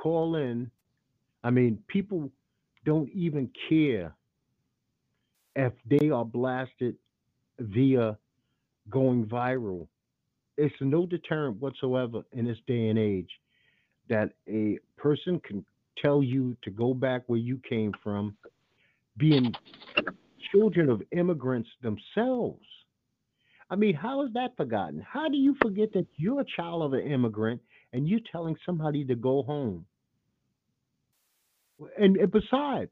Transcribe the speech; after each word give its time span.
Call 0.00 0.36
in. 0.36 0.70
I 1.44 1.50
mean, 1.50 1.78
people 1.88 2.30
don't 2.84 3.10
even 3.10 3.50
care 3.68 4.14
if 5.56 5.72
they 5.88 6.10
are 6.10 6.24
blasted 6.24 6.96
via 7.58 8.16
going 8.88 9.26
viral. 9.26 9.86
It's 10.56 10.74
no 10.80 11.06
deterrent 11.06 11.60
whatsoever 11.60 12.22
in 12.32 12.44
this 12.46 12.58
day 12.66 12.88
and 12.88 12.98
age 12.98 13.30
that 14.08 14.32
a 14.48 14.78
person 14.96 15.40
can 15.40 15.64
tell 16.02 16.22
you 16.22 16.56
to 16.62 16.70
go 16.70 16.94
back 16.94 17.22
where 17.26 17.38
you 17.38 17.60
came 17.68 17.92
from, 18.02 18.36
being 19.16 19.54
children 20.52 20.90
of 20.90 21.02
immigrants 21.12 21.68
themselves. 21.82 22.64
I 23.70 23.76
mean, 23.76 23.94
how 23.94 24.24
is 24.24 24.32
that 24.34 24.56
forgotten? 24.56 25.00
How 25.00 25.28
do 25.28 25.36
you 25.36 25.54
forget 25.62 25.92
that 25.92 26.06
you're 26.16 26.40
a 26.40 26.46
child 26.56 26.82
of 26.82 26.92
an 26.92 27.06
immigrant 27.06 27.60
and 27.92 28.08
you're 28.08 28.20
telling 28.32 28.56
somebody 28.66 29.04
to 29.04 29.14
go 29.14 29.42
home? 29.42 29.86
And, 31.98 32.16
and 32.16 32.30
besides, 32.30 32.90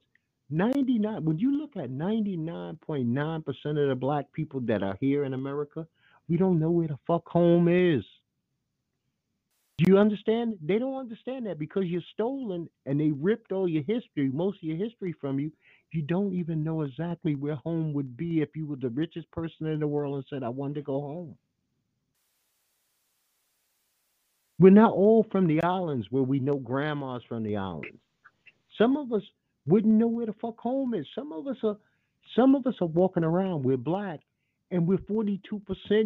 99, 0.50 1.25
when 1.25 1.39
you 1.39 1.58
look 1.58 1.77
at 1.77 1.91
99.9% 1.91 3.47
of 3.48 3.89
the 3.89 3.97
black 3.98 4.33
people 4.33 4.61
that 4.62 4.83
are 4.83 4.97
here 5.00 5.25
in 5.25 5.34
America, 5.34 5.86
we 6.28 6.36
don't 6.36 6.58
know 6.58 6.70
where 6.70 6.89
the 6.89 6.98
fuck 7.06 7.28
home 7.28 7.69
is. 7.69 8.05
Do 9.78 9.84
you 9.92 9.98
understand? 9.98 10.59
They 10.64 10.78
don't 10.78 10.98
understand 10.98 11.47
that 11.47 11.59
because 11.59 11.84
you're 11.84 12.03
stolen 12.14 12.69
and 12.86 13.00
they 13.00 13.11
ripped 13.11 13.53
all 13.53 13.69
your 13.69 13.84
history, 13.84 14.31
most 14.33 14.59
of 14.59 14.64
your 14.64 14.77
history 14.77 15.14
from 15.20 15.39
you. 15.39 15.53
You 15.92 16.03
don't 16.03 16.34
even 16.34 16.64
know 16.64 16.83
exactly 16.83 17.34
where 17.34 17.55
home 17.56 17.92
would 17.94 18.16
be 18.16 18.41
if 18.42 18.50
you 18.56 18.66
were 18.66 18.77
the 18.77 18.91
richest 18.91 19.31
person 19.31 19.66
in 19.69 19.81
the 19.81 19.86
world 19.86 20.16
and 20.16 20.25
said, 20.28 20.42
I 20.42 20.48
wanted 20.50 20.75
to 20.77 20.83
go 20.83 21.00
home. 21.00 21.36
We're 24.59 24.71
not 24.71 24.93
all 24.93 25.27
from 25.31 25.47
the 25.47 25.62
islands 25.62 26.09
where 26.10 26.22
we 26.22 26.41
know 26.41 26.56
grandmas 26.56 27.22
from 27.28 27.44
the 27.44 27.56
islands. 27.56 28.00
Some 28.78 28.97
of 28.97 29.12
us 29.12 29.22
wouldn't 29.66 29.93
know 29.93 30.06
where 30.06 30.27
the 30.27 30.34
fuck 30.41 30.59
home 30.59 30.94
is. 30.94 31.06
Some 31.15 31.33
of 31.33 31.47
us 31.47 31.56
are 31.62 31.77
some 32.37 32.55
of 32.55 32.66
us 32.66 32.75
are 32.81 32.87
walking 32.87 33.25
around, 33.25 33.65
we're 33.65 33.77
black, 33.77 34.21
and 34.71 34.87
we're 34.87 34.99
42% 34.99 35.50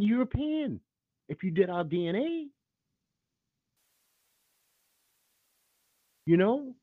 European. 0.00 0.81
If 1.28 1.43
you 1.43 1.50
did 1.50 1.69
our 1.69 1.84
DNA, 1.84 2.47
you 6.27 6.37
know? 6.37 6.75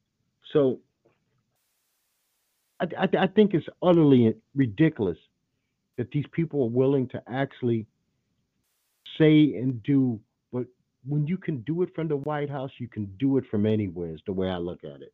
So 0.52 0.80
I, 2.80 2.86
I, 2.98 3.10
I 3.24 3.28
think 3.28 3.54
it's 3.54 3.68
utterly 3.82 4.34
ridiculous 4.56 5.18
that 5.98 6.12
these 6.12 6.26
people 6.32 6.64
are 6.64 6.70
willing 6.70 7.08
to 7.10 7.22
actually 7.28 7.86
say 9.18 9.54
and 9.56 9.82
do, 9.84 10.20
but 10.52 10.66
when 11.08 11.28
you 11.28 11.38
can 11.38 11.60
do 11.62 11.82
it 11.84 11.94
from 11.96 12.08
the 12.08 12.16
White 12.16 12.50
House, 12.50 12.72
you 12.78 12.88
can 12.88 13.06
do 13.20 13.38
it 13.38 13.46
from 13.50 13.66
anywhere, 13.66 14.14
is 14.14 14.22
the 14.26 14.34
way 14.34 14.50
I 14.50 14.58
look 14.58 14.84
at 14.84 15.02
it. 15.02 15.14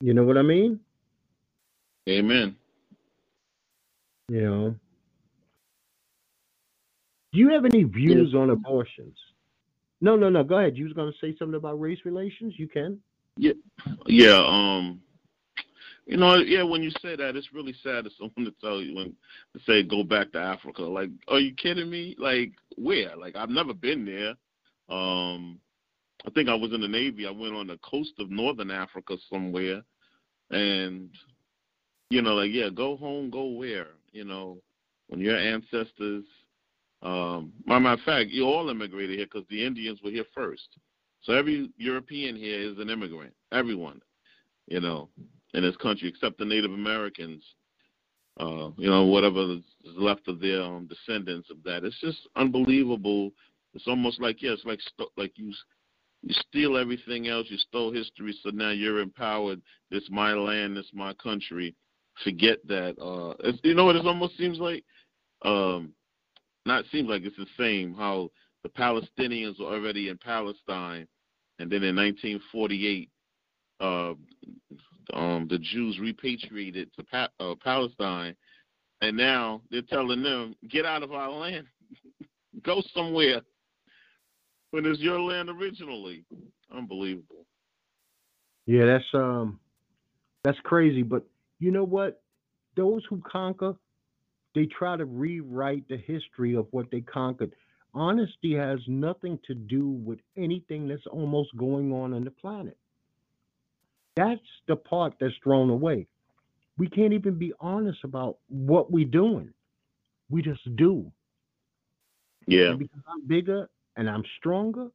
You 0.00 0.14
know 0.14 0.24
what 0.24 0.38
I 0.38 0.42
mean? 0.42 0.80
Amen. 2.08 2.56
You 4.28 4.40
know. 4.42 4.74
Do 7.32 7.38
you 7.38 7.50
have 7.50 7.64
any 7.64 7.82
views 7.84 8.34
on 8.34 8.50
abortions? 8.50 9.16
No, 10.00 10.16
no, 10.16 10.28
no. 10.28 10.44
Go 10.44 10.58
ahead. 10.58 10.76
You 10.76 10.84
was 10.84 10.92
going 10.92 11.12
to 11.12 11.18
say 11.18 11.36
something 11.38 11.56
about 11.56 11.80
race 11.80 11.98
relations. 12.04 12.54
You 12.56 12.68
can. 12.68 13.00
Yeah, 13.36 13.52
yeah. 14.06 14.44
Um, 14.46 15.00
you 16.06 16.16
know, 16.16 16.36
yeah. 16.36 16.62
When 16.62 16.82
you 16.82 16.90
say 17.02 17.16
that, 17.16 17.36
it's 17.36 17.52
really 17.52 17.74
sad 17.82 18.04
to 18.04 18.10
someone 18.18 18.44
to 18.44 18.54
tell 18.60 18.80
you 18.80 18.94
when 18.94 19.14
to 19.54 19.60
say 19.66 19.82
go 19.82 20.02
back 20.02 20.32
to 20.32 20.38
Africa. 20.38 20.82
Like, 20.82 21.10
are 21.28 21.40
you 21.40 21.54
kidding 21.54 21.90
me? 21.90 22.16
Like, 22.18 22.52
where? 22.76 23.16
Like, 23.16 23.36
I've 23.36 23.50
never 23.50 23.74
been 23.74 24.04
there. 24.04 24.34
Um, 24.88 25.60
I 26.26 26.30
think 26.30 26.48
I 26.48 26.54
was 26.54 26.72
in 26.72 26.80
the 26.80 26.88
Navy. 26.88 27.26
I 27.26 27.30
went 27.30 27.54
on 27.54 27.68
the 27.68 27.78
coast 27.78 28.12
of 28.18 28.30
Northern 28.30 28.70
Africa 28.70 29.16
somewhere, 29.30 29.82
and 30.50 31.10
you 32.10 32.22
know, 32.22 32.34
like, 32.34 32.50
yeah, 32.52 32.68
go 32.74 32.96
home, 32.96 33.30
go 33.30 33.46
where? 33.46 33.88
You 34.12 34.24
know, 34.24 34.58
when 35.08 35.20
your 35.20 35.36
ancestors. 35.36 36.24
Um, 37.00 37.52
matter 37.64 37.90
of 37.90 38.00
fact, 38.00 38.30
you 38.30 38.44
all 38.44 38.70
immigrated 38.70 39.16
here 39.16 39.26
because 39.26 39.46
the 39.48 39.64
Indians 39.64 40.00
were 40.02 40.10
here 40.10 40.24
first. 40.34 40.68
So 41.22 41.32
every 41.32 41.70
European 41.76 42.34
here 42.34 42.60
is 42.60 42.78
an 42.78 42.90
immigrant. 42.90 43.32
Everyone, 43.52 44.00
you 44.66 44.80
know, 44.80 45.08
in 45.54 45.62
this 45.62 45.76
country 45.76 46.08
except 46.08 46.38
the 46.38 46.44
Native 46.44 46.72
Americans. 46.72 47.42
Uh, 48.40 48.70
you 48.76 48.88
know, 48.88 49.04
whatever 49.04 49.42
is 49.42 49.62
left 49.96 50.28
of 50.28 50.38
their 50.38 50.62
um, 50.62 50.88
descendants 50.88 51.50
of 51.50 51.56
that. 51.64 51.82
It's 51.82 52.00
just 52.00 52.18
unbelievable. 52.36 53.32
It's 53.74 53.88
almost 53.88 54.20
like 54.20 54.42
yeah, 54.42 54.52
it's 54.52 54.64
like 54.64 54.80
st- 54.80 55.10
like 55.16 55.32
you 55.36 55.52
you 56.22 56.34
steal 56.48 56.76
everything 56.76 57.28
else. 57.28 57.46
You 57.48 57.58
stole 57.58 57.92
history, 57.92 58.36
so 58.42 58.50
now 58.50 58.70
you're 58.70 59.00
empowered. 59.00 59.62
This 59.90 60.08
my 60.10 60.32
land. 60.32 60.76
This 60.76 60.90
my 60.92 61.14
country. 61.14 61.74
Forget 62.24 62.58
that. 62.66 62.98
Uh, 63.00 63.34
it's, 63.40 63.58
you 63.62 63.74
know 63.74 63.84
what? 63.84 63.96
It 63.96 64.06
almost 64.06 64.36
seems 64.36 64.58
like. 64.58 64.84
Um, 65.44 65.92
not 66.66 66.84
seems 66.90 67.08
like 67.08 67.22
it's 67.22 67.36
the 67.36 67.46
same 67.56 67.94
how 67.94 68.30
the 68.62 68.68
Palestinians 68.68 69.58
were 69.58 69.66
already 69.66 70.08
in 70.08 70.18
Palestine, 70.18 71.06
and 71.58 71.70
then 71.70 71.82
in 71.84 71.96
1948, 71.96 73.08
uh, 73.80 74.14
um, 75.14 75.46
the 75.48 75.58
Jews 75.58 75.98
repatriated 75.98 76.92
to 76.94 77.04
pa- 77.04 77.30
uh, 77.40 77.54
Palestine, 77.62 78.34
and 79.00 79.16
now 79.16 79.62
they're 79.70 79.82
telling 79.82 80.22
them 80.22 80.56
get 80.68 80.84
out 80.84 81.02
of 81.02 81.12
our 81.12 81.30
land, 81.30 81.66
go 82.62 82.82
somewhere 82.92 83.40
when 84.70 84.86
it's 84.86 85.00
your 85.00 85.20
land 85.20 85.48
originally. 85.48 86.24
Unbelievable. 86.72 87.46
Yeah, 88.66 88.84
that's 88.84 89.04
um, 89.14 89.60
that's 90.44 90.58
crazy. 90.64 91.02
But 91.02 91.24
you 91.58 91.70
know 91.70 91.84
what? 91.84 92.22
Those 92.76 93.02
who 93.08 93.20
conquer 93.20 93.74
they 94.54 94.66
try 94.66 94.96
to 94.96 95.04
rewrite 95.04 95.86
the 95.88 95.96
history 95.96 96.56
of 96.56 96.66
what 96.72 96.90
they 96.90 97.00
conquered. 97.00 97.52
Honesty 97.94 98.54
has 98.54 98.80
nothing 98.86 99.38
to 99.46 99.54
do 99.54 99.88
with 99.88 100.18
anything 100.36 100.88
that's 100.88 101.06
almost 101.06 101.56
going 101.56 101.92
on 101.92 102.12
on 102.12 102.24
the 102.24 102.30
planet. 102.30 102.76
That's 104.16 104.40
the 104.66 104.76
part 104.76 105.14
that's 105.20 105.34
thrown 105.44 105.70
away. 105.70 106.06
We 106.76 106.88
can't 106.88 107.12
even 107.12 107.38
be 107.38 107.52
honest 107.60 108.00
about 108.04 108.38
what 108.48 108.90
we're 108.90 109.04
doing. 109.04 109.52
We 110.28 110.42
just 110.42 110.74
do. 110.76 111.10
Yeah. 112.46 112.70
And 112.70 112.78
because 112.80 113.02
I'm 113.06 113.26
bigger 113.26 113.68
and 113.98 114.08
I'm 114.08 114.22
stronger, 114.38 114.88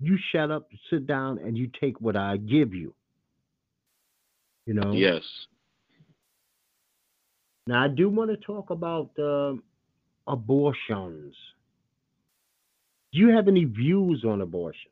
you 0.00 0.16
shut 0.30 0.50
up, 0.50 0.68
sit 0.88 1.06
down, 1.06 1.38
and 1.38 1.58
you 1.58 1.68
take 1.78 2.00
what 2.00 2.16
I 2.16 2.38
give 2.38 2.72
you. 2.72 2.94
You 4.64 4.74
know? 4.74 4.92
Yes. 4.92 5.22
Now, 7.66 7.84
I 7.84 7.88
do 7.88 8.08
want 8.08 8.30
to 8.30 8.36
talk 8.36 8.70
about 8.70 9.10
uh, 9.18 9.54
abortions. 10.26 11.34
Do 13.12 13.18
you 13.18 13.28
have 13.28 13.48
any 13.48 13.64
views 13.64 14.24
on 14.24 14.40
abortions? 14.40 14.86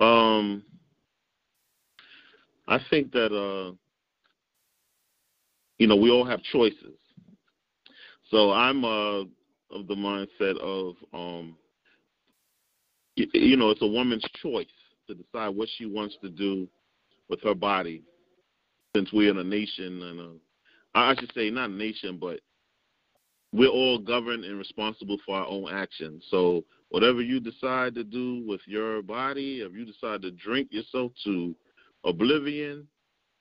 Um, 0.00 0.62
I 2.68 2.78
think 2.90 3.12
that 3.12 3.32
uh, 3.34 3.74
you 5.78 5.86
know, 5.86 5.96
we 5.96 6.10
all 6.10 6.24
have 6.24 6.42
choices. 6.42 6.98
So 8.30 8.52
I'm 8.52 8.84
uh, 8.84 9.24
of 9.72 9.86
the 9.86 9.94
mindset 9.94 10.58
of, 10.58 10.94
um, 11.12 11.56
you, 13.16 13.26
you 13.32 13.56
know, 13.56 13.70
it's 13.70 13.82
a 13.82 13.86
woman's 13.86 14.24
choice 14.42 14.66
to 15.08 15.14
decide 15.14 15.48
what 15.48 15.68
she 15.76 15.86
wants 15.86 16.16
to 16.22 16.28
do 16.28 16.68
with 17.28 17.40
her 17.42 17.54
body. 17.54 18.02
Since 18.94 19.12
we're 19.12 19.30
in 19.30 19.38
a 19.38 19.44
nation, 19.44 20.02
and 20.02 20.20
a, 20.20 20.30
I 20.94 21.14
should 21.18 21.32
say 21.34 21.50
not 21.50 21.70
a 21.70 21.72
nation, 21.72 22.18
but 22.20 22.40
we're 23.52 23.68
all 23.68 23.98
governed 23.98 24.44
and 24.44 24.58
responsible 24.58 25.18
for 25.24 25.36
our 25.36 25.46
own 25.46 25.68
actions. 25.70 26.24
So 26.30 26.64
whatever 26.90 27.22
you 27.22 27.40
decide 27.40 27.94
to 27.94 28.04
do 28.04 28.44
with 28.46 28.60
your 28.66 29.02
body, 29.02 29.60
if 29.60 29.72
you 29.72 29.84
decide 29.84 30.22
to 30.22 30.30
drink 30.30 30.68
yourself 30.70 31.12
to 31.24 31.54
oblivion, 32.04 32.86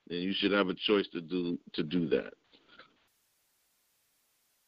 then 0.08 0.20
you 0.20 0.34
should 0.36 0.52
have 0.52 0.70
a 0.70 0.76
choice 0.88 1.08
to 1.14 1.22
do 1.22 1.58
to 1.74 1.84
do 1.84 2.08
that. 2.10 2.34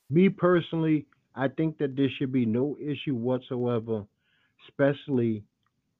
Me 0.10 0.30
personally, 0.30 1.06
I 1.36 1.48
think 1.48 1.78
that 1.80 1.96
there 1.96 2.10
should 2.18 2.32
be 2.32 2.46
no 2.46 2.78
issue 2.80 3.16
whatsoever, 3.16 4.06
especially 4.68 5.44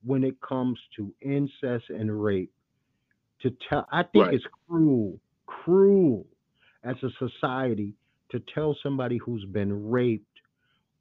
when 0.04 0.24
it 0.24 0.40
comes 0.42 0.80
to 0.98 1.14
incest 1.22 1.86
and 1.90 2.24
rape. 2.24 2.52
To 3.42 3.52
tell, 3.70 3.88
I 3.92 4.04
think 4.04 4.26
right. 4.26 4.34
it's 4.36 4.46
cruel, 4.68 5.20
cruel 5.46 6.26
as 6.84 6.96
a 7.04 7.10
society 7.20 7.94
to 8.32 8.42
tell 8.54 8.76
somebody 8.82 9.18
who's 9.18 9.46
been 9.46 9.90
raped 9.90 10.26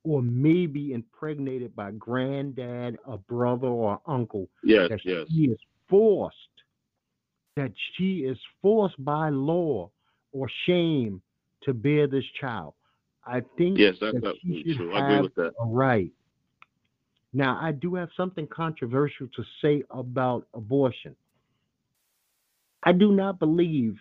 or 0.05 0.23
maybe 0.23 0.93
impregnated 0.93 1.75
by 1.77 1.93
granddad, 1.93 2.99
a 3.07 3.17
brother, 3.17 3.69
or 3.69 4.01
uncle 4.07 4.49
yes, 4.65 4.89
that 4.91 5.01
yes. 5.05 5.27
she 5.31 5.43
is 5.45 5.59
forced, 5.89 6.37
that 7.57 7.73
she 7.95 8.19
is 8.19 8.37
forced 8.61 9.03
by 9.05 9.29
law 9.29 9.89
or 10.33 10.49
shame 10.67 11.23
to 11.63 11.73
bear 11.73 12.07
this 12.07 12.25
child. 12.41 12.75
I 13.25 13.43
think 13.57 13.79
yes, 13.79 13.97
that's 14.01 14.21
that 14.21 14.35
she 14.43 14.65
should 14.67 14.77
true. 14.77 14.91
have 14.93 15.03
I 15.03 15.13
agree 15.13 15.23
with 15.23 15.35
that. 15.37 15.53
a 15.61 15.67
right. 15.67 16.11
Now, 17.33 17.59
I 17.61 17.73
do 17.73 17.95
have 17.95 18.11
something 18.17 18.47
controversial 18.47 19.29
to 19.37 19.45
say 19.63 19.83
about 19.91 20.47
abortion. 20.55 21.17
I 22.83 22.93
do 22.93 23.13
not 23.13 23.39
believe, 23.39 23.97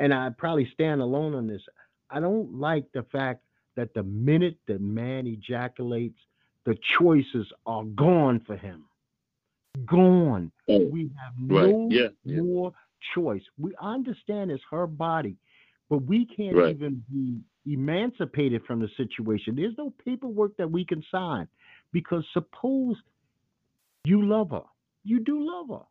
and 0.00 0.12
I 0.12 0.30
probably 0.30 0.68
stand 0.74 1.00
alone 1.00 1.34
on 1.34 1.46
this. 1.46 1.62
I 2.10 2.20
don't 2.20 2.58
like 2.58 2.84
the 2.92 3.04
fact 3.04 3.42
that 3.76 3.94
the 3.94 4.02
minute 4.02 4.56
the 4.66 4.78
man 4.78 5.26
ejaculates, 5.26 6.18
the 6.64 6.76
choices 6.98 7.46
are 7.64 7.84
gone 7.84 8.40
for 8.46 8.56
him. 8.56 8.84
Gone. 9.86 10.50
Oh, 10.68 10.86
we 10.86 11.02
have 11.02 11.32
right. 11.48 11.70
no 11.70 11.88
yeah, 11.90 12.08
yeah. 12.24 12.42
more 12.42 12.72
choice. 13.14 13.42
We 13.56 13.72
understand 13.80 14.50
it's 14.50 14.62
her 14.70 14.86
body, 14.86 15.36
but 15.88 15.98
we 15.98 16.26
can't 16.26 16.56
right. 16.56 16.74
even 16.74 17.02
be 17.10 17.38
emancipated 17.66 18.62
from 18.66 18.80
the 18.80 18.88
situation. 18.96 19.56
There's 19.56 19.76
no 19.78 19.92
paperwork 20.04 20.56
that 20.56 20.70
we 20.70 20.84
can 20.84 21.02
sign 21.10 21.48
because 21.92 22.24
suppose 22.32 22.96
you 24.04 24.26
love 24.26 24.50
her, 24.50 24.62
you 25.04 25.20
do 25.20 25.38
love 25.40 25.80
her, 25.80 25.86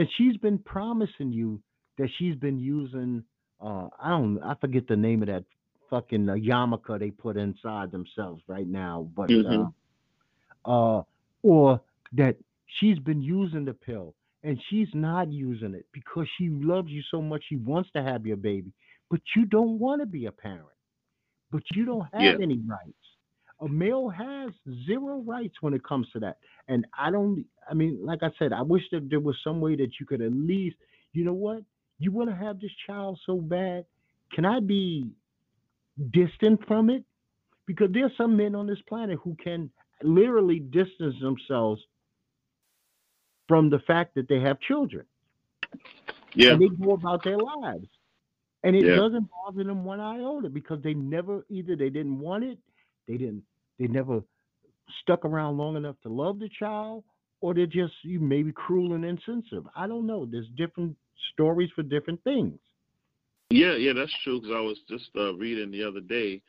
and 0.00 0.08
she's 0.16 0.36
been 0.36 0.58
promising 0.58 1.32
you 1.32 1.60
that 1.96 2.08
she's 2.18 2.36
been 2.36 2.58
using 2.58 3.24
uh, 3.60 3.88
I 4.00 4.10
don't 4.10 4.40
I 4.42 4.54
forget 4.60 4.86
the 4.86 4.96
name 4.96 5.22
of 5.22 5.28
that 5.28 5.44
fucking 5.90 6.28
uh, 6.28 6.34
yarmulke 6.34 6.98
they 6.98 7.10
put 7.10 7.36
inside 7.36 7.90
themselves 7.90 8.42
right 8.46 8.66
now, 8.66 9.08
but 9.16 9.30
mm-hmm. 9.30 9.64
uh, 10.64 10.98
uh, 10.98 11.02
or 11.42 11.80
that 12.12 12.36
she's 12.66 12.98
been 12.98 13.22
using 13.22 13.64
the 13.64 13.74
pill 13.74 14.14
and 14.42 14.60
she's 14.68 14.88
not 14.94 15.32
using 15.32 15.74
it 15.74 15.86
because 15.92 16.26
she 16.36 16.48
loves 16.48 16.90
you 16.90 17.02
so 17.10 17.20
much 17.20 17.42
she 17.48 17.56
wants 17.56 17.90
to 17.92 18.02
have 18.02 18.26
your 18.26 18.36
baby, 18.36 18.72
but 19.10 19.20
you 19.36 19.44
don't 19.46 19.78
want 19.78 20.00
to 20.02 20.06
be 20.06 20.26
a 20.26 20.32
parent, 20.32 20.66
but 21.50 21.62
you 21.74 21.84
don't 21.84 22.06
have 22.12 22.22
yeah. 22.22 22.36
any 22.40 22.60
rights. 22.66 22.92
A 23.60 23.68
male 23.68 24.08
has 24.08 24.50
zero 24.86 25.22
rights 25.26 25.56
when 25.60 25.74
it 25.74 25.82
comes 25.82 26.08
to 26.12 26.20
that, 26.20 26.38
and 26.68 26.86
I 26.96 27.10
don't. 27.10 27.44
I 27.68 27.74
mean, 27.74 27.98
like 28.04 28.22
I 28.22 28.30
said, 28.38 28.52
I 28.52 28.62
wish 28.62 28.84
that 28.92 29.10
there 29.10 29.20
was 29.20 29.36
some 29.42 29.60
way 29.60 29.74
that 29.76 29.90
you 29.98 30.06
could 30.06 30.22
at 30.22 30.32
least, 30.32 30.76
you 31.12 31.24
know 31.24 31.32
what, 31.32 31.62
you 31.98 32.12
want 32.12 32.30
to 32.30 32.36
have 32.36 32.60
this 32.60 32.70
child 32.86 33.18
so 33.26 33.36
bad. 33.36 33.84
Can 34.32 34.44
I 34.44 34.60
be 34.60 35.10
distant 36.12 36.66
from 36.66 36.90
it? 36.90 37.04
Because 37.66 37.88
there's 37.92 38.12
some 38.16 38.36
men 38.36 38.54
on 38.54 38.66
this 38.66 38.80
planet 38.88 39.18
who 39.22 39.36
can 39.42 39.70
literally 40.02 40.60
distance 40.60 41.16
themselves 41.20 41.82
from 43.48 43.70
the 43.70 43.80
fact 43.80 44.14
that 44.14 44.28
they 44.28 44.40
have 44.40 44.60
children. 44.60 45.04
Yeah. 46.34 46.52
And 46.52 46.62
they 46.62 46.68
go 46.68 46.92
about 46.92 47.24
their 47.24 47.38
lives. 47.38 47.88
And 48.64 48.74
it 48.74 48.84
Yeah. 48.84 48.96
doesn't 48.96 49.28
bother 49.30 49.64
them 49.64 49.84
one 49.84 50.00
iota 50.00 50.48
because 50.48 50.82
they 50.82 50.94
never 50.94 51.44
either 51.48 51.76
they 51.76 51.90
didn't 51.90 52.18
want 52.18 52.44
it, 52.44 52.58
they 53.06 53.16
didn't 53.16 53.44
they 53.78 53.86
never 53.86 54.22
stuck 55.02 55.24
around 55.24 55.56
long 55.56 55.76
enough 55.76 55.96
to 56.02 56.08
love 56.08 56.38
the 56.38 56.48
child, 56.48 57.04
or 57.40 57.54
they're 57.54 57.66
just 57.66 57.94
you 58.02 58.18
maybe 58.20 58.52
cruel 58.52 58.94
and 58.94 59.04
insensitive. 59.04 59.66
I 59.76 59.86
don't 59.86 60.06
know. 60.06 60.26
There's 60.26 60.48
different 60.56 60.96
stories 61.32 61.70
for 61.74 61.82
different 61.82 62.22
things. 62.24 62.58
Yeah, 63.50 63.76
yeah, 63.76 63.92
that's 63.94 64.12
true. 64.24 64.40
Because 64.40 64.54
I 64.54 64.60
was 64.60 64.78
just 64.88 65.10
uh, 65.16 65.34
reading 65.34 65.70
the 65.70 65.84
other 65.84 66.00
day, 66.00 66.42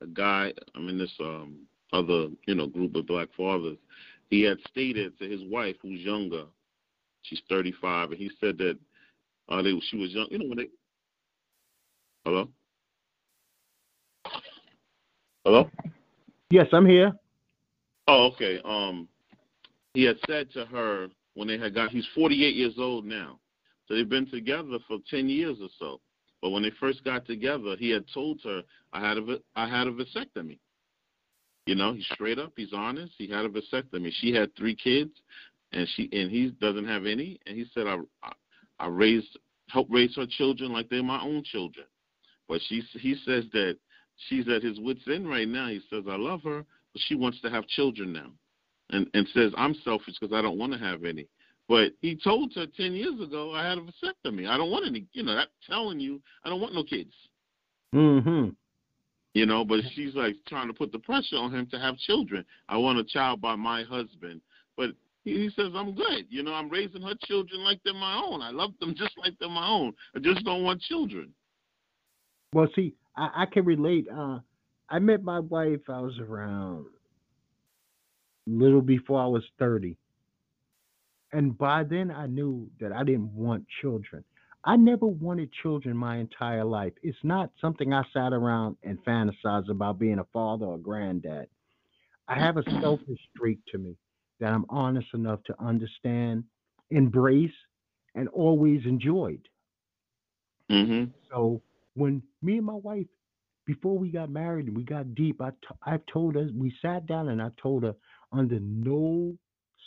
a 0.00 0.06
guy. 0.06 0.52
I'm 0.74 0.88
in 0.88 0.98
this 0.98 1.12
um, 1.20 1.60
other, 1.92 2.28
you 2.46 2.54
know, 2.54 2.66
group 2.66 2.94
of 2.94 3.06
black 3.06 3.28
fathers. 3.36 3.78
He 4.30 4.42
had 4.42 4.58
stated 4.68 5.18
to 5.18 5.28
his 5.28 5.42
wife, 5.44 5.76
who's 5.82 6.00
younger, 6.00 6.44
she's 7.22 7.42
35, 7.48 8.10
and 8.10 8.18
he 8.18 8.30
said 8.40 8.58
that 8.58 8.78
uh, 9.48 9.62
they, 9.62 9.78
she 9.90 9.96
was 9.96 10.10
young. 10.12 10.28
You 10.30 10.38
know 10.38 10.48
when 10.48 10.58
they. 10.58 10.68
Hello. 12.24 12.48
Hello. 15.44 15.68
Yes, 16.48 16.66
I'm 16.72 16.86
here. 16.86 17.12
Oh, 18.08 18.30
okay. 18.32 18.60
Um, 18.64 19.08
he 19.92 20.04
had 20.04 20.16
said 20.26 20.50
to 20.52 20.64
her 20.66 21.08
when 21.34 21.48
they 21.48 21.58
had 21.58 21.74
got. 21.74 21.90
He's 21.90 22.08
48 22.14 22.54
years 22.54 22.74
old 22.78 23.04
now, 23.04 23.38
so 23.86 23.94
they've 23.94 24.08
been 24.08 24.30
together 24.30 24.78
for 24.88 24.98
10 25.10 25.28
years 25.28 25.58
or 25.60 25.68
so. 25.78 26.00
But 26.40 26.50
when 26.50 26.62
they 26.62 26.72
first 26.80 27.04
got 27.04 27.26
together, 27.26 27.76
he 27.78 27.90
had 27.90 28.04
told 28.12 28.40
her, 28.44 28.62
"I 28.94 29.06
had 29.06 29.18
a 29.18 29.38
I 29.54 29.68
had 29.68 29.86
a 29.86 29.92
vasectomy." 29.92 30.58
You 31.66 31.74
know, 31.74 31.92
he's 31.92 32.06
straight 32.12 32.38
up. 32.38 32.52
He's 32.56 32.72
honest. 32.72 33.12
He 33.18 33.28
had 33.28 33.44
a 33.44 33.48
vasectomy. 33.50 34.12
She 34.12 34.32
had 34.32 34.54
three 34.54 34.76
kids, 34.76 35.12
and 35.72 35.86
she 35.94 36.08
and 36.12 36.30
he 36.30 36.50
doesn't 36.60 36.86
have 36.86 37.04
any. 37.04 37.38
And 37.46 37.56
he 37.56 37.66
said, 37.74 37.86
"I 37.86 37.98
I, 38.22 38.32
I 38.78 38.86
raised 38.86 39.38
helped 39.68 39.92
raise 39.92 40.16
her 40.16 40.26
children 40.26 40.72
like 40.72 40.88
they're 40.88 41.02
my 41.02 41.22
own 41.22 41.42
children." 41.44 41.86
But 42.48 42.60
she 42.68 42.82
he 43.00 43.16
says 43.24 43.44
that 43.52 43.76
she's 44.28 44.48
at 44.48 44.62
his 44.62 44.78
wits 44.80 45.02
end 45.08 45.28
right 45.28 45.48
now. 45.48 45.68
He 45.68 45.80
says, 45.90 46.04
"I 46.08 46.16
love 46.16 46.42
her, 46.44 46.64
but 46.92 47.02
she 47.06 47.14
wants 47.14 47.40
to 47.40 47.50
have 47.50 47.66
children 47.68 48.12
now," 48.12 48.30
and 48.90 49.08
and 49.14 49.26
says, 49.28 49.52
"I'm 49.56 49.74
selfish 49.84 50.14
because 50.20 50.34
I 50.34 50.42
don't 50.42 50.58
want 50.58 50.72
to 50.72 50.78
have 50.78 51.04
any." 51.04 51.26
But 51.68 51.92
he 52.02 52.16
told 52.16 52.52
her 52.54 52.66
ten 52.66 52.92
years 52.92 53.20
ago, 53.20 53.54
"I 53.54 53.64
had 53.64 53.78
a 53.78 53.82
vasectomy. 53.82 54.48
I 54.48 54.56
don't 54.56 54.70
want 54.70 54.86
any." 54.86 55.06
You 55.12 55.22
know, 55.22 55.34
that 55.34 55.48
telling 55.66 56.00
you, 56.00 56.20
I 56.44 56.50
don't 56.50 56.60
want 56.60 56.74
no 56.74 56.84
kids. 56.84 57.14
Mm-hmm. 57.94 58.50
You 59.34 59.46
know, 59.46 59.64
but 59.64 59.80
she's 59.94 60.14
like 60.14 60.36
trying 60.46 60.68
to 60.68 60.74
put 60.74 60.92
the 60.92 60.98
pressure 60.98 61.36
on 61.36 61.52
him 61.52 61.66
to 61.70 61.78
have 61.78 61.96
children. 61.98 62.44
I 62.68 62.76
want 62.76 62.98
a 62.98 63.04
child 63.04 63.40
by 63.40 63.56
my 63.56 63.82
husband, 63.82 64.40
but 64.76 64.90
he 65.24 65.50
says 65.56 65.72
I'm 65.74 65.94
good. 65.94 66.26
You 66.28 66.42
know, 66.42 66.52
I'm 66.52 66.68
raising 66.68 67.02
her 67.02 67.14
children 67.24 67.64
like 67.64 67.80
they're 67.84 67.94
my 67.94 68.22
own. 68.22 68.42
I 68.42 68.50
love 68.50 68.72
them 68.78 68.94
just 68.96 69.16
like 69.18 69.32
they're 69.40 69.48
my 69.48 69.66
own. 69.66 69.92
I 70.14 70.20
just 70.20 70.44
don't 70.44 70.62
want 70.62 70.82
children. 70.82 71.32
Well, 72.54 72.68
see, 72.76 72.94
I, 73.16 73.42
I 73.42 73.46
can 73.46 73.64
relate. 73.64 74.06
Uh, 74.08 74.38
I 74.88 75.00
met 75.00 75.24
my 75.24 75.40
wife. 75.40 75.80
I 75.88 76.00
was 76.00 76.16
around 76.20 76.86
little 78.46 78.80
before 78.80 79.20
I 79.20 79.26
was 79.26 79.42
thirty, 79.58 79.96
and 81.32 81.58
by 81.58 81.82
then 81.82 82.12
I 82.12 82.26
knew 82.26 82.70
that 82.80 82.92
I 82.92 83.02
didn't 83.02 83.34
want 83.34 83.66
children. 83.82 84.22
I 84.64 84.76
never 84.76 85.04
wanted 85.04 85.50
children 85.62 85.96
my 85.96 86.18
entire 86.18 86.64
life. 86.64 86.92
It's 87.02 87.18
not 87.24 87.50
something 87.60 87.92
I 87.92 88.02
sat 88.12 88.32
around 88.32 88.76
and 88.84 89.04
fantasized 89.04 89.68
about 89.68 89.98
being 89.98 90.20
a 90.20 90.26
father 90.32 90.64
or 90.64 90.78
granddad. 90.78 91.48
I 92.28 92.38
have 92.38 92.56
a 92.56 92.62
selfish 92.80 93.18
streak 93.34 93.58
to 93.72 93.78
me 93.78 93.96
that 94.38 94.52
I'm 94.52 94.64
honest 94.68 95.08
enough 95.12 95.42
to 95.46 95.56
understand, 95.60 96.44
embrace, 96.90 97.50
and 98.14 98.28
always 98.28 98.82
enjoyed. 98.86 99.42
Mm-hmm. 100.70 101.10
So 101.30 101.60
when 101.94 102.22
me 102.42 102.58
and 102.58 102.66
my 102.66 102.74
wife, 102.74 103.06
before 103.66 103.96
we 103.98 104.10
got 104.10 104.30
married 104.30 104.66
and 104.66 104.76
we 104.76 104.84
got 104.84 105.14
deep, 105.14 105.40
I 105.40 105.50
t- 105.50 105.56
I've 105.86 106.04
told 106.12 106.34
her, 106.34 106.48
we 106.54 106.72
sat 106.82 107.06
down 107.06 107.28
and 107.28 107.40
I 107.40 107.50
told 107.60 107.84
her, 107.84 107.94
under 108.32 108.58
no 108.60 109.36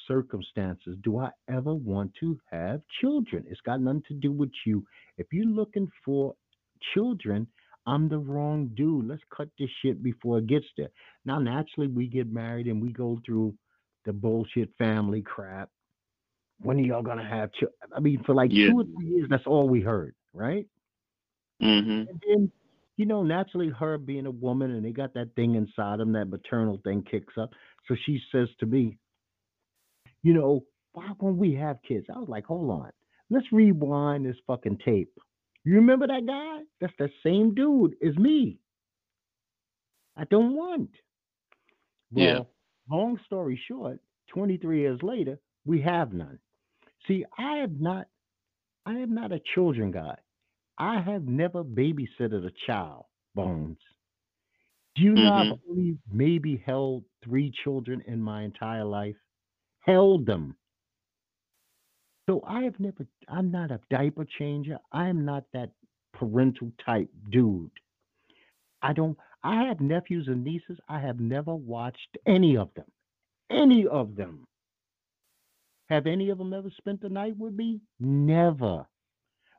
circumstances 0.08 0.98
do 1.04 1.20
I 1.20 1.30
ever 1.50 1.74
want 1.74 2.12
to 2.22 2.40
have 2.50 2.82
children. 3.02 3.44
It's 3.50 3.62
got 3.62 3.82
nothing 3.82 4.04
to 4.08 4.14
do 4.16 4.32
with 4.32 4.52
you. 4.66 4.84
If 5.18 5.28
you're 5.32 5.46
looking 5.46 5.90
for 6.04 6.34
children, 6.94 7.48
I'm 7.86 8.10
the 8.10 8.18
wrong 8.18 8.70
dude. 8.76 9.08
Let's 9.08 9.22
cut 9.36 9.50
this 9.60 9.70
shit 9.82 10.02
before 10.02 10.40
it 10.40 10.48
gets 10.48 10.66
there. 10.78 10.90
Now, 11.26 11.40
naturally, 11.40 11.88
we 11.88 12.08
get 12.08 12.32
married 12.32 12.68
and 12.68 12.82
we 12.82 12.92
go 12.92 13.20
through 13.26 13.54
the 14.06 14.14
bullshit 14.14 14.70
family 14.78 15.22
crap. 15.22 15.70
When 16.62 16.78
are 16.78 16.84
y'all 16.84 17.04
gonna 17.04 17.28
have 17.28 17.52
children? 17.54 17.78
I 17.96 18.00
mean, 18.00 18.24
for 18.24 18.34
like 18.34 18.52
Yeah. 18.52 18.70
two 18.70 18.80
or 18.80 18.84
three 18.86 19.08
years, 19.08 19.30
that's 19.30 19.46
all 19.46 19.70
we 19.70 19.82
heard, 19.82 20.16
right? 20.34 20.68
Mhm. 21.62 22.10
And 22.10 22.22
then, 22.28 22.52
you 22.98 23.06
know, 23.06 23.24
naturally, 23.24 23.70
her 23.70 23.98
being 23.98 24.26
a 24.26 24.32
woman 24.32 24.72
and 24.72 24.86
they 24.86 24.92
got 24.92 25.14
that 25.14 25.36
thing 25.36 25.56
inside 25.56 26.00
them, 26.00 26.14
that 26.14 26.30
maternal 26.30 26.80
thing 26.84 27.04
kicks 27.04 27.38
up. 27.38 27.52
So 27.88 27.96
she 28.06 28.20
says 28.32 28.50
to 28.60 28.66
me, 28.66 28.98
you 30.24 30.34
know, 30.34 30.66
why 30.94 31.12
won't 31.20 31.38
we 31.38 31.54
have 31.56 31.82
kids? 31.88 32.08
I 32.14 32.18
was 32.20 32.30
like, 32.30 32.46
hold 32.46 32.70
on, 32.72 32.92
let's 33.30 33.52
rewind 33.52 34.26
this 34.26 34.38
fucking 34.48 34.80
tape. 34.80 35.12
You 35.64 35.76
remember 35.76 36.08
that 36.08 36.26
guy? 36.26 36.62
That's 36.80 36.94
the 36.98 37.10
same 37.24 37.54
dude 37.54 37.96
as 38.06 38.16
me. 38.18 38.60
I 40.18 40.26
don't 40.26 40.56
want. 40.56 40.92
Well, 42.12 42.40
Yeah. 42.40 42.44
long 42.90 43.18
story 43.26 43.56
short, 43.68 44.00
23 44.28 44.80
years 44.82 45.02
later, 45.04 45.40
we 45.66 45.82
have 45.82 46.14
none. 46.14 46.40
See, 47.08 47.26
I 47.38 47.58
am 47.60 47.80
not 47.82 48.08
I 48.86 49.00
am 49.00 49.14
not 49.14 49.32
a 49.32 49.40
children 49.40 49.92
guy. 49.92 50.18
I 50.77 51.01
have 51.01 51.27
never 51.27 51.63
babysitted 51.63 52.46
a 52.46 52.51
child, 52.65 53.05
Bones. 53.36 53.77
Do 54.96 55.03
you 55.03 55.13
know 55.13 55.31
I've 55.31 55.60
only 55.69 55.98
maybe 56.12 56.62
held 56.65 57.03
three 57.24 57.51
children 57.63 58.01
in 58.07 58.22
my 58.22 58.43
entire 58.43 58.84
life? 58.84 59.15
Held 59.81 60.25
them. 60.25 60.55
So 62.27 62.43
I 62.48 62.63
have 62.63 62.79
never 62.79 63.05
I'm 63.29 63.51
not 63.51 63.72
a 63.72 63.79
diaper 63.89 64.25
changer. 64.38 64.79
I 64.91 65.07
am 65.07 65.24
not 65.24 65.46
that 65.53 65.69
parental 66.13 66.72
type 66.84 67.10
dude. 67.31 67.72
I 68.81 68.93
don't 68.93 69.17
I 69.43 69.65
have 69.65 69.79
nephews 69.79 70.27
and 70.27 70.43
nieces. 70.43 70.79
I 70.89 71.00
have 71.00 71.19
never 71.19 71.55
watched 71.55 72.17
any 72.25 72.57
of 72.57 72.69
them. 72.75 72.91
Any 73.50 73.86
of 73.88 74.15
them. 74.15 74.48
Have 75.89 76.05
any 76.05 76.29
of 76.29 76.38
them 76.38 76.53
ever 76.53 76.69
spent 76.75 77.01
the 77.01 77.10
night 77.10 77.38
with 77.38 77.53
me? 77.53 77.79
Never. 78.00 78.86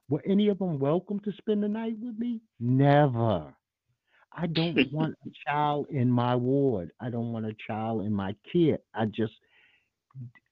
Were 0.08 0.22
any 0.26 0.48
of 0.48 0.58
them 0.58 0.78
welcome 0.78 1.20
to 1.20 1.32
spend 1.32 1.62
the 1.62 1.68
night 1.68 1.96
with 2.00 2.18
me? 2.18 2.40
Never. 2.60 3.54
I 4.32 4.46
don't 4.46 4.76
want 4.92 5.14
a 5.26 5.30
child 5.46 5.86
in 5.90 6.10
my 6.10 6.34
ward. 6.34 6.92
I 7.00 7.10
don't 7.10 7.32
want 7.32 7.46
a 7.46 7.54
child 7.66 8.04
in 8.04 8.12
my 8.12 8.34
kid. 8.52 8.78
I 8.94 9.06
just 9.06 9.34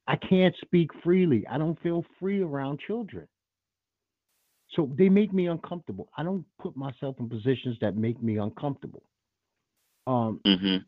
I 0.07 0.17
can't 0.17 0.55
speak 0.63 0.91
freely. 1.03 1.47
I 1.49 1.59
don't 1.59 1.81
feel 1.83 2.05
free 2.21 2.43
around 2.43 2.81
children. 2.87 3.27
So 4.71 4.91
they 4.97 5.09
make 5.09 5.33
me 5.33 5.47
uncomfortable. 5.47 6.09
I 6.17 6.23
don't 6.23 6.45
put 6.61 6.77
myself 6.77 7.17
in 7.19 7.29
positions 7.29 7.79
that 7.81 7.97
make 7.97 8.23
me 8.23 8.37
uncomfortable. 8.39 9.03
Um, 10.07 10.41
Mhm. 10.45 10.85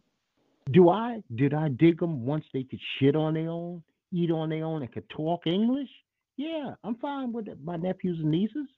do 0.70 0.88
I 0.90 1.22
did 1.34 1.54
I 1.54 1.68
dig 1.70 1.98
them 1.98 2.24
once 2.26 2.44
they 2.52 2.64
could 2.64 2.80
shit 2.98 3.16
on 3.16 3.34
their 3.34 3.48
own, 3.50 3.82
eat 4.12 4.30
on 4.30 4.50
their 4.50 4.64
own, 4.64 4.82
and 4.82 4.92
could 4.92 5.08
talk 5.08 5.46
English? 5.46 5.90
Yeah, 6.38 6.74
I'm 6.84 6.96
fine 6.96 7.32
with 7.32 7.48
it. 7.48 7.58
my 7.64 7.78
nephews 7.78 8.20
and 8.22 8.32
nieces. 8.32 8.68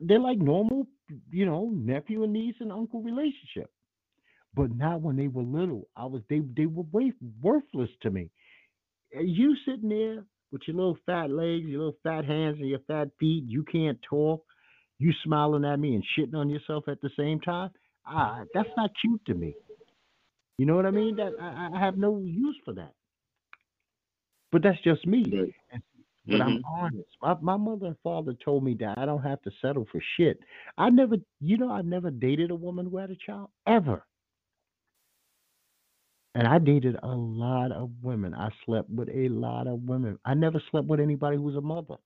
They're 0.00 0.20
like 0.20 0.38
normal, 0.38 0.86
you 1.30 1.46
know, 1.46 1.70
nephew 1.74 2.24
and 2.24 2.32
niece 2.32 2.56
and 2.60 2.72
uncle 2.72 3.02
relationship. 3.02 3.70
But 4.54 4.76
not 4.76 5.02
when 5.02 5.16
they 5.16 5.28
were 5.28 5.42
little. 5.44 5.88
I 5.96 6.06
was 6.06 6.22
they 6.30 6.40
they 6.56 6.66
were 6.66 6.84
way 6.92 7.12
worthless 7.42 7.90
to 8.02 8.10
me. 8.10 8.30
And 9.12 9.28
You 9.30 9.56
sitting 9.66 9.90
there 9.90 10.24
with 10.52 10.62
your 10.66 10.76
little 10.76 10.98
fat 11.06 11.30
legs, 11.30 11.66
your 11.66 11.80
little 11.80 11.98
fat 12.02 12.24
hands, 12.26 12.58
and 12.60 12.68
your 12.68 12.80
fat 12.88 13.10
feet. 13.20 13.44
You 13.46 13.64
can't 13.64 13.98
talk. 14.08 14.44
You 14.98 15.12
smiling 15.24 15.64
at 15.64 15.80
me 15.80 15.94
and 15.96 16.04
shitting 16.18 16.36
on 16.36 16.50
yourself 16.50 16.84
at 16.88 17.00
the 17.02 17.10
same 17.18 17.40
time. 17.40 17.70
Ah, 18.06 18.44
that's 18.54 18.70
not 18.76 18.90
cute 19.00 19.24
to 19.26 19.34
me. 19.34 19.54
You 20.58 20.66
know 20.66 20.76
what 20.76 20.86
I 20.86 20.92
mean? 20.92 21.16
That 21.16 21.32
I, 21.40 21.70
I 21.74 21.80
have 21.80 21.98
no 21.98 22.18
use 22.18 22.58
for 22.64 22.74
that. 22.74 22.94
But 24.52 24.62
that's 24.62 24.82
just 24.84 25.06
me. 25.06 25.24
Right. 25.32 25.54
But 26.26 26.40
I'm 26.40 26.58
Mhm. 26.58 26.62
honest. 26.64 27.10
My 27.20 27.36
my 27.40 27.56
mother 27.56 27.86
and 27.86 27.98
father 28.00 28.32
told 28.34 28.62
me 28.62 28.74
that 28.74 28.96
I 28.96 29.06
don't 29.06 29.22
have 29.22 29.42
to 29.42 29.50
settle 29.60 29.84
for 29.86 30.00
shit. 30.16 30.40
I 30.78 30.88
never, 30.90 31.16
you 31.40 31.56
know, 31.56 31.70
I've 31.70 31.84
never 31.84 32.10
dated 32.10 32.50
a 32.50 32.54
woman 32.54 32.86
who 32.86 32.96
had 32.98 33.10
a 33.10 33.16
child 33.16 33.50
ever. 33.66 34.04
And 36.34 36.46
I 36.46 36.58
dated 36.58 36.96
a 37.02 37.08
lot 37.14 37.72
of 37.72 37.90
women. 38.02 38.34
I 38.34 38.50
slept 38.64 38.88
with 38.88 39.08
a 39.10 39.28
lot 39.28 39.66
of 39.66 39.82
women. 39.82 40.18
I 40.24 40.34
never 40.34 40.60
slept 40.70 40.86
with 40.86 41.00
anybody 41.00 41.36
who 41.36 41.42
was 41.42 41.56
a 41.56 41.60
mother. 41.60 41.96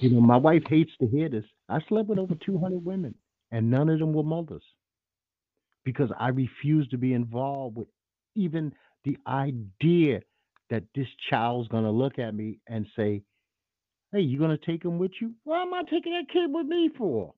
You 0.00 0.10
know, 0.10 0.20
my 0.20 0.36
wife 0.36 0.62
hates 0.68 0.92
to 1.00 1.06
hear 1.06 1.28
this. 1.28 1.44
I 1.68 1.80
slept 1.88 2.08
with 2.08 2.18
over 2.18 2.34
200 2.34 2.84
women, 2.84 3.14
and 3.50 3.70
none 3.70 3.88
of 3.88 3.98
them 3.98 4.12
were 4.12 4.22
mothers 4.22 4.62
because 5.84 6.10
I 6.18 6.28
refused 6.28 6.90
to 6.92 6.98
be 6.98 7.14
involved 7.14 7.76
with 7.76 7.88
even 8.34 8.72
the 9.04 9.16
idea 9.26 10.20
that 10.70 10.84
this 10.94 11.06
child's 11.28 11.68
going 11.68 11.84
to 11.84 11.90
look 11.90 12.18
at 12.18 12.34
me 12.34 12.58
and 12.68 12.86
say, 12.96 13.22
Hey, 14.12 14.20
you 14.20 14.38
going 14.38 14.56
to 14.56 14.66
take 14.66 14.84
him 14.84 14.98
with 14.98 15.12
you? 15.20 15.32
Why 15.44 15.62
am 15.62 15.72
I 15.72 15.82
taking 15.82 16.12
that 16.12 16.32
kid 16.32 16.52
with 16.52 16.66
me 16.66 16.90
for? 16.96 17.32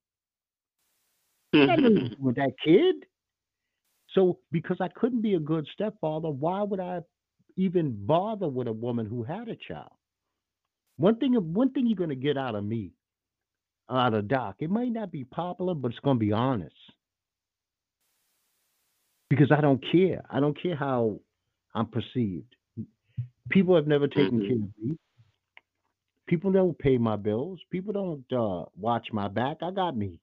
I 1.55 1.67
got 1.67 1.81
nothing 1.81 1.97
to 1.97 2.09
do 2.11 2.17
with 2.19 2.37
that 2.37 2.53
kid. 2.65 2.95
So, 4.15 4.39
because 4.51 4.79
I 4.81 4.89
couldn't 4.89 5.21
be 5.21 5.35
a 5.35 5.41
good 5.41 5.67
stepfather, 5.73 6.31
why 6.31 6.63
would 6.63 6.81
I 6.81 7.01
even 7.57 8.07
bother 8.07 8.49
with 8.49 8.69
a 8.69 8.73
woman 8.73 9.07
who 9.07 9.23
had 9.23 9.49
a 9.49 9.57
child? 9.57 9.93
One 10.97 11.17
thing, 11.17 11.35
one 11.35 11.71
thing 11.73 11.87
you're 11.87 11.97
going 11.97 12.11
to 12.11 12.17
get 12.17 12.39
out 12.39 12.55
of 12.55 12.65
me, 12.65 12.93
out 13.91 14.15
of 14.15 14.29
Doc, 14.29 14.57
it 14.61 14.71
might 14.71 14.93
not 14.93 15.11
be 15.11 15.25
popular, 15.25 15.75
but 15.75 15.91
it's 15.91 16.01
going 16.01 16.17
to 16.17 16.25
be 16.25 16.33
honest. 16.33 16.75
Because 19.29 19.51
I 19.51 19.61
don't 19.61 19.83
care. 19.93 20.23
I 20.31 20.41
don't 20.41 20.61
care 20.61 20.77
how 20.77 21.21
I'm 21.75 21.87
perceived. 21.87 22.55
People 23.51 23.75
have 23.75 23.87
never 23.87 24.09
taken 24.09 24.41
Mhm. 24.41 24.47
care 24.47 24.57
of 24.57 24.79
me. 24.79 24.99
People 26.27 26.53
don't 26.53 26.79
pay 26.79 26.99
my 26.99 27.17
bills. 27.17 27.61
People 27.71 27.93
don't 27.93 28.33
uh, 28.33 28.65
watch 28.77 29.13
my 29.13 29.29
back. 29.29 29.59
I 29.63 29.71
got 29.71 29.97
me. 29.97 30.21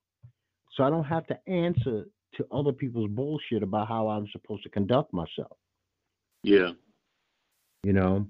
So 0.71 0.83
I 0.83 0.89
don't 0.89 1.03
have 1.03 1.27
to 1.27 1.49
answer 1.49 2.07
to 2.35 2.47
other 2.51 2.71
people's 2.71 3.09
bullshit 3.11 3.63
about 3.63 3.87
how 3.87 4.07
I'm 4.07 4.27
supposed 4.29 4.63
to 4.63 4.69
conduct 4.69 5.13
myself. 5.13 5.57
Yeah. 6.43 6.71
You 7.83 7.93
know. 7.93 8.27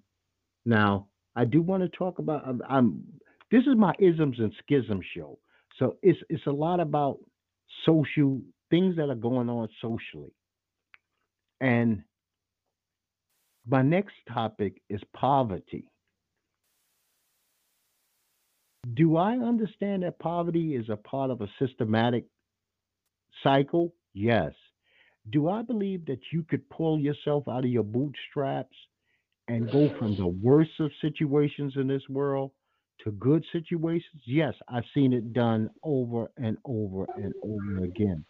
Now 0.65 1.07
I 1.35 1.45
do 1.45 1.61
want 1.61 1.83
to 1.83 1.89
talk 1.89 2.19
about. 2.19 2.45
I'm, 2.47 2.61
I'm. 2.67 3.03
This 3.51 3.65
is 3.65 3.75
my 3.75 3.93
isms 3.99 4.39
and 4.39 4.53
schisms 4.63 5.05
show. 5.15 5.39
So 5.77 5.97
it's 6.01 6.19
it's 6.29 6.45
a 6.47 6.51
lot 6.51 6.79
about 6.79 7.19
social 7.85 8.41
things 8.69 8.95
that 8.97 9.09
are 9.09 9.15
going 9.15 9.49
on 9.49 9.69
socially. 9.81 10.33
And 11.61 12.03
my 13.69 13.81
next 13.81 14.15
topic 14.31 14.81
is 14.89 15.01
poverty. 15.13 15.85
Do 18.93 19.17
I 19.17 19.33
understand 19.33 20.03
that 20.03 20.19
poverty 20.19 20.75
is 20.75 20.89
a 20.89 20.95
part 20.95 21.31
of 21.31 21.41
a 21.41 21.47
systematic 21.59 22.25
cycle? 23.43 23.93
Yes. 24.13 24.53
Do 25.29 25.49
I 25.49 25.61
believe 25.61 26.05
that 26.05 26.19
you 26.31 26.43
could 26.43 26.67
pull 26.69 26.99
yourself 26.99 27.47
out 27.47 27.65
of 27.65 27.69
your 27.69 27.83
bootstraps 27.83 28.75
and 29.47 29.69
go 29.71 29.93
from 29.99 30.15
the 30.15 30.27
worst 30.27 30.71
of 30.79 30.91
situations 31.01 31.73
in 31.75 31.87
this 31.87 32.01
world 32.09 32.51
to 33.03 33.11
good 33.11 33.45
situations? 33.51 34.21
Yes, 34.25 34.53
I've 34.67 34.85
seen 34.93 35.13
it 35.13 35.33
done 35.33 35.69
over 35.83 36.31
and 36.37 36.57
over 36.65 37.05
and 37.15 37.33
over 37.43 37.83
again. 37.83 38.25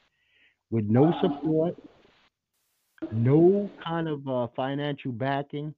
With 0.72 0.86
no 0.86 1.14
support, 1.22 1.76
no 3.12 3.70
kind 3.84 4.08
of 4.08 4.28
uh, 4.28 4.48
financial 4.56 5.12
backing. 5.12 5.74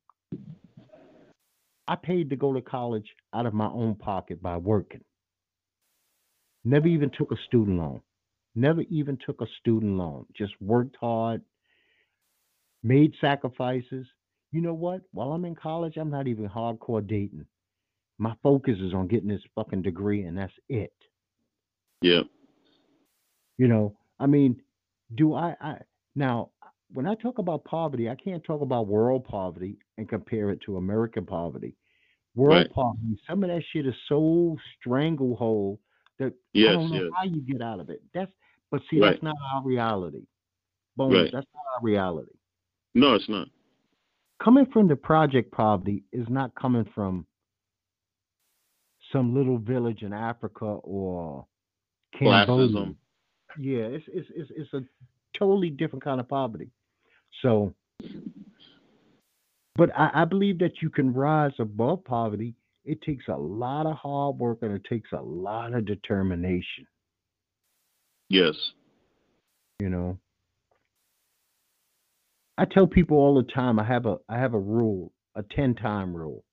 I 1.87 1.95
paid 1.95 2.29
to 2.29 2.35
go 2.35 2.53
to 2.53 2.61
college 2.61 3.07
out 3.33 3.45
of 3.45 3.53
my 3.53 3.67
own 3.67 3.95
pocket 3.95 4.41
by 4.41 4.57
working. 4.57 5.03
Never 6.63 6.87
even 6.87 7.09
took 7.09 7.31
a 7.31 7.35
student 7.47 7.79
loan. 7.79 8.01
Never 8.55 8.81
even 8.89 9.17
took 9.25 9.41
a 9.41 9.47
student 9.59 9.97
loan. 9.97 10.25
Just 10.35 10.53
worked 10.61 10.95
hard, 10.99 11.41
made 12.83 13.13
sacrifices. 13.19 14.05
You 14.51 14.61
know 14.61 14.73
what? 14.73 15.01
While 15.11 15.31
I'm 15.31 15.45
in 15.45 15.55
college, 15.55 15.97
I'm 15.97 16.11
not 16.11 16.27
even 16.27 16.47
hardcore 16.47 17.05
dating. 17.05 17.45
My 18.17 18.35
focus 18.43 18.77
is 18.79 18.93
on 18.93 19.07
getting 19.07 19.29
this 19.29 19.41
fucking 19.55 19.81
degree, 19.81 20.23
and 20.23 20.37
that's 20.37 20.53
it. 20.69 20.93
Yeah. 22.01 22.21
You 23.57 23.67
know, 23.67 23.95
I 24.19 24.27
mean, 24.27 24.61
do 25.15 25.33
I, 25.33 25.55
I 25.59 25.77
now 26.15 26.50
when 26.93 27.07
I 27.07 27.15
talk 27.15 27.38
about 27.38 27.63
poverty, 27.63 28.10
I 28.10 28.15
can't 28.15 28.43
talk 28.43 28.62
about 28.62 28.88
world 28.88 29.24
poverty 29.25 29.77
and 29.98 30.07
compare 30.10 30.50
it 30.50 30.60
to 30.65 30.77
American 30.77 31.25
poverty. 31.25 31.75
World 32.36 32.57
Right. 32.57 32.71
poverty, 32.71 33.17
some 33.27 33.43
of 33.43 33.50
that 33.50 33.63
shit 33.71 33.86
is 33.86 33.95
so 34.07 34.57
stranglehold 34.79 35.79
that 36.17 36.33
I 36.55 36.60
don't 36.62 36.91
know 36.91 37.03
yes. 37.03 37.12
how 37.17 37.24
you 37.24 37.41
get 37.41 37.62
out 37.62 37.79
of 37.79 37.89
it. 37.89 38.01
That's 38.13 38.31
but 38.69 38.81
see, 38.89 39.01
Right. 39.01 39.12
that's 39.12 39.24
not 39.24 39.36
our 39.53 39.63
reality. 39.63 40.25
Bones, 40.95 41.13
Right. 41.13 41.31
that's 41.31 41.48
not 41.53 41.63
our 41.75 41.81
reality. 41.83 42.31
No, 42.93 43.15
it's 43.15 43.27
not. 43.27 43.50
Coming 44.39 44.65
from 44.67 44.88
the 44.88 44.95
project 44.95 45.51
poverty 45.51 46.03
is 46.13 46.27
not 46.29 46.55
coming 46.55 46.86
from 46.86 47.25
some 49.12 49.33
little 49.33 49.57
village 49.57 50.03
in 50.03 50.13
Africa 50.13 50.65
or 50.65 51.45
Cambodia. 52.13 52.45
Classism. 52.45 52.95
Yeah, 53.60 53.83
it's 53.83 54.07
it's 54.07 54.29
it's 54.31 54.51
it's 54.51 54.74
a 54.74 54.83
totally 55.33 55.69
different 55.69 56.03
kind 56.03 56.19
of 56.19 56.27
poverty. 56.29 56.71
So, 57.41 57.73
but 59.75 59.89
I, 59.97 60.11
I 60.13 60.25
believe 60.25 60.59
that 60.59 60.81
you 60.81 60.89
can 60.89 61.13
rise 61.13 61.53
above 61.59 62.03
poverty 62.03 62.55
it 62.83 63.01
takes 63.01 63.27
a 63.27 63.35
lot 63.35 63.85
of 63.85 63.95
hard 63.95 64.38
work 64.38 64.59
and 64.61 64.73
it 64.73 64.83
takes 64.89 65.11
a 65.11 65.21
lot 65.21 65.73
of 65.73 65.85
determination. 65.85 66.88
Yes. 68.29 68.55
You 69.79 69.89
know. 69.89 70.17
I 72.57 72.65
tell 72.65 72.88
people 72.88 73.17
all 73.17 73.35
the 73.35 73.51
time 73.51 73.79
I 73.79 73.83
have 73.83 74.05
a 74.05 74.17
I 74.29 74.38
have 74.38 74.53
a 74.53 74.59
rule, 74.59 75.11
a 75.35 75.43
10 75.43 75.75
time 75.75 76.15
rule. 76.15 76.43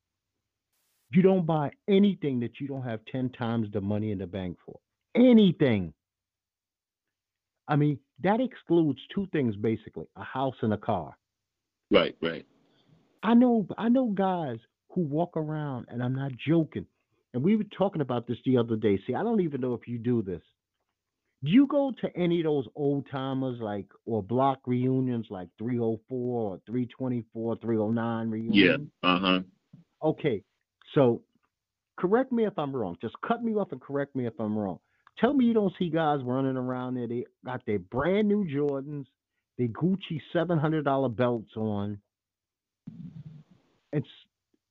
You 1.11 1.23
don't 1.23 1.47
buy 1.47 1.71
anything 1.89 2.41
that 2.41 2.61
you 2.61 2.69
don't 2.69 2.83
have 2.83 3.01
10 3.11 3.31
times 3.31 3.69
the 3.73 3.81
money 3.81 4.13
in 4.13 4.19
the 4.19 4.27
bank 4.27 4.59
for. 4.65 4.79
Anything. 5.15 5.95
I 7.67 7.77
mean, 7.77 7.99
that 8.23 8.41
excludes 8.41 9.01
two 9.15 9.27
things 9.33 9.57
basically, 9.57 10.07
a 10.17 10.25
house 10.25 10.57
and 10.63 10.73
a 10.73 10.79
car. 10.79 11.17
Right, 11.91 12.17
right. 12.21 12.45
I 13.23 13.35
know 13.35 13.67
I 13.77 13.89
know 13.89 14.09
guys 14.09 14.59
who 14.91 15.03
walk 15.03 15.37
around 15.37 15.87
and 15.89 16.03
I'm 16.03 16.15
not 16.15 16.33
joking. 16.47 16.87
And 17.35 17.43
we 17.43 17.57
were 17.57 17.65
talking 17.77 18.01
about 18.01 18.27
this 18.27 18.39
the 18.45 18.57
other 18.57 18.77
day. 18.77 18.99
See, 19.07 19.15
I 19.15 19.23
don't 19.23 19.41
even 19.41 19.61
know 19.61 19.75
if 19.75 19.87
you 19.87 19.99
do 19.99 20.23
this. 20.23 20.41
Do 21.45 21.51
you 21.51 21.67
go 21.67 21.93
to 22.01 22.17
any 22.17 22.41
of 22.41 22.45
those 22.45 22.67
old 22.75 23.07
timers 23.11 23.61
like 23.61 23.87
or 24.07 24.23
block 24.23 24.61
reunions 24.67 25.27
like 25.31 25.49
304 25.59 25.97
or 26.11 26.61
324, 26.67 27.57
309 27.59 28.31
reunions? 28.31 28.91
Yeah. 29.03 29.09
Uh-huh. 29.09 29.41
Okay. 30.03 30.43
So 30.95 31.23
correct 31.97 32.33
me 32.33 32.47
if 32.47 32.59
I'm 32.59 32.75
wrong. 32.75 32.97
Just 33.01 33.15
cut 33.27 33.45
me 33.45 33.53
off 33.55 33.71
and 33.71 33.81
correct 33.81 34.17
me 34.17 34.27
if 34.27 34.33
I'm 34.41 34.59
wrong. 34.59 34.81
Tell 35.21 35.35
me 35.35 35.47
you 35.47 35.55
don't 35.55 35.73
see 35.79 35.91
guys 35.91 36.21
running 36.23 36.57
around 36.57 36.95
there. 36.95 37.09
They 37.09 37.25
got 37.45 37.65
their 37.67 37.79
brand 37.81 38.29
new 38.29 38.45
Jordans, 38.45 39.07
their 39.57 39.69
Gucci 39.69 40.21
seven 40.33 40.59
hundred 40.59 40.85
dollar 40.85 41.09
belts 41.09 41.51
on, 41.57 41.99
and 43.93 44.05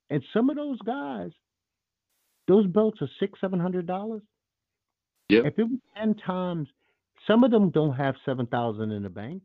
and 0.09 0.23
some 0.33 0.49
of 0.49 0.55
those 0.55 0.79
guys, 0.85 1.31
those 2.47 2.65
belts 2.67 3.01
are 3.01 3.09
six 3.19 3.39
seven 3.41 3.59
hundred 3.59 3.87
dollars. 3.87 4.21
Yeah. 5.29 5.41
If 5.45 5.59
it 5.59 5.63
was 5.63 5.79
ten 5.97 6.15
times, 6.15 6.69
some 7.27 7.43
of 7.43 7.51
them 7.51 7.69
don't 7.69 7.95
have 7.95 8.15
seven 8.25 8.45
thousand 8.45 8.91
in 8.91 9.03
the 9.03 9.09
bank. 9.09 9.41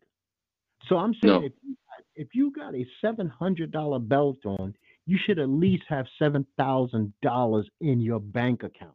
So 0.89 0.97
I'm 0.97 1.15
saying 1.15 1.41
No. 1.41 1.47
if 1.47 1.53
you 1.63 1.77
got, 1.89 2.05
if 2.15 2.29
you 2.35 2.53
got 2.53 2.75
a 2.77 2.87
seven 3.01 3.29
hundred 3.29 3.73
dollar 3.73 3.99
belt 3.99 4.39
on, 4.45 4.75
you 5.07 5.19
should 5.27 5.41
at 5.41 5.49
least 5.49 5.83
have 5.89 6.07
seven 6.19 6.47
thousand 6.57 7.13
dollars 7.23 7.69
in 7.81 8.01
your 8.01 8.21
bank 8.21 8.63
account. 8.63 8.95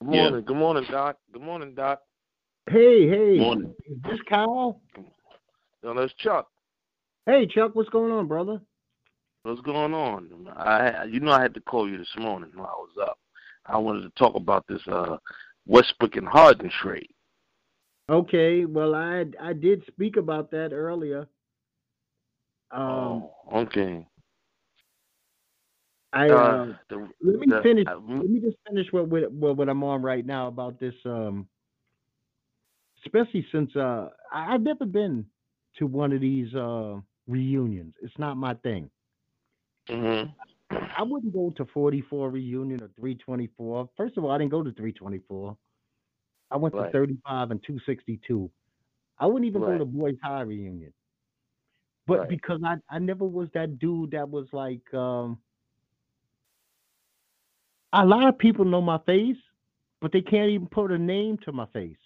Good 0.00 0.14
Yeah. 0.14 0.22
morning. 0.22 0.44
Good 0.44 0.56
morning, 0.56 0.86
Doc. 0.90 1.16
Good 1.32 1.42
morning, 1.42 1.74
Doc. 1.74 2.00
Hey, 2.68 3.08
hey, 3.08 3.38
Morning. 3.38 3.74
is 3.86 3.98
this 4.02 4.20
Kyle? 4.28 4.80
No, 5.82 5.94
that's 5.94 6.12
Chuck. 6.14 6.48
Hey, 7.26 7.46
Chuck, 7.46 7.74
what's 7.74 7.88
going 7.90 8.12
on, 8.12 8.26
brother? 8.26 8.60
What's 9.44 9.60
going 9.60 9.94
on? 9.94 10.48
I, 10.56 11.04
you 11.04 11.20
know, 11.20 11.30
I 11.32 11.40
had 11.40 11.54
to 11.54 11.60
call 11.60 11.88
you 11.88 11.96
this 11.98 12.14
morning 12.18 12.50
when 12.54 12.66
I 12.66 12.70
was 12.70 12.90
up. 13.00 13.18
I 13.66 13.78
wanted 13.78 14.02
to 14.02 14.10
talk 14.18 14.34
about 14.34 14.66
this 14.68 14.82
uh, 14.88 15.16
Westbrook 15.66 16.16
and 16.16 16.26
Harden 16.26 16.70
trade. 16.82 17.10
Okay, 18.08 18.64
well, 18.64 18.94
I 18.94 19.24
I 19.40 19.52
did 19.52 19.84
speak 19.86 20.16
about 20.16 20.50
that 20.52 20.72
earlier. 20.72 21.26
Um, 22.70 22.82
oh, 22.82 23.32
okay. 23.52 24.06
I 26.16 26.30
Uh, 26.30 26.34
uh, 26.34 26.66
the, 26.90 27.08
let 27.22 27.38
me 27.40 27.46
the- 27.48 27.60
finish. 27.62 27.86
uh, 27.88 27.96
Let 27.98 28.30
me 28.30 28.40
just 28.40 28.56
finish 28.68 28.86
what 28.92 29.08
what 29.08 29.30
what, 29.32 29.56
what 29.56 29.68
I'm 29.68 29.84
on 29.84 30.02
right 30.02 30.24
now 30.24 30.48
about 30.48 30.80
this. 30.80 30.94
Um, 31.04 31.46
especially 33.04 33.46
since 33.52 33.74
uh, 33.76 34.08
I, 34.32 34.54
I've 34.54 34.62
never 34.62 34.86
been 34.86 35.26
to 35.78 35.86
one 35.86 36.12
of 36.12 36.20
these 36.20 36.54
uh 36.54 36.96
reunions. 37.28 37.94
It's 38.02 38.18
not 38.18 38.36
my 38.36 38.54
thing. 38.54 38.90
mhm. 39.90 40.32
I 40.70 41.02
wouldn't 41.02 41.32
go 41.32 41.50
to 41.56 41.64
44 41.66 42.30
reunion 42.30 42.82
or 42.82 42.88
324. 42.98 43.88
First 43.96 44.16
of 44.16 44.24
all, 44.24 44.30
I 44.32 44.38
didn't 44.38 44.50
go 44.50 44.62
to 44.64 44.72
324. 44.72 45.56
I 46.50 46.56
went 46.56 46.74
Right. 46.74 46.86
to 46.86 46.92
35 46.98 47.50
and 47.52 47.62
262. 47.62 48.50
I 49.18 49.26
wouldn't 49.26 49.44
even 49.46 49.60
go 49.60 49.78
to 49.78 49.84
Boys 49.84 50.16
High 50.22 50.40
reunion. 50.42 50.92
But 52.06 52.20
Right. 52.20 52.28
because 52.28 52.60
I, 52.64 52.76
I 52.90 52.98
never 52.98 53.24
was 53.24 53.48
that 53.54 53.78
dude 53.78 54.12
that 54.12 54.28
was 54.28 54.46
like 54.52 54.82
um 54.94 55.38
a 57.96 58.04
lot 58.04 58.28
of 58.28 58.38
people 58.38 58.64
know 58.64 58.80
my 58.80 58.98
face, 59.06 59.36
but 60.00 60.12
they 60.12 60.20
can't 60.20 60.50
even 60.50 60.66
put 60.66 60.92
a 60.92 60.98
name 60.98 61.38
to 61.44 61.52
my 61.52 61.66
face. 61.66 61.96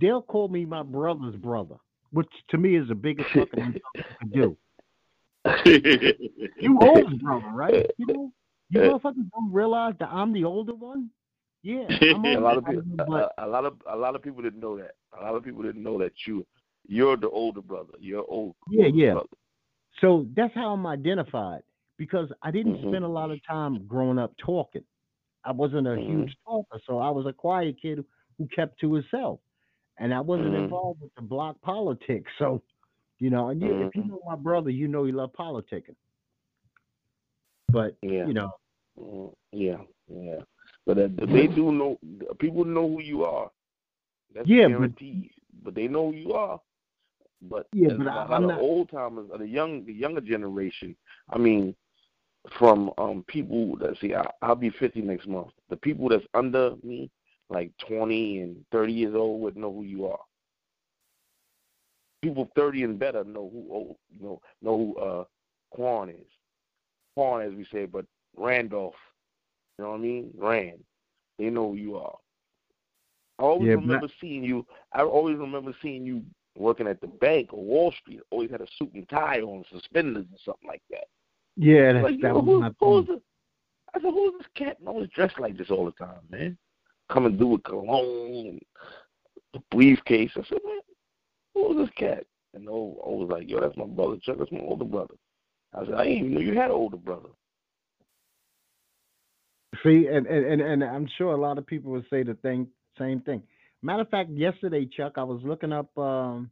They'll 0.00 0.22
call 0.22 0.48
me 0.48 0.64
my 0.64 0.82
brother's 0.82 1.36
brother, 1.36 1.76
which 2.12 2.30
to 2.50 2.58
me 2.58 2.76
is 2.76 2.88
the 2.88 2.94
biggest 2.94 3.28
fucking 3.34 3.60
insult 3.60 3.82
you 3.96 4.04
can 4.20 4.30
do. 4.30 4.56
You 6.60 6.78
older 6.80 7.16
brother, 7.20 7.48
right? 7.48 7.90
You 7.96 8.06
know, 8.06 8.32
you 8.70 8.80
motherfuckers 8.80 9.28
don't 9.32 9.52
realize 9.52 9.94
that 9.98 10.08
I'm 10.10 10.32
the 10.32 10.44
older 10.44 10.74
one. 10.74 11.10
Yeah, 11.64 11.86
I'm 12.14 12.24
a 12.24 12.38
lot 12.38 12.58
of 12.58 12.64
people, 12.64 12.82
you, 12.84 12.96
but 12.96 13.32
a, 13.38 13.44
a 13.44 13.48
lot 13.48 13.64
of 13.64 13.74
a 13.88 13.96
lot 13.96 14.14
of 14.14 14.22
people 14.22 14.42
didn't 14.42 14.60
know 14.60 14.76
that. 14.78 14.92
A 15.18 15.22
lot 15.22 15.34
of 15.34 15.42
people 15.42 15.62
didn't 15.62 15.82
know 15.82 15.98
that 15.98 16.12
you 16.26 16.46
you're 16.86 17.16
the 17.16 17.28
older 17.28 17.60
brother. 17.60 17.94
You're 17.98 18.24
old. 18.28 18.54
Yeah, 18.70 18.86
yeah. 18.94 19.12
Brother. 19.14 19.28
so 20.00 20.26
that's 20.36 20.54
how 20.54 20.72
I'm 20.72 20.86
identified 20.86 21.62
because 21.98 22.32
I 22.42 22.50
didn't 22.52 22.76
Mhm. 22.76 22.88
spend 22.90 23.04
a 23.04 23.08
lot 23.08 23.30
of 23.32 23.44
time 23.44 23.84
growing 23.86 24.18
up 24.18 24.32
talking. 24.38 24.84
I 25.44 25.52
wasn't 25.52 25.86
a 25.86 25.90
Mhm. 25.90 26.06
huge 26.06 26.36
talker, 26.44 26.80
so 26.86 26.98
I 26.98 27.10
was 27.10 27.26
a 27.26 27.32
quiet 27.32 27.76
kid 27.80 28.04
who 28.38 28.46
kept 28.48 28.78
to 28.80 28.92
himself, 28.94 29.40
and 29.98 30.14
I 30.14 30.20
wasn't 30.20 30.52
Mhm. 30.54 30.64
involved 30.64 31.00
with 31.00 31.14
the 31.14 31.22
block 31.22 31.60
politics. 31.62 32.30
So, 32.38 32.62
you 33.18 33.30
know, 33.30 33.48
and 33.48 33.60
you, 33.60 33.72
if 33.86 33.94
you 33.94 34.02
Mhm. 34.02 34.08
know 34.08 34.20
my 34.26 34.36
brother, 34.36 34.70
you 34.70 34.88
know 34.88 35.04
he 35.04 35.12
loved 35.12 35.34
politicking. 35.34 35.96
But 37.68 37.96
Yeah. 38.02 38.26
you 38.26 38.34
know, 38.34 38.52
Yeah, 39.52 39.82
yeah. 40.08 40.42
But 40.86 40.98
uh, 40.98 41.08
they 41.08 41.46
do 41.46 41.72
know. 41.72 41.98
People 42.38 42.64
know 42.64 42.88
who 42.88 43.00
you 43.00 43.24
are. 43.24 43.50
That's 44.34 44.46
Yeah, 44.48 44.68
but- 44.68 44.78
guaranteed. 44.78 45.30
But, 45.62 45.74
they 45.74 45.88
know 45.88 46.10
who 46.10 46.16
you 46.16 46.32
are. 46.34 46.60
But 47.42 47.68
Yeah, 47.72 47.94
but 47.94 48.06
a 48.06 48.10
lot 48.10 48.30
I'm 48.30 48.44
of 48.44 48.50
not- 48.50 48.60
old 48.60 48.88
timers, 48.90 49.30
or 49.30 49.38
the 49.38 49.46
young, 49.48 49.84
the 49.84 49.92
younger 49.92 50.20
generation. 50.20 50.96
I 51.28 51.38
mean, 51.38 51.74
from 52.58 52.90
um 52.98 53.24
people 53.28 53.76
that 53.76 53.96
see, 54.00 54.14
I, 54.14 54.26
I'll 54.42 54.54
be 54.54 54.70
fifty 54.70 55.00
next 55.00 55.26
month. 55.28 55.48
The 55.70 55.76
people 55.76 56.08
that's 56.08 56.24
under 56.34 56.74
me, 56.82 57.10
like 57.50 57.70
twenty 57.86 58.40
and 58.40 58.56
thirty 58.72 58.92
years 58.92 59.14
old, 59.14 59.40
would 59.42 59.56
know 59.56 59.72
who 59.72 59.82
you 59.82 60.06
are. 60.06 60.18
People 62.22 62.48
thirty 62.54 62.82
and 62.82 62.98
better 62.98 63.24
know 63.24 63.50
who 63.52 63.66
oh, 63.72 63.96
know 64.20 64.40
know 64.60 64.76
who 64.76 64.96
uh 64.96 65.24
Quan 65.70 66.08
is. 66.10 66.26
Quan, 67.14 67.42
as 67.42 67.52
we 67.54 67.66
say, 67.72 67.86
but 67.86 68.04
Randolph. 68.36 68.94
You 69.78 69.84
know 69.84 69.90
what 69.92 69.96
I 69.98 70.00
mean? 70.00 70.30
Rand. 70.36 70.84
They 71.38 71.50
know 71.50 71.70
who 71.70 71.76
you 71.76 71.96
are. 71.96 72.16
I 73.38 73.42
always 73.42 73.68
Yeah, 73.68 73.76
but- 73.76 73.82
remember 73.82 74.08
seeing 74.20 74.44
you. 74.44 74.66
I 74.92 75.02
always 75.02 75.38
remember 75.38 75.74
seeing 75.82 76.04
you 76.04 76.22
working 76.56 76.86
at 76.86 77.00
the 77.00 77.06
bank 77.06 77.52
or 77.52 77.64
Wall 77.64 77.92
Street. 78.00 78.20
Always 78.30 78.50
had 78.50 78.60
a 78.60 78.66
suit 78.78 78.92
and 78.94 79.08
tie 79.08 79.40
on, 79.40 79.64
suspenders 79.72 80.26
or 80.30 80.38
something 80.44 80.68
like 80.68 80.82
that. 80.90 81.04
Yeah, 81.56 81.92
that's, 81.92 82.04
Like, 82.04 82.20
that 82.22 82.34
was 82.34 82.44
who, 82.44 82.60
my 82.60 82.70
who's 82.80 83.06
thing. 83.06 83.14
this? 83.16 83.24
I 83.94 84.00
said, 84.00 84.10
who's 84.12 84.32
this 84.38 84.48
cat? 84.54 84.76
And 84.78 84.88
always 84.88 85.10
dressed 85.10 85.38
like 85.38 85.56
this 85.56 85.70
all 85.70 85.84
the 85.84 85.92
time, 85.92 86.20
man. 86.30 86.56
Coming 87.10 87.36
through 87.36 87.48
with 87.48 87.64
cologne 87.64 88.46
and 88.46 88.62
the 89.52 89.60
briefcase. 89.70 90.30
I 90.34 90.42
said, 90.48 90.58
man, 90.64 90.80
who's 91.54 91.76
this 91.76 91.94
cat? 91.96 92.24
And 92.54 92.68
oh, 92.68 93.02
I 93.04 93.08
was 93.10 93.28
like, 93.30 93.48
yo, 93.48 93.60
that's 93.60 93.76
my 93.76 93.84
brother 93.84 94.16
Chuck. 94.22 94.36
That's 94.38 94.52
my 94.52 94.60
older 94.60 94.84
brother. 94.84 95.14
I 95.74 95.84
said, 95.84 95.94
I 95.94 96.04
didn't 96.04 96.18
even 96.18 96.34
know 96.34 96.40
you 96.40 96.54
had 96.54 96.66
an 96.70 96.76
older 96.76 96.96
brother. 96.96 97.28
See, 99.82 100.06
and, 100.06 100.26
and, 100.26 100.44
and, 100.46 100.60
and 100.60 100.84
I'm 100.84 101.08
sure 101.16 101.32
a 101.32 101.40
lot 101.40 101.58
of 101.58 101.66
people 101.66 101.92
would 101.92 102.06
say 102.10 102.22
the 102.22 102.34
thing, 102.34 102.68
same 102.98 103.20
thing. 103.20 103.42
Matter 103.82 104.02
of 104.02 104.10
fact, 104.10 104.30
yesterday, 104.30 104.86
Chuck, 104.86 105.14
I 105.16 105.24
was 105.24 105.40
looking 105.42 105.72
up 105.72 105.96
um, 105.98 106.50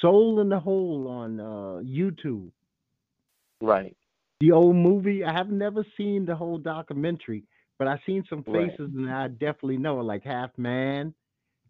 Soul 0.00 0.40
in 0.40 0.48
the 0.48 0.58
Hole 0.58 1.06
on 1.08 1.40
uh, 1.40 1.82
YouTube. 1.84 2.50
Right. 3.60 3.96
The 4.40 4.52
old 4.52 4.76
movie. 4.76 5.24
I 5.24 5.32
have 5.32 5.50
never 5.50 5.84
seen 5.96 6.26
the 6.26 6.34
whole 6.34 6.58
documentary, 6.58 7.44
but 7.78 7.88
I've 7.88 8.00
seen 8.04 8.24
some 8.28 8.44
Right. 8.46 8.70
faces 8.70 8.90
and 8.94 9.10
I 9.10 9.28
definitely 9.28 9.78
know 9.78 10.00
it, 10.00 10.04
like 10.04 10.24
Half 10.24 10.56
Man, 10.58 11.14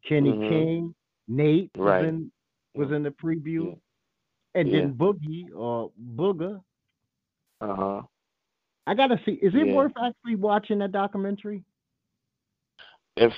Kenny 0.02 0.32
Mhm. 0.32 0.48
King, 0.48 0.94
Nate 1.28 1.70
was 1.76 2.04
in 2.04 2.32
was 2.74 2.90
in 2.92 3.02
the 3.02 3.10
preview, 3.10 3.68
Yeah. 3.70 3.74
and 4.60 4.68
Yeah. 4.68 4.80
then 4.80 4.94
Boogie 4.94 5.54
or 5.54 5.90
Booger. 6.14 6.62
Uh 7.60 7.74
huh. 7.74 8.02
I 8.86 8.94
gotta 8.94 9.18
see. 9.24 9.32
Is 9.32 9.54
it 9.54 9.66
Yeah. 9.68 9.74
worth 9.74 9.92
actually 9.96 10.36
watching 10.36 10.78
that 10.80 10.92
documentary? 10.92 11.64
If 13.16 13.32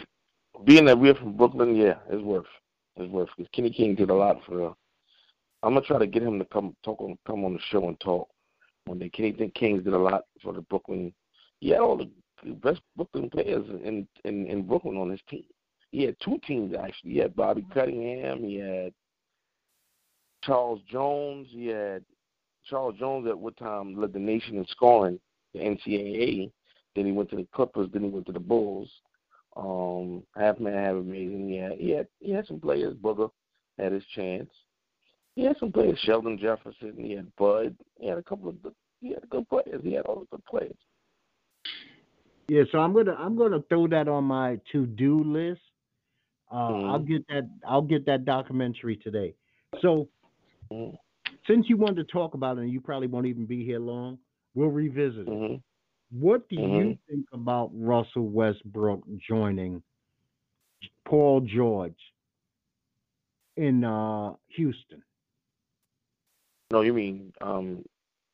being 0.64 0.86
that 0.86 0.98
we're 0.98 1.14
from 1.14 1.36
Brooklyn, 1.36 1.76
yeah, 1.76 2.00
it's 2.08 2.22
worth. 2.22 2.48
It's 2.96 3.10
worth 3.12 3.28
because 3.36 3.48
Kenny 3.52 3.70
King 3.70 3.94
did 3.94 4.10
a 4.10 4.14
lot 4.14 4.42
for. 4.44 4.74
I'm 5.62 5.74
gonna 5.74 5.86
try 5.86 5.98
to 5.98 6.06
get 6.06 6.22
him 6.22 6.38
to 6.38 6.44
come 6.46 6.76
talk 6.82 7.00
on 7.00 7.16
come 7.26 7.44
on 7.44 7.54
the 7.54 7.60
show 7.60 7.86
and 7.88 7.98
talk. 8.00 8.28
When 8.88 8.98
the 8.98 9.10
Kenny 9.10 9.32
Kings 9.54 9.84
did 9.84 9.92
a 9.92 9.98
lot 9.98 10.24
for 10.42 10.54
the 10.54 10.62
Brooklyn, 10.62 11.12
he 11.60 11.70
had 11.70 11.80
all 11.80 11.96
the 11.96 12.10
best 12.54 12.80
Brooklyn 12.96 13.28
players 13.28 13.66
in 13.84 14.08
in, 14.24 14.46
in 14.46 14.66
Brooklyn 14.66 14.96
on 14.96 15.10
his 15.10 15.20
team. 15.28 15.44
He 15.90 16.04
had 16.04 16.16
two 16.24 16.38
teams 16.46 16.74
actually. 16.74 17.12
He 17.12 17.18
had 17.18 17.36
Bobby 17.36 17.66
Cunningham. 17.72 18.44
He 18.44 18.56
had 18.56 18.92
Charles 20.42 20.80
Jones. 20.90 21.48
He 21.50 21.66
had 21.66 22.04
Charles 22.64 22.98
Jones 22.98 23.26
at 23.28 23.38
what 23.38 23.56
time 23.58 24.00
led 24.00 24.12
the 24.12 24.18
nation 24.18 24.56
in 24.56 24.66
scoring 24.66 25.20
the 25.52 25.60
NCAA. 25.60 26.50
Then 26.94 27.06
he 27.06 27.12
went 27.12 27.30
to 27.30 27.36
the 27.36 27.46
Clippers. 27.54 27.88
Then 27.92 28.04
he 28.04 28.08
went 28.08 28.26
to 28.26 28.32
the 28.32 28.40
Bulls. 28.40 28.90
Um, 29.56 30.22
half 30.36 30.58
man, 30.60 30.74
half 30.74 30.94
amazing. 30.94 31.48
Yeah, 31.50 31.70
he 31.76 31.90
had 31.90 32.08
he 32.20 32.30
had 32.30 32.46
some 32.46 32.60
players. 32.60 32.94
Booger 32.94 33.30
had 33.78 33.92
his 33.92 34.04
chance. 34.14 34.50
He 35.38 35.44
had 35.44 35.56
some 35.60 35.70
players. 35.70 35.96
Sheldon 36.02 36.36
Jefferson. 36.36 36.94
He 36.96 37.12
had 37.12 37.30
Bud. 37.36 37.76
He 38.00 38.08
had 38.08 38.18
a 38.18 38.22
couple 38.24 38.48
of 38.48 38.60
good, 38.60 38.74
he 39.00 39.10
had 39.10 39.30
good 39.30 39.48
players. 39.48 39.80
He 39.84 39.92
had 39.92 40.04
all 40.06 40.18
the 40.18 40.26
good 40.36 40.44
players. 40.46 40.74
Yeah, 42.48 42.64
so 42.72 42.78
I'm 42.80 42.92
gonna 42.92 43.14
I'm 43.16 43.36
gonna 43.36 43.62
throw 43.68 43.86
that 43.86 44.08
on 44.08 44.24
my 44.24 44.58
to 44.72 44.84
do 44.84 45.22
list. 45.22 45.60
Uh, 46.50 46.70
Mhm. 46.72 46.90
I'll 46.90 46.98
get 46.98 47.24
that 47.28 47.48
I'll 47.64 47.82
get 47.82 48.04
that 48.06 48.24
documentary 48.24 48.96
today. 48.96 49.36
So 49.80 50.08
Mhm. 50.72 50.98
since 51.46 51.68
you 51.68 51.76
wanted 51.76 52.04
to 52.04 52.12
talk 52.12 52.34
about 52.34 52.58
it, 52.58 52.62
and 52.62 52.72
you 52.72 52.80
probably 52.80 53.06
won't 53.06 53.26
even 53.26 53.46
be 53.46 53.64
here 53.64 53.78
long, 53.78 54.18
we'll 54.56 54.70
revisit 54.70 55.28
it. 55.28 55.32
hmm 55.32 55.54
What 56.10 56.48
do 56.48 56.56
you 56.56 56.64
Mhm. 56.64 56.98
think 57.08 57.26
about 57.32 57.70
Russell 57.74 58.26
Westbrook 58.28 59.04
joining 59.18 59.84
Paul 61.04 61.42
George 61.42 62.12
in 63.56 63.84
uh, 63.84 64.34
Houston? 64.48 65.04
No, 66.70 66.82
you 66.82 66.92
mean 66.92 67.32
um, 67.40 67.84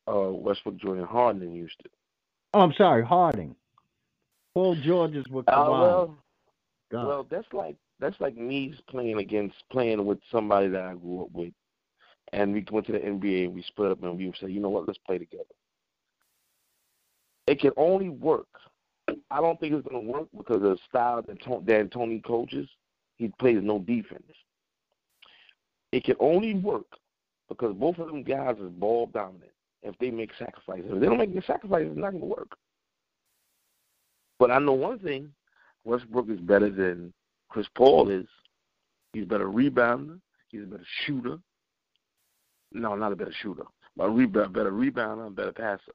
uh, 0.07 0.31
Westbrook 0.31 0.77
joining 0.77 1.05
Harden 1.05 1.41
in 1.41 1.53
Houston? 1.53 1.91
Oh, 2.53 2.61
I'm 2.61 2.73
sorry, 2.73 3.03
Harding. 3.03 3.55
Paul 4.53 4.75
George 4.75 5.15
is 5.15 5.27
with 5.29 5.47
Uh, 5.49 5.65
well, 5.67 6.17
God. 6.91 7.07
well, 7.07 7.27
that's 7.29 7.51
like 7.53 7.75
that's 7.99 8.19
like 8.19 8.35
me 8.35 8.73
playing 8.89 9.19
against 9.19 9.55
playing 9.71 10.05
with 10.05 10.19
somebody 10.31 10.67
that 10.69 10.83
I 10.83 10.93
grew 10.95 11.23
up 11.23 11.31
with, 11.33 11.53
and 12.33 12.53
we 12.53 12.65
went 12.71 12.85
to 12.87 12.93
the 12.93 12.99
NBA 12.99 13.45
and 13.45 13.53
we 13.53 13.63
split 13.63 13.91
up 13.91 14.03
and 14.03 14.17
we 14.17 14.33
say, 14.39 14.49
you 14.49 14.59
know 14.59 14.69
what, 14.69 14.87
let's 14.87 14.99
play 14.99 15.17
together. 15.17 15.43
It 17.47 17.59
can 17.59 17.71
only 17.77 18.09
work. 18.09 18.47
I 19.29 19.39
don't 19.39 19.59
think 19.59 19.73
it's 19.73 19.87
going 19.87 20.05
to 20.05 20.11
work 20.11 20.27
because 20.35 20.57
of 20.57 20.61
the 20.61 20.77
style 20.89 21.21
that 21.21 21.41
Tony, 21.41 21.63
that 21.65 21.91
Tony 21.91 22.19
coaches. 22.19 22.67
He 23.17 23.31
plays 23.39 23.59
no 23.61 23.79
defense. 23.79 24.23
It 25.93 26.03
can 26.03 26.15
only 26.19 26.53
work 26.53 26.87
because 27.49 27.73
both 27.75 27.97
of 27.99 28.07
them 28.07 28.23
guys 28.23 28.55
is 28.57 28.69
ball 28.71 29.07
dominant. 29.13 29.51
If 29.83 29.97
they 29.99 30.09
make 30.09 30.31
sacrifices, 30.39 30.85
if 30.89 30.99
they 30.99 31.05
don't 31.05 31.19
make 31.19 31.35
the 31.35 31.43
sacrifices, 31.45 31.89
it's 31.91 31.99
not 31.99 32.11
going 32.11 32.21
to 32.21 32.27
work. 32.27 32.57
But 34.39 34.51
I 34.51 34.59
know 34.59 34.73
one 34.73 34.99
thing: 34.99 35.29
Westbrook 35.83 36.29
is 36.29 36.39
better 36.39 36.69
than 36.69 37.13
Chris 37.49 37.67
Paul 37.75 38.09
is. 38.09 38.25
He's 39.13 39.23
a 39.23 39.27
better 39.27 39.47
rebounder. 39.47 40.19
He's 40.49 40.63
a 40.63 40.65
better 40.65 40.85
shooter. 41.05 41.37
No, 42.73 42.95
not 42.95 43.13
a 43.13 43.15
better 43.15 43.33
shooter, 43.41 43.63
but 43.95 44.05
a 44.05 44.09
rebound, 44.09 44.53
better 44.53 44.71
rebounder, 44.71 45.27
and 45.27 45.35
better 45.35 45.53
passer. 45.53 45.93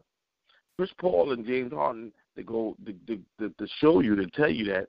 Chris 0.76 0.90
Paul 0.98 1.32
and 1.32 1.44
James 1.44 1.72
Harden, 1.72 2.10
they 2.36 2.42
go 2.42 2.74
to, 2.86 2.92
to, 3.06 3.22
to, 3.38 3.54
to 3.58 3.66
show 3.80 4.00
you, 4.00 4.16
to 4.16 4.26
tell 4.28 4.48
you 4.48 4.64
that 4.72 4.88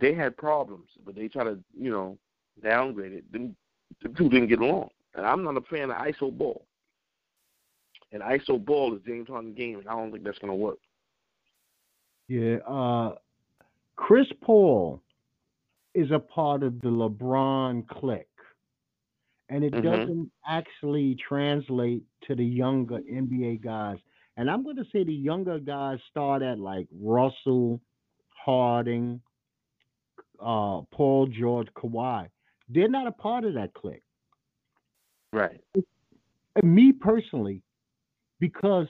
they 0.00 0.14
had 0.14 0.36
problems, 0.36 0.88
but 1.04 1.16
they 1.16 1.26
try 1.26 1.42
to, 1.42 1.58
you 1.76 1.90
know, 1.90 2.16
downgrade 2.62 3.12
it. 3.12 3.24
Then 3.32 3.56
the 4.02 4.08
two 4.10 4.28
didn't 4.28 4.48
get 4.48 4.60
along. 4.60 4.90
And 5.14 5.26
I'm 5.26 5.42
not 5.42 5.56
a 5.56 5.60
fan 5.62 5.90
of 5.90 5.96
ISO 5.96 6.36
ball. 6.36 6.66
And 8.12 8.22
ISO 8.22 8.62
ball 8.64 8.94
is 8.94 9.02
James 9.06 9.28
Harden 9.28 9.52
game, 9.54 9.78
and 9.78 9.88
I 9.88 9.92
don't 9.92 10.10
think 10.12 10.24
that's 10.24 10.38
going 10.38 10.50
to 10.50 10.54
work. 10.56 10.78
Yeah, 12.28 12.56
uh, 12.66 13.16
Chris 13.96 14.26
Paul 14.42 15.02
is 15.94 16.10
a 16.10 16.18
part 16.18 16.62
of 16.62 16.80
the 16.80 16.88
LeBron 16.88 17.86
clique, 17.88 18.26
and 19.48 19.64
it 19.64 19.72
Mhm. 19.72 19.82
doesn't 19.82 20.32
actually 20.46 21.16
translate 21.16 22.04
to 22.22 22.34
the 22.34 22.44
younger 22.44 23.00
NBA 23.00 23.56
guys. 23.56 23.98
And 24.36 24.48
I'm 24.50 24.62
going 24.62 24.76
to 24.76 24.84
say 24.92 25.02
the 25.04 25.12
younger 25.12 25.58
guys 25.58 25.98
start 26.10 26.42
at 26.42 26.58
like 26.58 26.86
Russell, 26.92 27.80
Harding, 28.44 29.20
uh, 30.38 30.82
Paul 30.92 31.26
George, 31.26 31.68
Kawhi. 31.74 32.30
They're 32.68 32.88
not 32.88 33.06
a 33.06 33.12
part 33.12 33.44
of 33.44 33.54
that 33.54 33.74
clique. 33.74 34.02
Right. 35.32 35.60
And 35.74 36.74
me 36.74 36.92
personally, 36.92 37.62
because 38.40 38.86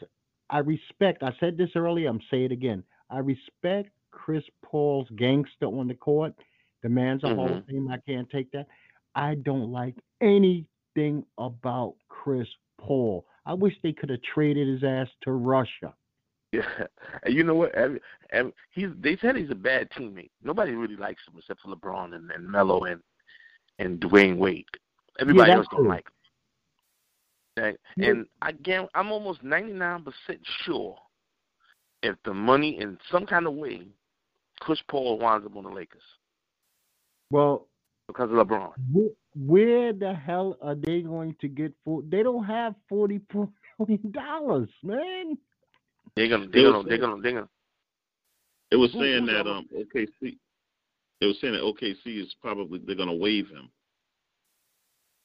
I 0.51 0.59
respect, 0.59 1.23
I 1.23 1.33
said 1.41 1.57
this 1.57 1.71
earlier, 1.75 2.09
I'm 2.09 2.21
saying 2.31 2.47
it 2.47 2.53
again. 2.53 2.83
I 3.11 3.19
respect 3.19 3.91
Chris 4.11 4.45
Paul's 4.64 5.09
gangster 5.17 5.67
on 5.67 5.88
the 5.88 5.95
court. 5.95 6.35
The 6.83 6.88
man's 6.88 7.25
a 7.25 7.35
Hall 7.35 7.47
of 7.47 7.51
mm-hmm. 7.51 7.71
Fame. 7.71 7.88
I 7.91 7.99
can't 8.07 8.29
take 8.31 8.51
that. 8.53 8.67
I 9.14 9.35
don't 9.35 9.73
like 9.73 9.97
anything 10.21 11.25
about 11.38 11.95
Chris 12.09 12.49
Paul. 12.79 13.27
I 13.47 13.55
wish 13.55 13.75
they 13.83 13.93
could 13.93 14.11
have 14.11 14.23
traded 14.23 14.69
his 14.69 14.85
ass 14.85 15.09
to 15.23 15.33
Russia. 15.33 15.95
Yeah, 16.53 16.62
and 17.25 17.35
you 17.35 17.45
know 17.45 17.55
what? 17.55 17.77
And, 17.77 18.01
and 18.31 18.53
he's 18.71 18.88
they 18.99 19.17
said 19.17 19.37
he's 19.37 19.51
a 19.51 19.55
bad 19.55 19.91
teammate. 19.91 20.31
Nobody 20.43 20.73
really 20.73 20.97
likes 20.97 21.21
him 21.29 21.35
except 21.38 21.61
for 21.61 21.75
LeBron 21.75 22.14
and, 22.14 22.31
and 22.31 22.49
Melo 22.49 22.85
and 22.85 23.01
and 23.79 24.01
Dwyane 24.01 24.37
Wade. 24.38 24.67
Everybody 25.21 25.51
that's 25.51 25.59
else 25.59 25.67
don't 25.71 25.81
true. 25.81 25.88
like 25.88 26.07
him. 26.07 27.64
And, 27.64 27.79
Yeah. 27.97 28.11
and 28.11 28.27
again, 28.43 28.88
I'm 28.95 29.11
almost 29.11 29.43
99% 29.43 30.05
sure 30.64 30.97
if 32.03 32.17
the 32.25 32.33
money 32.33 32.79
in 32.81 32.99
some 33.11 33.27
kind 33.27 33.47
of 33.47 33.55
way, 33.55 33.88
Chris 34.61 34.81
Paul 34.88 35.19
winds 35.19 35.47
up 35.47 35.57
on 35.57 35.64
the 35.64 35.71
Lakers 35.71 36.03
Well, 37.31 37.67
because 38.07 38.31
of 38.31 38.37
LeBron. 38.37 38.73
where 39.35 39.93
the 39.93 40.14
hell 40.14 40.57
are 40.62 40.75
they 40.77 41.03
going 41.03 41.35
to 41.41 41.49
get 41.49 41.73
for? 41.85 42.03
They 42.03 42.23
don't 42.23 42.45
have 42.45 42.75
forty-four 42.88 43.49
million 43.79 44.11
dollars, 44.12 44.69
man. 44.83 45.37
They're 46.17 46.29
gonna 46.29 46.47
They 46.47 46.62
they're 46.62 46.73
gonna 46.73 46.88
they're 46.88 46.99
gonna 46.99 47.21
they're 47.23 47.33
gonna 47.33 47.49
It 48.71 48.77
was 48.77 48.93
saying 48.93 49.27
that 49.27 49.45
the 49.45 49.51
um 49.51 49.69
OKC. 49.77 50.38
It 51.20 51.26
were 51.26 51.33
saying 51.40 51.54
that 51.54 51.62
OKC 51.62 52.20
is 52.22 52.35
probably 52.40 52.78
they're 52.78 52.94
going 52.96 53.09
to 53.09 53.14
waive 53.14 53.48
him, 53.48 53.70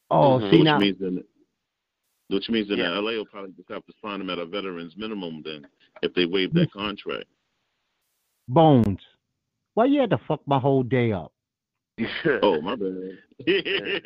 Oh, 0.09 0.39
Mhm. 0.39 0.49
see 0.51 0.57
which 0.59 0.65
now, 0.65 0.77
means 0.79 0.99
that 0.99 1.25
which 2.29 2.49
means 2.49 2.67
that 2.69 2.77
Yeah. 2.77 2.97
LA 2.97 3.11
will 3.17 3.25
probably 3.25 3.51
just 3.51 3.69
have 3.69 3.85
to 3.85 3.93
sign 4.03 4.21
him 4.21 4.29
at 4.29 4.39
a 4.39 4.45
veterans 4.45 4.95
minimum 4.97 5.41
then 5.43 5.67
if 6.01 6.13
they 6.13 6.25
waive 6.25 6.53
that 6.53 6.71
contract. 6.71 7.25
Bones. 8.47 8.99
Why 9.75 9.85
you 9.85 9.99
had 9.99 10.09
to 10.11 10.17
fuck 10.27 10.41
my 10.47 10.59
whole 10.59 10.83
day 10.83 11.11
up? 11.11 11.31
Oh 12.41 12.59
my 12.61 12.75
bad. 12.75 13.19
yeah, 13.45 13.99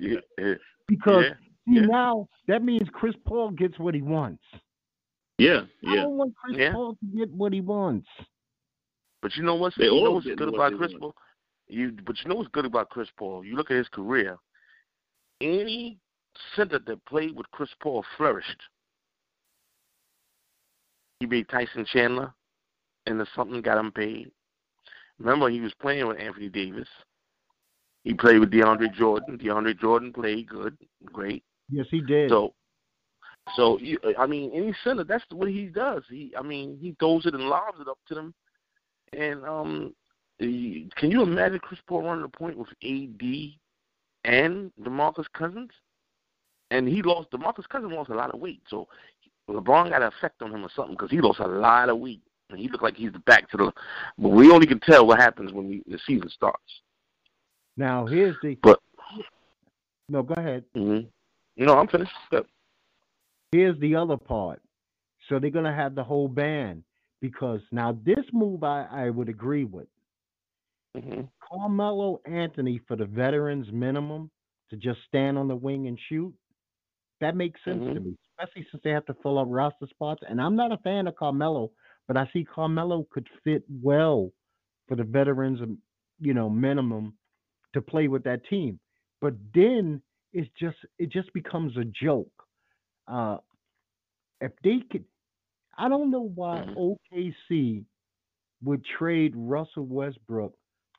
yeah, 0.00 0.54
Because 0.88 1.24
yeah. 1.24 1.34
see 1.66 1.74
yeah. 1.80 1.86
now 1.86 2.28
that 2.46 2.62
means 2.62 2.88
Chris 2.92 3.14
Paul 3.24 3.50
gets 3.50 3.78
what 3.78 3.94
he 3.94 4.02
wants. 4.02 4.42
yeah, 5.38 5.62
I 5.86 5.94
yeah. 5.94 6.02
don't 6.02 6.16
want 6.16 6.36
Chris 6.36 6.56
Yeah. 6.58 6.72
Paul 6.72 6.94
to 6.96 7.06
get 7.18 7.30
what 7.30 7.52
he 7.52 7.60
wants. 7.60 8.08
But 9.20 9.36
you 9.36 9.42
know 9.42 9.54
what's 9.56 9.76
They 9.76 9.84
you 9.86 9.90
know 9.90 10.06
all 10.06 10.14
what's 10.14 10.26
good 10.26 10.38
what 10.40 10.54
about 10.54 10.70
they 10.72 10.76
Chris 10.78 10.90
want. 10.92 11.00
Paul? 11.00 11.14
You 11.68 11.92
but 12.04 12.16
you 12.22 12.28
know 12.28 12.36
what's 12.36 12.50
good 12.50 12.66
about 12.66 12.90
Chris 12.90 13.08
Paul? 13.16 13.44
You 13.44 13.56
look 13.56 13.70
at 13.70 13.76
his 13.76 13.88
career. 13.88 14.36
Any 15.40 15.98
center 16.54 16.78
that 16.78 17.04
played 17.06 17.34
with 17.34 17.50
Chris 17.52 17.70
Paul 17.80 18.04
flourished. 18.16 18.62
He 21.20 21.26
beat 21.26 21.48
Tyson 21.48 21.86
Chandler, 21.90 22.32
and 23.06 23.18
the 23.18 23.26
something 23.34 23.62
got 23.62 23.78
him 23.78 23.92
paid. 23.92 24.30
Remember, 25.18 25.48
he 25.48 25.60
was 25.60 25.72
playing 25.80 26.06
with 26.06 26.18
Anthony 26.18 26.48
Davis. 26.48 26.88
He 28.02 28.12
played 28.12 28.40
with 28.40 28.50
DeAndre 28.50 28.92
Jordan. 28.92 29.38
DeAndre 29.38 29.78
Jordan 29.78 30.12
played 30.12 30.48
good, 30.48 30.76
great. 31.06 31.42
Yes, 31.70 31.86
he 31.90 32.02
did. 32.02 32.28
So, 32.28 32.52
so 33.56 33.78
you, 33.78 33.98
I 34.18 34.26
mean, 34.26 34.50
any 34.52 34.74
center, 34.84 35.04
that's 35.04 35.24
what 35.30 35.48
he 35.48 35.66
does. 35.66 36.02
He, 36.10 36.34
I 36.38 36.42
mean, 36.42 36.78
he 36.80 36.94
throws 36.98 37.24
it 37.26 37.34
and 37.34 37.44
lobs 37.44 37.80
it 37.80 37.88
up 37.88 37.98
to 38.08 38.14
them. 38.14 38.34
And 39.12 39.44
um, 39.46 39.94
can 40.38 41.10
you 41.10 41.22
imagine 41.22 41.60
Chris 41.60 41.80
Paul 41.86 42.02
running 42.02 42.22
the 42.22 42.28
point 42.28 42.58
with 42.58 42.68
AD 42.82 43.22
and 44.24 44.72
DeMarcus 44.82 45.26
Cousins? 45.32 45.70
And 46.70 46.88
he 46.88 47.02
lost. 47.02 47.30
DeMarcus 47.30 47.68
Cousins 47.68 47.92
lost 47.92 48.10
a 48.10 48.14
lot 48.14 48.34
of 48.34 48.40
weight, 48.40 48.62
so 48.68 48.88
LeBron 49.48 49.90
got 49.90 50.02
an 50.02 50.10
effect 50.18 50.42
on 50.42 50.52
him 50.52 50.64
or 50.64 50.70
something 50.74 50.94
because 50.94 51.10
he 51.10 51.20
lost 51.20 51.40
a 51.40 51.46
lot 51.46 51.88
of 51.88 51.98
weight. 51.98 52.22
And 52.50 52.58
he 52.58 52.68
looked 52.68 52.82
like 52.82 52.96
he's 52.96 53.12
the 53.12 53.20
back 53.20 53.50
to 53.50 53.56
the. 53.56 53.72
But 54.18 54.30
we 54.30 54.50
only 54.50 54.66
can 54.66 54.80
tell 54.80 55.06
what 55.06 55.18
happens 55.18 55.52
when 55.52 55.68
we, 55.68 55.82
the 55.86 55.98
season 56.06 56.28
starts. 56.28 56.62
now 57.76 58.06
here's 58.06 58.36
the 58.42 58.56
But 58.62 58.80
no. 60.08 60.22
Go 60.22 60.34
ahead. 60.34 60.64
mm-hmm. 60.76 61.64
no, 61.64 61.78
I'm 61.78 61.88
finished. 61.88 62.12
Here's 63.52 63.78
the 63.80 63.94
other 63.94 64.16
part. 64.16 64.60
So 65.28 65.38
they're 65.38 65.50
gonna 65.50 65.74
have 65.74 65.94
the 65.94 66.04
whole 66.04 66.28
band 66.28 66.82
because 67.20 67.60
now 67.72 67.96
this 68.04 68.24
move 68.32 68.62
I, 68.62 68.86
I 68.90 69.10
would 69.10 69.28
agree 69.28 69.64
with. 69.64 69.86
Hmm 70.94 71.28
Carmelo 71.42 72.20
Anthony 72.26 72.80
for 72.86 72.96
the 72.96 73.06
veterans 73.06 73.66
minimum 73.72 74.30
to 74.70 74.76
just 74.76 75.00
stand 75.06 75.38
on 75.38 75.48
the 75.48 75.56
wing 75.56 75.86
and 75.88 75.98
shoot. 76.08 76.34
That 77.20 77.36
makes 77.36 77.60
sense 77.64 77.84
to 77.92 78.00
Mhm. 78.00 78.00
me, 78.00 78.16
especially 78.30 78.66
since 78.70 78.82
they 78.82 78.90
have 78.90 79.06
to 79.06 79.14
fill 79.22 79.38
up 79.38 79.48
roster 79.50 79.86
spots. 79.88 80.22
And 80.28 80.40
I'm 80.40 80.56
not 80.56 80.72
a 80.72 80.78
fan 80.78 81.06
of 81.06 81.16
Carmelo, 81.16 81.70
but 82.06 82.16
I 82.16 82.28
see 82.32 82.44
Carmelo 82.44 83.06
could 83.10 83.28
fit 83.44 83.64
well 83.82 84.30
for 84.88 84.96
the 84.96 85.04
veterans, 85.04 85.60
um, 85.62 85.78
you 86.20 86.34
know, 86.34 86.50
minimum 86.50 87.16
to 87.74 87.82
play 87.82 88.08
with 88.08 88.24
that 88.24 88.44
team. 88.46 88.80
But 89.20 89.34
then 89.54 90.02
it's 90.32 90.50
just 90.58 90.76
it 90.98 91.10
just 91.10 91.32
becomes 91.32 91.76
a 91.76 91.84
joke 91.84 92.30
uh, 93.08 93.38
if 94.40 94.52
they 94.62 94.80
could, 94.90 95.04
I 95.76 95.88
don't 95.88 96.10
know 96.10 96.28
why 96.34 96.62
Mhm. 96.62 96.76
OKC 96.76 97.84
would 98.62 98.84
trade 98.98 99.32
Russell 99.36 99.86
Westbrook 99.86 100.54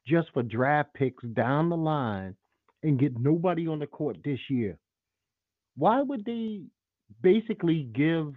just 0.08 0.28
for 0.34 0.44
draft 0.44 0.94
picks 0.94 1.24
down 1.34 1.70
the 1.70 1.78
line 1.78 2.36
and 2.84 3.00
get 3.00 3.20
nobody 3.20 3.68
on 3.68 3.80
the 3.80 3.88
court 3.88 4.18
this 4.24 4.40
year. 4.50 4.78
Why 5.78 6.02
would 6.02 6.24
they 6.26 6.62
basically 7.22 7.84
give 7.84 8.34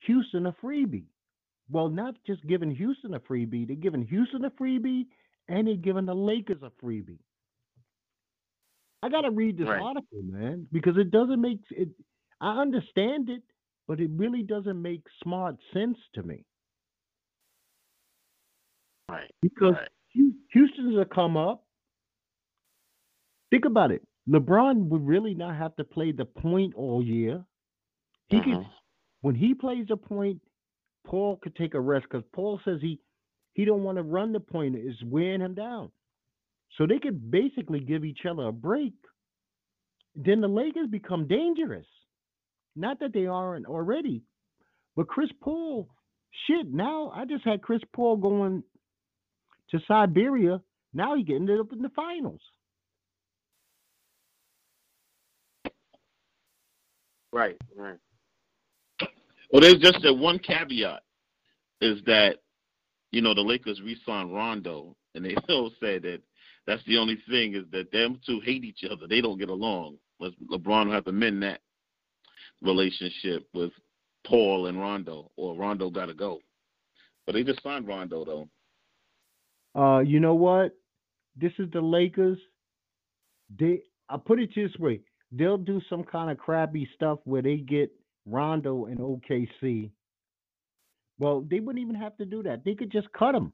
Houston 0.00 0.46
a 0.46 0.52
freebie? 0.52 1.06
Well, 1.70 1.88
not 1.88 2.14
just 2.26 2.46
giving 2.46 2.70
Houston 2.70 3.14
a 3.14 3.20
freebie, 3.20 3.66
they're 3.66 3.76
giving 3.76 4.06
Houston 4.06 4.44
a 4.44 4.50
freebie 4.50 5.06
and 5.48 5.66
they're 5.66 5.76
giving 5.76 6.06
the 6.06 6.14
Lakers 6.14 6.62
a 6.62 6.70
freebie. 6.84 7.18
I 9.02 9.08
gotta 9.08 9.30
read 9.30 9.56
this 9.58 9.68
Right. 9.68 9.80
article, 9.80 10.22
man, 10.22 10.66
because 10.72 10.96
it 10.96 11.10
doesn't 11.10 11.40
make 11.40 11.60
it. 11.70 11.88
I 12.40 12.60
understand 12.60 13.30
it, 13.30 13.42
but 13.86 14.00
it 14.00 14.10
really 14.12 14.42
doesn't 14.42 14.80
make 14.80 15.02
smart 15.22 15.56
sense 15.72 15.98
to 16.14 16.22
me. 16.22 16.44
Right. 19.08 19.30
Because 19.42 19.74
Right. 19.74 19.88
Houston's 20.14 20.98
a 20.98 21.04
come 21.04 21.36
up. 21.36 21.64
Think 23.50 23.64
about 23.66 23.92
it. 23.92 24.06
LeBron 24.28 24.88
would 24.88 25.06
really 25.06 25.34
not 25.34 25.56
have 25.56 25.76
to 25.76 25.84
play 25.84 26.12
the 26.12 26.24
point 26.24 26.74
all 26.74 27.02
year. 27.04 27.44
He 28.28 28.40
could 28.40 28.60
Mhm. 28.60 28.70
when 29.22 29.34
he 29.34 29.54
plays 29.54 29.86
the 29.88 29.96
point, 29.96 30.42
Paul 31.04 31.36
could 31.38 31.56
take 31.56 31.74
a 31.74 31.80
rest 31.80 32.04
because 32.10 32.24
Paul 32.32 32.60
says 32.64 32.80
he 32.80 33.00
he 33.54 33.64
don't 33.64 33.84
want 33.84 33.98
to 33.98 34.02
run 34.02 34.32
the 34.32 34.40
point. 34.40 34.76
It's 34.76 35.02
wearing 35.04 35.40
him 35.40 35.54
down. 35.54 35.92
So 36.76 36.86
they 36.86 36.98
could 36.98 37.30
basically 37.30 37.80
give 37.80 38.04
each 38.04 38.26
other 38.26 38.48
a 38.48 38.52
break. 38.52 38.94
Then 40.16 40.40
the 40.40 40.48
Lakers 40.48 40.88
become 40.88 41.28
dangerous. 41.28 41.86
Not 42.76 43.00
that 43.00 43.12
they 43.12 43.26
aren't 43.26 43.66
already, 43.66 44.24
but 44.96 45.08
Chris 45.08 45.30
Paul, 45.40 45.90
shit. 46.46 46.66
Now 46.72 47.10
I 47.10 47.24
just 47.26 47.44
had 47.44 47.62
Chris 47.62 47.82
Paul 47.92 48.16
going 48.16 48.64
to 49.74 49.84
Siberia. 49.86 50.60
Now 50.92 51.16
he 51.16 51.34
ended 51.34 51.58
up 51.58 51.72
in 51.72 51.82
the 51.82 51.88
finals. 51.90 52.40
Right. 57.32 57.56
Right. 57.76 57.98
Well, 59.52 59.60
there's 59.60 59.80
just 59.80 60.02
that 60.02 60.14
one 60.14 60.38
caveat 60.38 61.02
is 61.80 62.00
that 62.06 62.36
you 63.10 63.20
know 63.20 63.34
the 63.34 63.40
Lakers 63.40 63.80
re-signed 63.82 64.32
Rondo, 64.32 64.96
and 65.14 65.24
they 65.24 65.34
still 65.44 65.70
say 65.80 65.98
that 65.98 66.20
that's 66.66 66.84
the 66.86 66.96
only 66.96 67.18
thing 67.28 67.54
is 67.54 67.64
that 67.72 67.90
them 67.90 68.20
two 68.24 68.40
hate 68.44 68.64
each 68.64 68.84
other. 68.88 69.06
They 69.08 69.20
don't 69.20 69.38
get 69.38 69.48
along. 69.48 69.96
Le- 70.20 70.30
LeBron 70.52 70.86
will 70.86 70.92
have 70.92 71.04
to 71.06 71.12
mend 71.12 71.42
that 71.42 71.60
relationship 72.62 73.48
with 73.52 73.72
Paul 74.24 74.66
and 74.66 74.80
Rondo, 74.80 75.30
or 75.36 75.56
Rondo 75.56 75.90
got 75.90 76.06
to 76.06 76.14
go. 76.14 76.38
But 77.26 77.32
they 77.32 77.42
just 77.42 77.62
signed 77.62 77.88
Rondo 77.88 78.24
though. 78.24 78.48
Uh, 79.74 79.98
you 80.00 80.20
know 80.20 80.34
what? 80.34 80.76
This 81.36 81.52
is 81.58 81.70
the 81.72 81.80
Lakers. 81.80 82.38
They 83.58 83.82
I 84.08 84.16
put 84.16 84.40
it 84.40 84.50
this 84.54 84.70
way: 84.78 85.00
they'll 85.32 85.58
do 85.58 85.80
some 85.88 86.04
kind 86.04 86.30
of 86.30 86.38
crappy 86.38 86.88
stuff 86.94 87.18
where 87.24 87.42
they 87.42 87.56
get 87.56 87.90
Rondo 88.26 88.86
and 88.86 88.98
OKC. 88.98 89.90
Well, 91.18 91.44
they 91.48 91.60
wouldn't 91.60 91.82
even 91.82 91.94
have 91.96 92.16
to 92.18 92.24
do 92.24 92.42
that. 92.44 92.64
They 92.64 92.74
could 92.74 92.90
just 92.90 93.12
cut 93.12 93.34
him. 93.34 93.52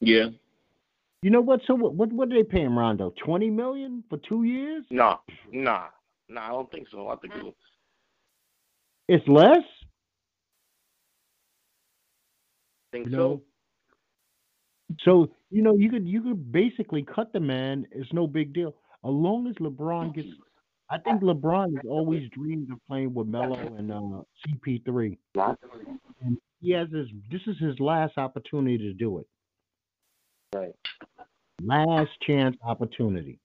Yeah, 0.00 0.26
You 1.22 1.30
know 1.30 1.40
what? 1.40 1.60
So 1.66 1.74
what? 1.74 1.94
What, 1.94 2.12
what 2.12 2.28
are 2.30 2.34
they 2.34 2.42
paying 2.42 2.74
Rondo? 2.74 3.14
Twenty 3.24 3.48
million 3.50 4.04
for 4.10 4.18
two 4.18 4.44
years? 4.44 4.84
No. 4.90 5.20
Nah. 5.50 5.86
Nah. 6.28 6.46
I 6.46 6.48
don't 6.48 6.70
think 6.70 6.88
so. 6.90 7.08
I 7.08 7.16
think 7.16 7.34
it 7.34 7.42
was, 7.42 7.54
It's 9.08 9.26
less. 9.26 9.64
think 12.92 13.06
You 13.06 13.12
so. 13.12 13.42
Know. 14.90 14.96
So 15.04 15.30
you 15.50 15.62
know 15.62 15.76
you 15.76 15.90
could 15.90 16.06
you 16.06 16.22
could 16.22 16.52
basically 16.52 17.02
cut 17.02 17.32
the 17.32 17.40
man. 17.40 17.86
It's 17.92 18.12
no 18.12 18.26
big 18.26 18.52
deal. 18.52 18.68
As 19.04 19.10
long 19.12 19.46
as 19.46 19.54
LeBron 19.56 20.14
gets, 20.14 20.28
I 20.90 20.98
think 20.98 21.22
LeBron 21.22 21.76
has 21.76 21.84
always 21.88 22.28
dreamed 22.30 22.70
of 22.72 22.78
playing 22.88 23.14
with 23.14 23.28
Melo 23.28 23.54
and 23.54 23.92
uh, 23.92 24.22
CP3. 24.46 25.16
and 26.22 26.38
he 26.60 26.70
has 26.72 26.88
his 26.90 27.06
this 27.30 27.40
is 27.46 27.58
his 27.58 27.78
last 27.80 28.18
opportunity 28.18 28.78
to 28.78 28.92
do 28.92 29.18
it 29.18 29.26
Right. 30.54 30.72
last 31.62 32.10
chance 32.26 32.56
opportunity 32.64 33.38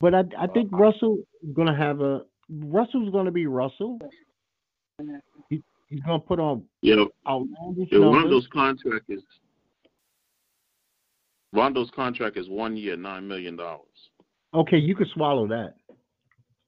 but 0.00 0.14
i 0.14 0.22
i 0.38 0.46
think 0.46 0.68
russell 0.72 1.18
is 1.42 1.54
going 1.54 1.68
to 1.68 1.74
have 1.74 2.00
a 2.00 2.22
russell's 2.50 3.10
going 3.10 3.26
to 3.26 3.30
be 3.30 3.46
russell 3.46 3.98
he, 5.48 5.62
he's 5.88 6.00
going 6.00 6.20
to 6.20 6.26
put 6.26 6.38
on 6.40 6.64
yeah. 6.82 7.04
outlandish 7.26 7.88
yeah 7.90 7.98
numbers 7.98 8.22
Rondo's 8.24 8.46
contract 8.48 9.04
is 9.08 9.22
Rondo's 11.52 11.90
contract 11.94 12.36
is 12.36 12.48
one 12.48 12.76
year, 12.76 12.96
nine 12.96 13.26
million 13.26 13.56
dollars. 13.56 13.84
okay 14.54 14.78
you 14.78 14.94
could 14.94 15.08
swallow 15.08 15.46
that 15.48 15.74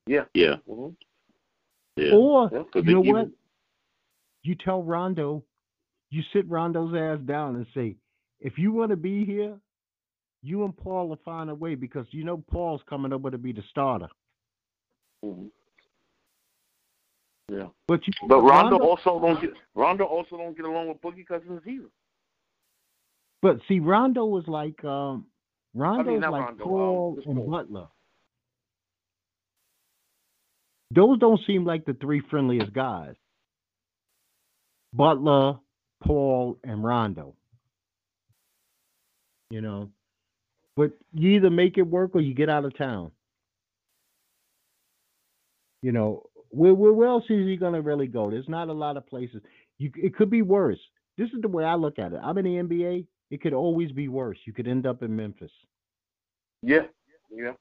Yeah. 0.06 0.24
Yeah, 0.34 0.56
Mhm. 0.68 0.94
yeah. 1.96 2.12
or 2.14 2.50
Yeah. 2.52 2.64
'Cause 2.64 2.84
you 2.84 2.94
know 2.94 3.02
they 3.02 3.12
what 3.12 3.20
even- 3.26 3.36
you 4.42 4.54
tell 4.54 4.82
rondo 4.82 5.42
you 6.10 6.22
sit 6.32 6.46
rondo's 6.48 6.94
ass 6.94 7.20
down 7.26 7.56
and 7.56 7.66
say 7.74 7.96
if 8.40 8.58
you 8.58 8.72
want 8.72 8.90
to 8.90 8.96
be 8.96 9.24
here 9.24 9.58
you 10.42 10.64
and 10.64 10.76
paul 10.76 11.08
will 11.08 11.16
find 11.16 11.48
a 11.50 11.54
way 11.54 11.74
because 11.74 12.06
you 12.12 12.24
know 12.24 12.38
paul's 12.38 12.82
coming 12.84 13.12
over 13.12 13.30
to 13.30 13.38
be 13.38 13.52
the 13.52 13.62
starter 13.62 14.08
Mhm. 15.24 15.50
Yeah. 17.48 17.68
but 17.86 18.06
you 18.06 18.12
But 18.28 18.42
Rondo 18.42 18.78
also 18.78 19.18
don't 19.20 19.40
get 19.40 19.54
Rondo 19.74 20.04
also 20.04 20.36
don't 20.36 20.56
get 20.56 20.64
along 20.66 20.88
with 20.88 21.00
Boogie 21.00 21.26
Cousins 21.26 21.66
either. 21.66 21.90
But 23.42 23.60
see, 23.68 23.80
Rondo 23.80 24.26
was 24.26 24.44
like 24.46 24.84
um, 24.84 25.26
Rondo's 25.74 26.20
not 26.20 26.32
like 26.32 26.42
Rondo, 26.42 26.64
um, 26.64 26.68
Paul 26.68 27.14
Chris 27.14 27.26
and 27.26 27.36
Paul. 27.36 27.50
Butler. 27.50 27.86
Those 30.92 31.18
don't 31.18 31.40
seem 31.46 31.64
like 31.64 31.84
the 31.84 31.94
three 31.94 32.20
friendliest 32.30 32.72
guys. 32.72 33.14
Butler, 34.92 35.58
Paul, 36.02 36.58
and 36.64 36.82
Rondo. 36.82 37.36
You 39.50 39.60
know, 39.60 39.90
but 40.76 40.92
you 41.12 41.30
either 41.30 41.50
make 41.50 41.78
it 41.78 41.82
work 41.82 42.14
or 42.14 42.20
you 42.20 42.34
get 42.34 42.48
out 42.48 42.64
of 42.64 42.76
town. 42.76 43.12
You 45.82 45.92
know, 45.92 46.24
where 46.50 46.74
where, 46.74 46.92
where 46.92 47.08
else 47.08 47.24
is 47.30 47.46
he 47.46 47.56
gonna 47.56 47.80
really 47.80 48.06
go? 48.06 48.30
There's 48.30 48.48
not 48.48 48.68
a 48.68 48.72
lot 48.72 48.96
of 48.96 49.06
places. 49.06 49.40
You 49.78 49.90
it 49.96 50.14
could 50.14 50.30
be 50.30 50.42
worse. 50.42 50.78
This 51.16 51.30
is 51.30 51.40
the 51.40 51.48
way 51.48 51.64
I 51.64 51.74
look 51.74 51.98
at 51.98 52.12
it. 52.12 52.20
I'm 52.22 52.38
in 52.38 52.44
the 52.44 52.74
NBA. 52.74 53.06
It 53.30 53.40
could 53.40 53.52
always 53.52 53.92
be 53.92 54.08
worse. 54.08 54.38
You 54.44 54.52
could 54.52 54.66
end 54.66 54.86
up 54.86 55.02
in 55.02 55.14
Memphis. 55.14 55.52
Yeah. 56.62 56.86
Yeah. 57.30 57.52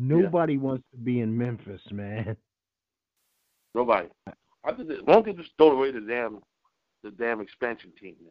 Nobody 0.00 0.56
wants 0.56 0.84
to 0.92 0.96
be 0.96 1.20
in 1.20 1.36
Memphis, 1.36 1.82
man. 1.90 2.36
Nobody. 3.74 4.08
I 4.26 4.32
why 4.62 4.72
don't 4.72 5.24
they 5.24 5.32
just 5.32 5.50
throw 5.56 5.72
away 5.72 5.90
the 5.90 6.00
damn 6.00 6.40
the 7.02 7.10
damn 7.10 7.40
expansion 7.40 7.92
team 8.00 8.16
now? 8.22 8.30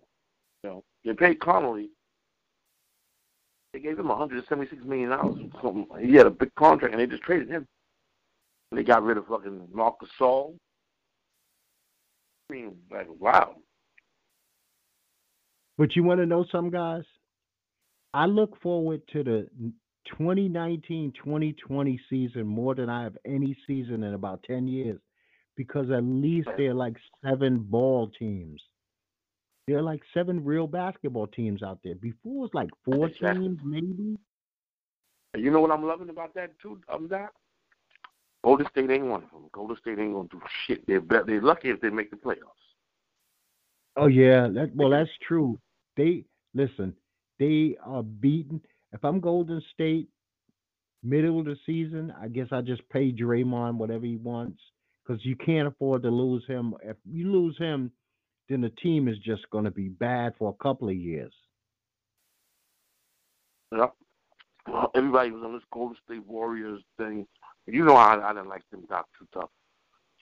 You 0.64 0.70
know, 0.70 0.84
they 1.06 1.14
paid 1.14 1.40
Conley. 1.40 1.90
They 3.74 3.80
gave 3.80 4.00
him 4.00 4.08
176 4.08 4.84
million 4.84 5.10
dollars. 5.10 5.40
He 6.02 6.16
had 6.16 6.26
a 6.26 6.32
big 6.32 6.54
contract, 6.56 6.94
and 6.94 7.02
they 7.02 7.08
just 7.08 7.24
traded 7.24 7.50
him. 7.50 7.68
And 8.72 8.80
they 8.80 8.84
got 8.84 9.04
rid 9.04 9.18
of 9.18 9.28
fucking 9.28 9.68
Marcus 9.72 10.10
Gasol. 10.20 10.56
I 12.50 12.54
mean, 12.54 12.76
like, 12.92 13.08
wow. 13.20 13.56
But 15.80 15.96
you 15.96 16.04
want 16.04 16.20
to 16.20 16.26
know 16.26 16.46
some 16.52 16.70
guys? 16.70 17.06
I 18.14 18.26
look 18.26 18.62
forward 18.62 19.02
to 19.14 19.24
the 19.24 19.48
2019-2020 20.20 22.00
season 22.10 22.46
more 22.46 22.76
than 22.76 22.90
I 22.90 23.04
have 23.04 23.18
any 23.26 23.56
season 23.66 24.04
in 24.04 24.14
about 24.14 24.44
10 24.44 24.68
years 24.68 25.00
because 25.56 25.90
at 25.90 26.04
least 26.04 26.50
they're 26.58 26.74
like 26.74 26.98
seven 27.24 27.60
ball 27.60 28.12
teams. 28.20 28.62
There 29.68 29.78
are 29.78 29.82
like 29.82 30.02
seven 30.14 30.44
real 30.44 30.68
basketball 30.68 31.28
teams 31.28 31.64
out 31.64 31.80
there. 31.82 31.96
Before 31.96 32.36
it 32.36 32.40
was 32.40 32.50
like 32.54 32.72
four 32.84 33.08
Exactly. 33.08 33.48
teams, 33.48 33.60
maybe. 33.64 34.18
You 35.38 35.50
know 35.50 35.62
what 35.62 35.72
I'm 35.72 35.86
loving 35.86 36.10
about 36.10 36.34
that 36.34 36.60
too? 36.60 36.82
Um, 36.94 37.08
that 37.10 37.30
Golden 38.44 38.68
State 38.72 38.90
ain't 38.90 39.06
one 39.06 39.24
of 39.24 39.30
them. 39.30 39.46
Golden 39.54 39.78
State 39.78 39.98
ain't 40.00 40.14
gonna 40.14 40.28
do 40.30 40.42
shit. 40.66 40.86
They're 40.88 41.00
be- 41.00 41.24
they're 41.26 41.42
lucky 41.42 41.70
if 41.70 41.80
they 41.80 41.90
make 41.90 42.10
the 42.10 42.18
playoffs. 42.18 42.60
Oh 43.96 44.08
yeah, 44.08 44.48
that 44.50 44.76
well 44.76 44.90
that's 44.90 45.10
true. 45.26 45.58
They 46.00 46.24
listen, 46.54 46.94
they 47.40 47.76
are 47.86 48.04
beaten. 48.04 48.62
If 48.94 49.04
I'm 49.04 49.20
Golden 49.20 49.62
State, 49.74 50.08
middle 51.04 51.42
of 51.42 51.46
the 51.46 51.58
season, 51.66 52.14
I 52.22 52.30
guess 52.30 52.48
I 52.54 52.62
just 52.62 52.88
pay 52.88 53.12
Draymond 53.12 53.76
whatever 53.76 54.06
he 54.06 54.16
wants 54.16 54.62
because 55.04 55.26
you 55.26 55.36
can't 55.36 55.68
afford 55.68 56.04
to 56.04 56.10
lose 56.10 56.46
him. 56.48 56.74
If 56.82 56.96
you 57.06 57.30
lose 57.30 57.58
him, 57.58 57.92
then 58.48 58.62
the 58.62 58.70
team 58.70 59.10
is 59.10 59.18
just 59.18 59.42
going 59.50 59.66
to 59.66 59.72
be 59.72 59.90
bad 59.90 60.36
for 60.40 60.50
a 60.50 60.64
couple 60.64 60.88
of 60.88 60.96
years. 60.96 61.34
Yep. 63.76 63.94
Well, 64.70 64.92
everybody 64.96 65.32
was 65.32 65.44
on 65.44 65.52
this 65.52 65.64
Golden 65.74 65.98
State 66.06 66.26
Warriors 66.26 66.82
thing. 66.98 67.28
You 67.68 67.84
know 67.84 67.98
I 67.98 68.26
I 68.26 68.34
didn't 68.34 68.48
like 68.48 68.64
them 68.72 68.86
Doc 68.88 69.06
too 69.20 69.28
tough. 69.34 69.50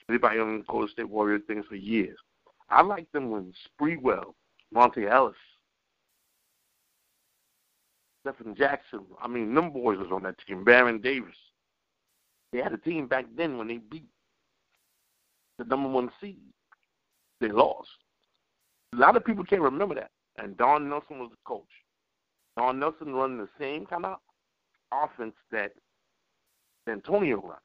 Everybody 0.08 0.40
on 0.40 0.58
the 0.58 0.64
Golden 0.64 0.88
State 0.88 1.08
Warriors 1.08 1.42
things 1.46 1.66
for 1.68 1.76
years. 1.76 2.18
I 2.68 2.82
liked 2.82 3.12
them 3.12 3.30
when 3.30 3.52
Sprewell, 3.80 4.34
Monta 4.74 5.08
Ellis, 5.08 5.36
Stephen 8.20 8.54
Jackson. 8.54 9.00
I 9.22 9.28
mean, 9.28 9.54
them 9.54 9.70
boys 9.72 9.98
was 9.98 10.08
on 10.12 10.22
that 10.24 10.36
team. 10.46 10.64
Baron 10.64 11.00
Davis. 11.00 11.34
They 12.52 12.58
had 12.58 12.72
a 12.72 12.78
team 12.78 13.06
back 13.06 13.26
then 13.36 13.58
when 13.58 13.68
they 13.68 13.78
beat 13.78 14.08
the 15.58 15.64
number 15.64 15.88
one 15.88 16.10
seed. 16.20 16.38
They 17.40 17.48
lost. 17.48 17.88
A 18.94 18.96
lot 18.96 19.16
of 19.16 19.24
people 19.24 19.44
can't 19.44 19.62
remember 19.62 19.94
that. 19.94 20.10
And 20.38 20.56
Don 20.56 20.88
Nelson 20.88 21.18
was 21.18 21.30
the 21.30 21.36
coach. 21.44 21.64
Don 22.56 22.78
Nelson 22.80 23.12
running 23.12 23.38
the 23.38 23.48
same 23.58 23.86
kind 23.86 24.06
of 24.06 24.18
offense 24.92 25.34
that 25.52 25.72
D'Antoni 26.86 27.34
run. 27.34 27.58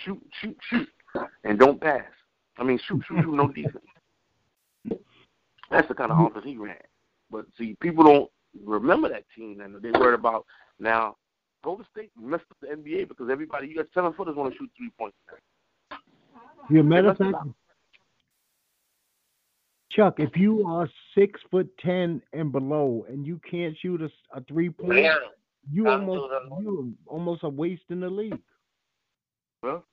Shoot, 0.00 0.20
shoot, 0.40 0.56
shoot, 0.68 0.88
and 1.44 1.58
don't 1.58 1.80
pass. 1.80 2.02
I 2.58 2.64
mean, 2.64 2.78
shoot, 2.86 3.02
shoot, 3.06 3.22
shoot, 3.22 3.34
no 3.34 3.48
defense. 3.54 5.00
That's 5.70 5.88
the 5.88 5.94
kind 5.94 6.12
of 6.12 6.18
offense 6.18 6.44
he 6.44 6.56
ran. 6.56 6.76
But 7.30 7.46
see, 7.56 7.76
people 7.80 8.04
don't 8.04 8.30
remember 8.62 9.08
that 9.08 9.24
team, 9.36 9.60
and 9.60 9.80
they 9.82 9.90
worried 9.98 10.18
about 10.18 10.44
now. 10.78 11.16
Golden 11.62 11.86
State 11.90 12.10
messed 12.20 12.44
up 12.50 12.58
the 12.60 12.66
NBA 12.68 13.08
because 13.08 13.28
everybody, 13.30 13.68
you 13.68 13.76
got 13.76 13.86
seven 13.94 14.12
footers 14.12 14.36
want 14.36 14.52
to 14.52 14.58
shoot 14.58 14.70
three 14.76 14.90
points. 14.98 15.16
Yeah, 16.70 16.82
matter 16.82 17.08
of 17.10 17.16
fact, 17.18 17.36
Chuck, 19.90 20.14
if 20.18 20.36
you 20.36 20.66
are 20.66 20.88
six 21.16 21.40
foot 21.50 21.68
ten 21.78 22.20
and 22.32 22.50
below 22.50 23.06
and 23.08 23.26
you 23.26 23.40
can't 23.48 23.76
shoot 23.80 24.02
a, 24.02 24.10
a 24.36 24.42
three 24.42 24.70
point, 24.70 24.98
Yeah. 24.98 25.14
you 25.72 25.86
I'm 25.88 26.08
almost 26.08 26.32
you 26.60 26.94
almost 27.06 27.42
a 27.44 27.48
waste 27.48 27.84
in 27.90 28.00
the 28.00 28.10
league. 28.10 28.40
Well, 29.62 29.84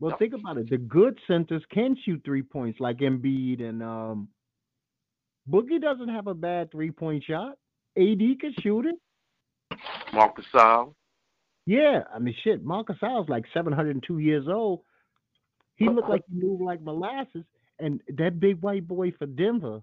Well, 0.00 0.10
Yep. 0.10 0.18
think 0.18 0.34
about 0.34 0.58
it. 0.58 0.70
The 0.70 0.78
good 0.78 1.18
centers 1.26 1.62
can 1.70 1.96
shoot 2.04 2.20
three 2.24 2.42
points, 2.42 2.80
like 2.80 2.98
Embiid 2.98 3.62
and 3.62 3.82
um, 3.82 4.28
Boogie 5.50 5.80
doesn't 5.80 6.08
have 6.08 6.26
a 6.26 6.34
bad 6.34 6.70
three 6.70 6.90
point 6.90 7.24
shot. 7.24 7.56
AD 7.96 8.18
can 8.40 8.54
shoot 8.60 8.86
it. 8.86 8.96
Marcus 10.12 10.44
Gasol. 10.52 10.94
Yeah, 11.66 12.04
I 12.14 12.18
mean, 12.18 12.34
shit. 12.42 12.64
Marcus 12.64 12.96
Al's 13.02 13.28
like 13.28 13.44
702 13.52 14.18
years 14.18 14.48
old. 14.48 14.80
He 15.76 15.88
looked 15.88 16.08
like 16.08 16.22
he 16.32 16.40
moved 16.40 16.62
like 16.62 16.80
molasses. 16.80 17.44
And 17.78 18.00
that 18.16 18.40
big 18.40 18.60
white 18.60 18.88
boy 18.88 19.12
for 19.12 19.26
Denver, 19.26 19.82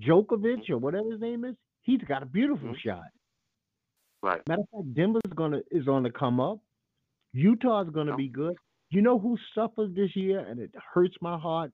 Djokovic 0.00 0.70
or 0.70 0.78
whatever 0.78 1.10
his 1.10 1.20
name 1.20 1.44
is, 1.44 1.54
he's 1.82 2.00
got 2.02 2.22
a 2.22 2.26
beautiful 2.26 2.70
Mhm. 2.70 2.78
shot. 2.78 3.10
Right. 4.22 4.46
Matter 4.48 4.62
of 4.62 4.68
fact, 4.70 4.94
Denver's 4.94 5.32
gonna 5.34 5.62
is 5.70 5.88
on 5.88 6.02
the 6.04 6.10
come 6.10 6.40
up. 6.40 6.60
Utah's 7.32 7.90
gonna 7.90 8.16
be 8.16 8.28
good. 8.28 8.56
You 8.90 9.02
know 9.02 9.18
who 9.18 9.36
suffered 9.54 9.94
this 9.94 10.16
year, 10.16 10.40
and 10.40 10.58
it 10.58 10.74
hurts 10.76 11.20
my 11.20 11.36
heart. 11.38 11.72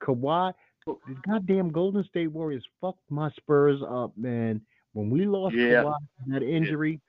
Kawhi, 0.00 0.54
the 0.86 1.16
goddamn 1.26 1.70
Golden 1.70 2.04
State 2.04 2.28
Warriors 2.28 2.64
fucked 2.80 3.10
my 3.10 3.30
Spurs 3.32 3.80
up, 3.88 4.16
man. 4.16 4.60
When 4.92 5.10
we 5.10 5.24
lost 5.26 5.54
Yeah. 5.54 5.84
Kawhi 5.84 5.96
that 6.28 6.42
injury, 6.42 7.00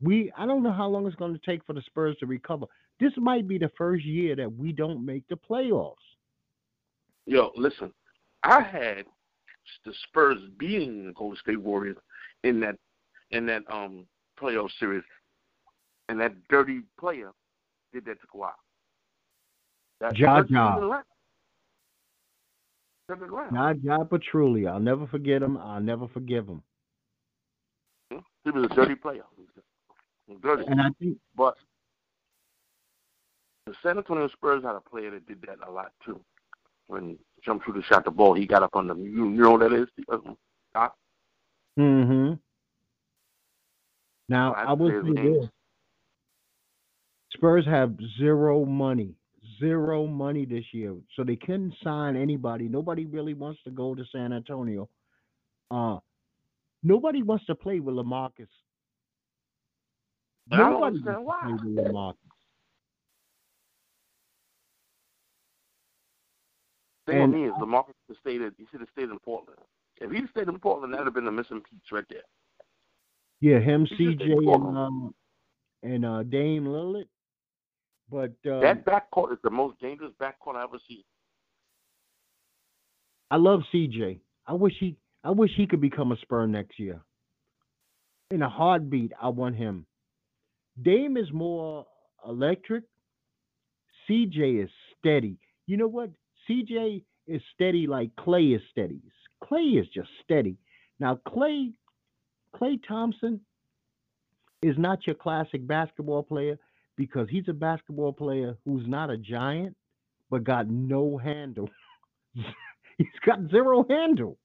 we 0.00 0.32
I 0.36 0.46
don't 0.46 0.62
know 0.62 0.72
how 0.72 0.88
long 0.88 1.06
it's 1.06 1.16
going 1.16 1.32
to 1.32 1.40
take 1.46 1.64
for 1.64 1.72
the 1.74 1.82
Spurs 1.82 2.16
to 2.18 2.26
recover. 2.26 2.66
This 2.98 3.12
might 3.16 3.46
be 3.46 3.58
the 3.58 3.70
first 3.70 4.04
year 4.04 4.34
that 4.36 4.52
we 4.52 4.72
don't 4.72 5.04
make 5.04 5.26
the 5.28 5.36
playoffs. 5.36 5.96
Yo, 7.26 7.52
listen, 7.56 7.92
I 8.42 8.62
had 8.62 9.06
the 9.84 9.92
Spurs 10.08 10.38
beating 10.58 11.06
the 11.06 11.12
Golden 11.12 11.36
State 11.38 11.60
Warriors 11.60 11.98
in 12.42 12.60
that 12.60 12.76
in 13.30 13.46
that 13.46 13.62
um 13.70 14.06
playoff 14.40 14.70
series, 14.78 15.04
and 16.08 16.20
that 16.20 16.32
dirty 16.48 16.82
player 16.98 17.30
did 17.92 18.04
that 18.06 18.20
to 18.20 18.26
Kawhi. 18.26 18.50
That 20.00 20.16
Zaza. 20.16 21.04
Turned 23.08 23.22
it 23.22 23.30
around. 23.30 23.82
John 23.84 24.06
Petrulli. 24.06 24.70
I'll 24.70 24.80
never 24.80 25.06
forget 25.06 25.42
him. 25.42 25.56
I'll 25.56 25.80
never 25.80 26.08
forgive 26.08 26.46
him. 26.46 26.62
He 28.44 28.50
was 28.50 28.64
a 28.64 28.74
dirty 28.74 28.94
player. 28.94 29.24
Dirty. 30.40 30.64
And 30.66 30.80
I 30.80 30.88
think 30.98 31.18
But 31.36 31.56
the 33.66 33.74
San 33.82 33.98
Antonio 33.98 34.28
Spurs 34.28 34.62
had 34.64 34.74
a 34.74 34.80
player 34.80 35.10
that 35.10 35.26
did 35.26 35.42
that 35.42 35.58
a 35.66 35.70
lot 35.70 35.92
too. 36.04 36.20
When 36.86 37.18
jump 37.44 37.64
shooter 37.64 37.82
shot 37.82 38.04
the 38.04 38.10
ball, 38.10 38.34
he 38.34 38.46
got 38.46 38.62
up 38.62 38.74
on 38.74 38.86
the 38.86 38.94
You, 38.94 39.30
you 39.30 39.42
know 39.42 39.52
what 39.52 39.60
that 39.60 39.72
is? 39.72 39.88
Um, 40.10 40.36
Doc? 40.74 40.96
hmm 41.76 42.32
Now 44.28 44.52
Well, 44.52 44.64
I 44.66 44.72
will 44.72 45.04
say 45.04 45.12
this: 45.12 45.48
Spurs 47.32 47.64
have 47.66 47.94
zero 48.18 48.64
money, 48.64 49.14
zero 49.62 50.06
money 50.06 50.44
this 50.44 50.64
year, 50.72 50.94
so 51.16 51.24
they 51.24 51.36
couldn't 51.36 51.74
sign 51.82 52.16
anybody. 52.16 52.68
Nobody 52.68 53.06
really 53.06 53.34
wants 53.34 53.60
to 53.64 53.70
go 53.70 53.94
to 53.94 54.04
San 54.12 54.32
Antonio. 54.32 54.88
Uh, 55.70 55.98
nobody 56.82 57.22
wants 57.22 57.46
to 57.46 57.54
play 57.54 57.80
with 57.80 57.94
LaMarcus. 57.94 58.48
Nobody 60.50 60.76
wants 60.76 60.98
to 60.98 61.12
play 61.12 61.72
with 61.74 61.86
LaMarcus. 61.86 62.16
thing 67.06 67.22
And 67.22 67.32
with 67.32 67.40
me 67.40 67.46
is 67.46 67.52
LaMarcus 67.60 67.86
should 67.86 68.08
have 68.08 68.16
stayed. 68.20 68.42
At, 68.42 68.52
he 68.58 68.66
should 68.70 68.80
have 68.80 68.88
stayed 68.92 69.10
in 69.10 69.18
Portland. 69.20 69.58
If 70.00 70.10
he'd 70.10 70.28
stayed 70.30 70.48
in 70.48 70.58
Portland, 70.58 70.92
that'd 70.92 71.06
have 71.06 71.14
been 71.14 71.24
the 71.24 71.32
missing 71.32 71.60
piece 71.60 71.80
right 71.92 72.04
there. 72.10 72.22
Yeah, 73.40 73.58
him, 73.58 73.86
just 73.86 74.00
CJ, 74.00 74.22
and 74.22 74.78
um, 74.78 75.14
and 75.82 76.04
uh, 76.04 76.22
Dame 76.22 76.64
Lillard. 76.64 77.06
But 78.12 78.34
um, 78.46 78.60
that 78.60 78.84
backcourt 78.84 79.32
is 79.32 79.38
the 79.42 79.50
most 79.50 79.80
dangerous 79.80 80.12
backcourt 80.20 80.56
I 80.56 80.64
ever 80.64 80.76
seen. 80.86 81.02
I 83.30 83.36
love 83.36 83.60
CJ. 83.74 84.20
I 84.46 84.52
wish 84.52 84.74
he 84.78 84.98
I 85.24 85.30
wish 85.30 85.50
he 85.56 85.66
could 85.66 85.80
become 85.80 86.12
a 86.12 86.16
Spur 86.18 86.46
next 86.46 86.78
year. 86.78 87.00
In 88.30 88.42
a 88.42 88.50
heartbeat, 88.50 89.12
I 89.20 89.30
want 89.30 89.56
him. 89.56 89.86
Dame 90.80 91.16
is 91.16 91.32
more 91.32 91.86
electric. 92.26 92.84
CJ 94.08 94.64
is 94.64 94.70
steady. 94.98 95.38
You 95.66 95.78
know 95.78 95.88
what? 95.88 96.10
CJ 96.50 97.04
is 97.26 97.40
steady 97.54 97.86
like 97.86 98.10
Klay 98.16 98.54
is 98.54 98.62
steady. 98.70 99.00
Klay 99.42 99.80
is 99.80 99.86
just 99.94 100.08
steady. 100.22 100.58
Now 101.00 101.18
Klay 101.26 101.72
Klay 102.54 102.78
Thompson 102.86 103.40
is 104.60 104.76
not 104.76 105.06
your 105.06 105.16
classic 105.16 105.66
basketball 105.66 106.22
player 106.22 106.58
because 106.96 107.28
he's 107.30 107.48
a 107.48 107.52
basketball 107.52 108.12
player 108.12 108.56
who's 108.64 108.86
not 108.86 109.10
a 109.10 109.16
giant 109.16 109.76
but 110.30 110.44
got 110.44 110.66
no 110.68 111.18
handle. 111.18 111.68
He's 112.98 113.06
got 113.26 113.50
zero 113.50 113.84
handle. 113.88 114.38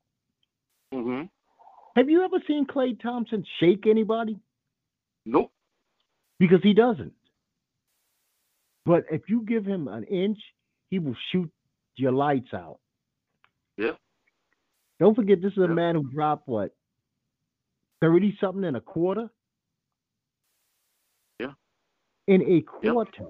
Mm-hmm. 0.93 1.27
Have 1.95 2.09
you 2.09 2.23
ever 2.25 2.37
seen 2.45 2.65
Klay 2.65 3.01
Thompson 3.01 3.45
shake 3.59 3.87
anybody? 3.87 4.37
Nope. 5.25 5.51
Because 6.39 6.59
he 6.63 6.73
doesn't. 6.73 7.13
But 8.85 9.05
if 9.11 9.23
you 9.29 9.43
give 9.43 9.65
him 9.65 9.87
an 9.87 10.03
inch, 10.03 10.37
he 10.89 10.99
will 10.99 11.15
shoot 11.31 11.49
your 11.95 12.11
lights 12.11 12.53
out. 12.53 12.79
Yeah. 13.77 13.91
Don't 14.99 15.15
forget, 15.15 15.41
this 15.41 15.53
is 15.53 15.57
a 15.59 15.61
Yeah. 15.61 15.67
man 15.67 15.95
who 15.95 16.09
dropped 16.11 16.47
what? 16.47 16.75
30 18.01 18.37
something 18.39 18.63
in 18.63 18.75
a 18.75 18.81
quarter? 18.81 19.29
In 22.27 22.41
a 22.41 22.55
Yep. 22.55 22.93
quarter. 22.93 23.25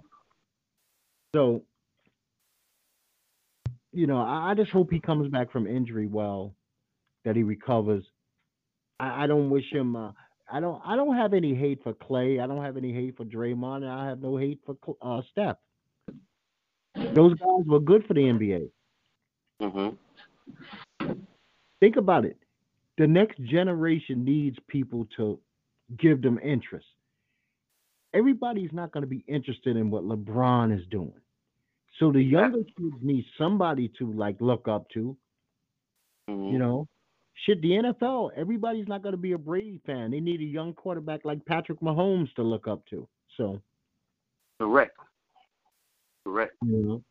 So, 1.36 1.64
you 3.92 4.08
know, 4.08 4.18
I, 4.18 4.52
I 4.52 4.54
just 4.56 4.72
hope 4.72 4.92
he 4.92 5.00
comes 5.00 5.30
back 5.30 5.52
from 5.52 5.68
injury 5.68 6.08
well, 6.08 6.56
that 7.26 7.36
he 7.36 7.44
recovers. 7.44 8.04
I, 9.00 9.24
I 9.24 9.28
don't 9.28 9.50
wish 9.50 9.72
him. 9.72 9.96
Uh, 9.96 10.12
I 10.52 10.60
don't. 10.60 10.82
I 10.86 10.96
don't 10.96 11.16
have 11.16 11.34
any 11.34 11.54
hate 11.54 11.84
for 11.84 11.94
Klay. 11.94 12.42
I 12.42 12.48
don't 12.48 12.64
have 12.64 12.78
any 12.78 12.94
hate 12.94 13.18
for 13.18 13.26
Draymond. 13.26 13.78
And 13.84 13.92
I 13.92 14.08
have 14.08 14.22
no 14.22 14.38
hate 14.38 14.60
for 14.66 14.78
uh, 15.02 15.22
Steph. 15.32 15.58
Those 17.14 17.34
guys 17.36 17.66
were 17.66 17.80
good 17.80 18.06
for 18.08 18.14
the 18.14 18.22
NBA. 18.22 18.70
Mm-hmm. 19.62 21.14
Think 21.80 21.96
about 21.98 22.26
it. 22.26 22.38
The 22.98 23.06
next 23.06 23.40
generation 23.44 24.24
needs 24.26 24.58
people 24.68 25.08
to 25.18 25.40
give 25.98 26.22
them 26.22 26.40
interest. 26.44 26.88
Everybody's 28.18 28.72
not 28.74 28.92
going 28.92 29.04
to 29.04 29.08
be 29.08 29.24
interested 29.28 29.78
in 29.78 29.92
what 29.92 30.04
LeBron 30.04 30.78
is 30.78 30.86
doing. 30.90 31.14
So 32.00 32.12
the 32.12 32.22
younger 32.22 32.64
kids 32.64 32.96
need 33.02 33.26
somebody 33.38 33.92
to 34.00 34.12
like 34.14 34.36
look 34.40 34.68
up 34.68 34.90
to. 34.92 35.16
mm-hmm. 36.30 36.52
You 36.54 36.60
know, 36.60 36.88
shit. 37.46 37.62
The 37.62 37.70
NFL, 37.72 38.32
everybody's 38.36 38.88
not 38.88 39.04
going 39.04 39.14
to 39.14 39.18
be 39.22 39.34
a 39.34 39.38
Brady 39.38 39.80
fan. 39.86 40.12
They 40.12 40.20
need 40.20 40.42
a 40.42 40.46
young 40.46 40.74
quarterback 40.74 41.26
like 41.26 41.46
Patrick 41.46 41.80
Mahomes 41.82 42.34
to 42.36 42.44
look 42.44 42.68
up 42.68 42.86
to. 42.90 43.08
So 43.38 43.62
Correct. 44.60 44.98
Correct. 46.26 46.54
you 46.66 46.78
know, 46.86 47.04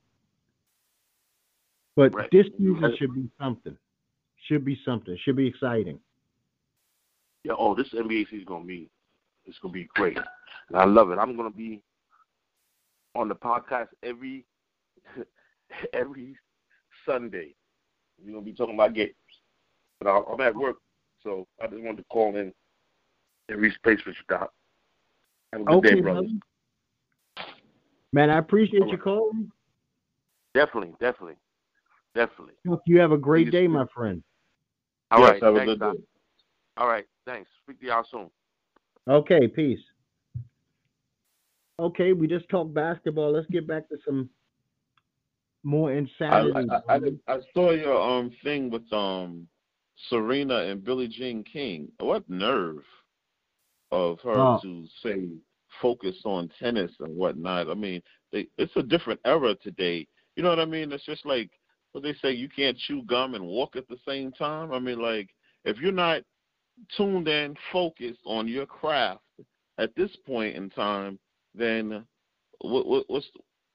but 1.94 2.12
Right. 2.14 2.28
this 2.30 2.46
season 2.58 2.94
should 2.98 3.14
be 3.14 3.30
something. 3.40 3.76
Should 4.48 4.64
be 4.64 4.78
something. 4.84 5.16
Should 5.24 5.36
be 5.36 5.46
exciting. 5.46 5.98
Yeah. 7.44 7.54
Oh, 7.58 7.74
this 7.74 7.88
NBA 7.94 8.24
season 8.24 8.40
is 8.40 8.44
gonna 8.44 8.64
be 8.64 8.88
it's 9.46 9.58
gonna 9.58 9.72
be 9.72 9.84
great. 9.94 10.18
And 10.68 10.78
I 10.78 10.84
love 10.84 11.10
it. 11.10 11.18
I'm 11.18 11.36
gonna 11.36 11.50
be 11.50 11.80
on 13.14 13.28
the 13.28 13.34
podcast 13.34 13.88
every 14.02 14.44
every 15.92 16.36
Sunday. 17.04 17.54
We're 18.22 18.32
gonna 18.32 18.44
be 18.44 18.52
talking 18.52 18.74
about 18.74 18.94
games. 18.94 19.12
But 20.00 20.10
I'm 20.10 20.40
at 20.40 20.54
work, 20.54 20.76
so 21.22 21.46
I 21.62 21.66
just 21.66 21.82
wanted 21.82 21.98
to 21.98 22.04
call 22.10 22.36
in 22.36 22.52
every 23.50 23.70
space 23.72 24.00
with 24.06 24.16
you, 24.16 24.36
Doc. 24.36 24.52
Have 25.52 25.62
a 25.62 25.64
good 25.64 25.74
Okay, 25.76 25.94
day, 25.94 26.00
brother. 26.00 26.22
brother. 26.22 26.34
Man, 28.12 28.30
I 28.30 28.38
appreciate 28.38 28.82
All 28.82 28.90
you 28.90 28.98
calling. 28.98 29.50
Definitely, 30.54 30.94
definitely, 31.00 31.36
definitely. 32.14 32.54
You 32.86 32.98
have 32.98 33.12
a 33.12 33.18
great 33.18 33.50
day, 33.50 33.66
my 33.68 33.86
friend. 33.94 34.22
All 35.10 35.20
yes, 35.20 35.28
right, 35.30 35.42
have 35.42 35.56
a 35.56 35.64
good 35.64 35.78
Doc. 35.80 35.96
day. 35.96 36.02
All 36.76 36.88
right, 36.88 37.06
thanks. 37.26 37.50
Speak 37.62 37.80
to 37.80 37.86
y'all 37.86 38.04
soon. 38.10 38.30
Okay, 39.08 39.46
peace. 39.48 39.80
Okay, 41.78 42.12
we 42.12 42.26
just 42.26 42.48
talked 42.48 42.72
basketball. 42.72 43.32
Let's 43.32 43.48
get 43.48 43.66
back 43.66 43.88
to 43.90 43.96
some 44.04 44.30
more 45.62 45.92
I, 45.92 45.96
insanity. 45.98 46.70
I, 46.88 46.94
I, 46.94 47.34
I 47.34 47.38
saw 47.52 47.72
your 47.72 48.00
um 48.00 48.30
thing 48.42 48.70
with 48.70 48.90
um 48.92 49.46
Serena 50.08 50.58
and 50.58 50.82
Billie 50.82 51.08
Jean 51.08 51.44
King. 51.44 51.88
What 51.98 52.28
nerve 52.30 52.82
of 53.92 54.20
her 54.20 54.32
Oh. 54.36 54.58
to 54.62 54.86
say 55.02 55.28
focus 55.80 56.16
on 56.24 56.50
tennis 56.58 56.92
and 57.00 57.14
whatnot. 57.14 57.68
I 57.68 57.74
mean, 57.74 58.00
they, 58.32 58.48
it's 58.56 58.74
a 58.76 58.82
different 58.82 59.20
era 59.24 59.54
today. 59.56 60.06
You 60.34 60.42
know 60.42 60.48
what 60.48 60.58
I 60.58 60.64
mean? 60.64 60.90
It's 60.92 61.04
just 61.04 61.26
like 61.26 61.50
what 61.92 62.02
they 62.02 62.14
say. 62.14 62.32
You 62.32 62.48
can't 62.48 62.78
chew 62.78 63.02
gum 63.02 63.34
and 63.34 63.44
walk 63.44 63.76
at 63.76 63.86
the 63.88 63.98
same 64.06 64.32
time. 64.32 64.72
I 64.72 64.78
mean, 64.78 65.00
like 65.00 65.28
if 65.64 65.78
you're 65.78 65.92
not 65.92 66.22
tuned 66.96 67.28
in, 67.28 67.54
focused 67.72 68.20
on 68.24 68.48
your 68.48 68.66
craft 68.66 69.20
at 69.78 69.94
this 69.94 70.14
point 70.26 70.56
in 70.56 70.70
time, 70.70 71.18
then 71.56 72.04
what, 72.60 72.86
what, 72.86 73.04
what's 73.08 73.26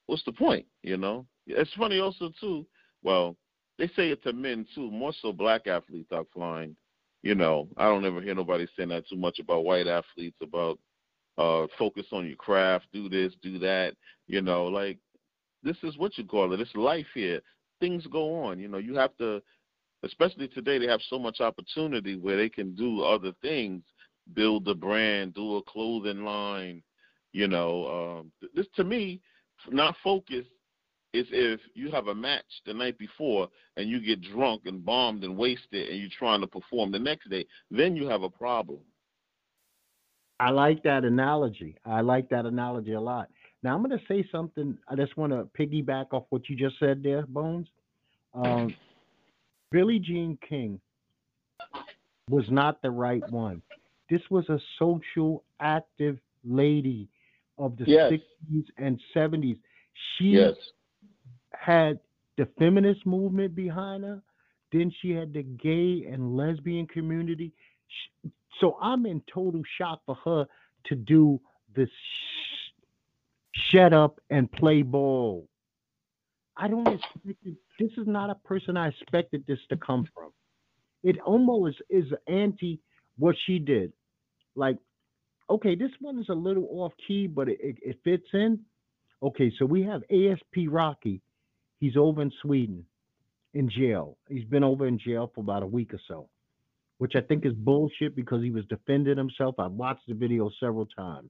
what's 0.07 0.23
the 0.25 0.31
point? 0.31 0.65
You 0.83 0.97
know, 0.97 1.25
it's 1.47 1.73
funny 1.77 1.99
also 1.99 2.31
too. 2.39 2.65
Well, 3.03 3.35
they 3.77 3.87
say 3.87 4.09
it 4.09 4.23
to 4.23 4.33
men 4.33 4.65
too, 4.75 4.91
more 4.91 5.13
so 5.21 5.31
black 5.31 5.67
athletes 5.67 6.11
are 6.11 6.25
flying. 6.33 6.75
You 7.23 7.35
know, 7.35 7.67
I 7.77 7.85
don't 7.85 8.05
ever 8.05 8.21
hear 8.21 8.35
nobody 8.35 8.67
saying 8.75 8.89
that 8.89 9.07
too 9.07 9.15
much 9.15 9.39
about 9.39 9.65
white 9.65 9.87
athletes 9.87 10.37
about 10.41 10.79
uh 11.37 11.67
focus 11.77 12.05
on 12.11 12.27
your 12.27 12.35
craft, 12.35 12.87
do 12.91 13.09
this, 13.09 13.33
do 13.41 13.59
that. 13.59 13.93
You 14.27 14.41
know, 14.41 14.65
like 14.65 14.97
this 15.63 15.77
is 15.83 15.97
what 15.97 16.17
you 16.17 16.25
call 16.25 16.53
it. 16.53 16.59
It's 16.59 16.75
life 16.75 17.07
here. 17.13 17.41
Things 17.79 18.05
go 18.07 18.43
on. 18.43 18.59
You 18.59 18.67
know, 18.67 18.77
you 18.77 18.95
have 18.95 19.15
to 19.17 19.41
especially 20.03 20.47
today 20.47 20.79
they 20.79 20.87
have 20.87 21.01
so 21.09 21.19
much 21.19 21.39
opportunity 21.41 22.17
where 22.17 22.37
they 22.37 22.49
can 22.49 22.75
do 22.75 23.03
other 23.03 23.31
things, 23.41 23.83
build 24.33 24.67
a 24.67 24.75
brand, 24.75 25.33
do 25.33 25.57
a 25.57 25.63
clothing 25.63 26.23
line, 26.23 26.81
you 27.31 27.47
know. 27.47 28.19
Um 28.19 28.49
this 28.53 28.67
to 28.75 28.83
me, 28.83 29.21
not 29.69 29.95
focus 30.03 30.45
is 31.13 31.27
if 31.31 31.59
you 31.73 31.91
have 31.91 32.07
a 32.07 32.15
match 32.15 32.45
the 32.65 32.73
night 32.73 32.97
before 32.97 33.49
and 33.75 33.89
you 33.89 33.99
get 33.99 34.21
drunk 34.21 34.61
and 34.65 34.85
bombed 34.85 35.23
and 35.23 35.37
wasted 35.37 35.89
and 35.89 35.99
you're 35.99 36.09
trying 36.17 36.41
to 36.41 36.47
perform 36.47 36.91
the 36.91 36.99
next 36.99 37.29
day, 37.29 37.45
then 37.69 37.95
you 37.95 38.07
have 38.07 38.23
a 38.23 38.29
problem. 38.29 38.79
I 40.39 40.49
like 40.49 40.81
that 40.83 41.03
analogy. 41.03 41.77
I 41.85 42.01
like 42.01 42.29
that 42.29 42.45
analogy 42.45 42.93
a 42.93 43.01
lot. 43.01 43.29
Now 43.61 43.75
I'm 43.75 43.83
going 43.83 43.97
to 43.97 44.05
say 44.07 44.27
something. 44.31 44.77
I 44.87 44.95
just 44.95 45.15
want 45.17 45.33
to 45.33 45.47
piggyback 45.59 46.07
off 46.13 46.23
what 46.29 46.49
you 46.49 46.55
just 46.55 46.79
said 46.79 47.03
there, 47.03 47.25
Bones. 47.27 47.67
Um, 48.33 48.73
Billie 49.71 49.99
Jean 49.99 50.37
King 50.47 50.79
was 52.29 52.45
not 52.49 52.81
the 52.81 52.89
right 52.89 53.23
one. 53.29 53.61
This 54.09 54.21
was 54.29 54.49
a 54.49 54.59
social 54.79 55.43
active 55.59 56.17
lady 56.43 57.07
of 57.61 57.77
the 57.77 57.85
Yes. 57.85 58.11
60s 58.11 58.65
and 58.77 58.99
70s. 59.13 59.57
She 60.17 60.31
Yes. 60.31 60.55
had 61.53 61.99
the 62.37 62.45
feminist 62.57 63.05
movement 63.05 63.55
behind 63.55 64.03
her. 64.03 64.21
Then 64.71 64.89
she 65.01 65.11
had 65.11 65.33
the 65.33 65.43
gay 65.43 66.05
and 66.05 66.35
lesbian 66.35 66.87
community. 66.87 67.53
Sh- 67.87 68.27
So 68.59 68.77
I'm 68.81 69.05
in 69.05 69.21
total 69.21 69.63
shock 69.77 70.03
for 70.05 70.15
her 70.15 70.47
to 70.85 70.95
do 70.95 71.39
this 71.73 71.89
sh- 71.89 72.71
shut 73.53 73.93
up 73.93 74.19
and 74.29 74.51
play 74.51 74.81
ball. 74.83 75.47
I 76.57 76.67
don't 76.67 76.87
expect 76.87 77.45
it. 77.45 77.55
This 77.79 77.91
is 77.97 78.07
not 78.07 78.29
a 78.29 78.35
person 78.35 78.77
I 78.77 78.89
expected 78.89 79.45
this 79.47 79.59
to 79.69 79.77
come 79.77 80.05
from. 80.13 80.31
It 81.03 81.19
almost 81.21 81.81
is 81.89 82.05
anti 82.27 82.79
what 83.17 83.35
she 83.45 83.57
did. 83.57 83.93
Like, 84.55 84.77
okay, 85.51 85.75
this 85.75 85.91
one 85.99 86.19
is 86.19 86.29
a 86.29 86.33
little 86.33 86.67
off 86.71 86.93
key, 87.07 87.27
but 87.27 87.47
it, 87.49 87.59
it, 87.61 87.75
it 87.83 87.99
fits 88.03 88.27
in. 88.33 88.59
Okay, 89.23 89.51
so 89.59 89.65
we 89.65 89.83
have 89.83 90.01
A$AP 90.09 90.65
Rocky. 90.67 91.21
He's 91.79 91.95
over 91.97 92.21
in 92.21 92.31
Sweden 92.41 92.85
in 93.53 93.69
jail. 93.69 94.17
He's 94.29 94.45
been 94.45 94.63
over 94.63 94.87
in 94.87 94.97
jail 94.97 95.31
for 95.33 95.41
about 95.41 95.63
a 95.63 95.67
week 95.67 95.93
or 95.93 95.99
so, 96.07 96.27
which 96.97 97.13
I 97.15 97.21
think 97.21 97.45
is 97.45 97.53
bullshit 97.53 98.15
because 98.15 98.41
he 98.41 98.51
was 98.51 98.65
defending 98.65 99.17
himself. 99.17 99.55
I've 99.59 99.71
watched 99.71 100.07
the 100.07 100.13
video 100.13 100.49
several 100.59 100.85
times. 100.85 101.29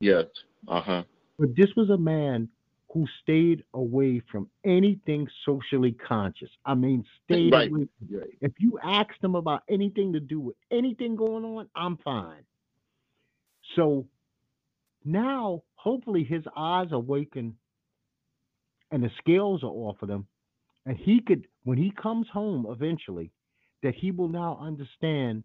Yes. 0.00 0.26
Uh 0.66 0.80
huh. 0.80 1.02
But 1.38 1.54
this 1.56 1.68
was 1.76 1.90
a 1.90 1.98
man 1.98 2.48
who 2.92 3.06
stayed 3.22 3.62
away 3.74 4.22
from 4.32 4.48
anything 4.64 5.28
socially 5.44 5.92
conscious. 5.92 6.48
I 6.64 6.74
mean, 6.74 7.04
stayed 7.24 7.52
Right. 7.52 7.70
away. 7.70 7.86
If 8.40 8.52
you 8.58 8.78
asked 8.82 9.22
him 9.22 9.34
about 9.34 9.62
anything 9.68 10.12
to 10.14 10.20
do 10.20 10.40
with 10.40 10.56
anything 10.70 11.14
going 11.14 11.44
on, 11.44 11.68
I'm 11.76 11.98
fine. 11.98 12.42
So 13.76 14.06
now, 15.04 15.62
hopefully, 15.74 16.24
his 16.24 16.44
eyes 16.56 16.88
are 16.92 16.96
awaken 16.96 17.56
and 18.90 19.02
the 19.02 19.10
scales 19.18 19.62
are 19.62 19.66
off 19.66 20.02
of 20.02 20.10
him. 20.10 20.26
And 20.86 20.96
he 20.96 21.20
could, 21.20 21.46
when 21.64 21.78
he 21.78 21.90
comes 21.90 22.26
home 22.32 22.66
eventually, 22.68 23.30
that 23.82 23.94
he 23.94 24.10
will 24.10 24.28
now 24.28 24.58
understand 24.60 25.44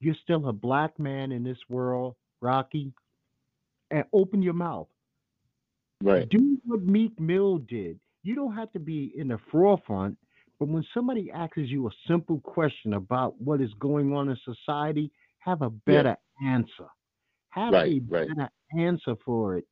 you're 0.00 0.16
still 0.22 0.48
a 0.48 0.52
black 0.52 0.98
man 0.98 1.32
in 1.32 1.44
this 1.44 1.58
world, 1.68 2.14
Rocky, 2.40 2.92
and 3.90 4.04
open 4.12 4.42
your 4.42 4.54
mouth. 4.54 4.88
Right. 6.02 6.28
Do 6.28 6.58
what 6.64 6.82
Meek 6.82 7.18
Mill 7.18 7.58
did. 7.58 7.98
You 8.22 8.34
don't 8.34 8.54
have 8.54 8.72
to 8.72 8.78
be 8.78 9.12
in 9.16 9.28
the 9.28 9.38
forefront, 9.50 10.16
but 10.58 10.68
when 10.68 10.84
somebody 10.94 11.30
asks 11.30 11.56
you 11.56 11.88
a 11.88 11.90
simple 12.06 12.40
question 12.40 12.94
about 12.94 13.40
what 13.40 13.60
is 13.60 13.70
going 13.78 14.12
on 14.12 14.28
in 14.28 14.36
society, 14.44 15.10
have 15.38 15.62
a 15.62 15.70
better 15.70 16.16
answer. 16.44 16.86
Have 17.50 17.72
Right, 17.72 17.92
a 17.92 18.00
right. 18.08 18.28
better 18.28 18.50
answer 18.78 19.16
for 19.24 19.56
it 19.56 19.66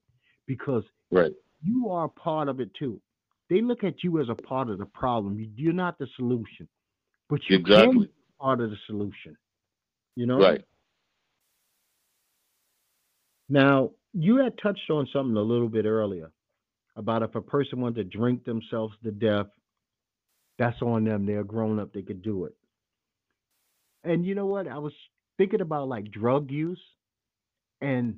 because 0.47 0.85
Right. 1.11 1.33
you 1.63 1.91
are 1.91 2.09
part 2.09 2.49
of 2.49 2.61
it 2.61 2.73
too. 2.75 3.01
They 3.49 3.61
look 3.61 3.85
at 3.85 4.03
you 4.03 4.19
as 4.21 4.29
a 4.29 4.35
part 4.35 4.71
of 4.71 4.79
the 4.79 4.87
problem. 4.87 5.39
You- 5.39 5.53
You're 5.55 5.73
not 5.73 5.99
the 5.99 6.07
solution, 6.17 6.69
but 7.29 7.41
you 7.49 7.59
can 7.59 7.61
Exactly. 7.61 8.07
be 8.07 8.13
part 8.41 8.61
of 8.61 8.71
the 8.71 8.77
solution. 8.87 9.37
You 10.17 10.27
know, 10.27 10.39
Right. 10.41 10.65
Now, 13.49 13.93
you 14.13 14.37
had 14.37 14.59
touched 14.59 14.91
on 14.91 15.07
something 15.13 15.37
a 15.37 15.43
little 15.43 15.69
bit 15.69 15.85
earlier 15.85 16.33
about 16.97 17.23
if 17.23 17.35
a 17.37 17.41
person 17.43 17.81
wanted 17.81 18.11
to 18.11 18.19
drink 18.19 18.45
themselves 18.45 18.97
to 19.05 19.13
death, 19.13 19.47
that's 20.59 20.81
on 20.83 21.05
them. 21.05 21.27
They're 21.27 21.45
grown 21.45 21.79
up, 21.79 21.93
they 21.93 22.03
could 22.03 22.23
do 22.23 22.47
it. 22.47 22.57
And 24.03 24.25
you 24.25 24.35
know 24.35 24.47
what? 24.47 24.67
I 24.67 24.79
was 24.79 24.95
thinking 25.37 25.61
about 25.61 25.87
like 25.89 26.11
drug 26.11 26.51
use, 26.51 26.83
and 27.81 28.17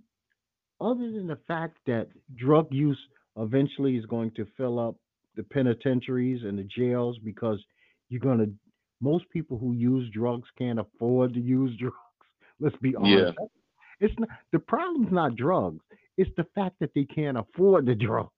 other 0.80 1.10
than 1.10 1.26
the 1.26 1.38
fact 1.48 1.78
that 1.86 2.08
drug 2.36 2.68
use 2.70 2.98
eventually 3.36 3.96
is 3.96 4.06
going 4.06 4.30
to 4.32 4.46
fill 4.56 4.78
up 4.78 4.96
the 5.36 5.42
penitentiaries 5.42 6.42
and 6.44 6.58
the 6.58 6.64
jails 6.64 7.18
because 7.24 7.62
you're 8.08 8.20
going 8.20 8.38
to, 8.38 8.50
most 9.00 9.28
people 9.30 9.58
who 9.58 9.72
use 9.72 10.08
drugs 10.12 10.48
can't 10.56 10.78
afford 10.78 11.34
to 11.34 11.40
use 11.40 11.76
drugs. 11.78 11.96
Let's 12.60 12.76
be 12.76 12.94
honest. 12.96 13.36
Yeah. 13.38 13.46
It's 14.00 14.14
not 14.18 14.28
the 14.52 14.58
problem's 14.60 15.12
not 15.12 15.36
drugs. 15.36 15.84
It's 16.16 16.30
the 16.36 16.46
fact 16.54 16.76
that 16.80 16.90
they 16.94 17.04
can't 17.04 17.36
afford 17.38 17.86
the 17.86 17.94
drugs. 18.06 18.30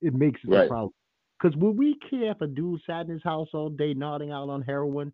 It 0.00 0.14
makes 0.14 0.40
it 0.44 0.48
a 0.48 0.56
Right. 0.56 0.68
problem. 0.68 0.92
Because 1.40 1.56
would 1.58 1.76
we 1.76 1.96
care 2.08 2.30
if 2.30 2.40
a 2.40 2.46
dude 2.46 2.80
sat 2.86 3.06
in 3.06 3.12
his 3.12 3.22
house 3.22 3.48
all 3.52 3.68
day 3.68 3.94
nodding 3.94 4.30
out 4.30 4.48
on 4.48 4.62
heroin, 4.62 5.12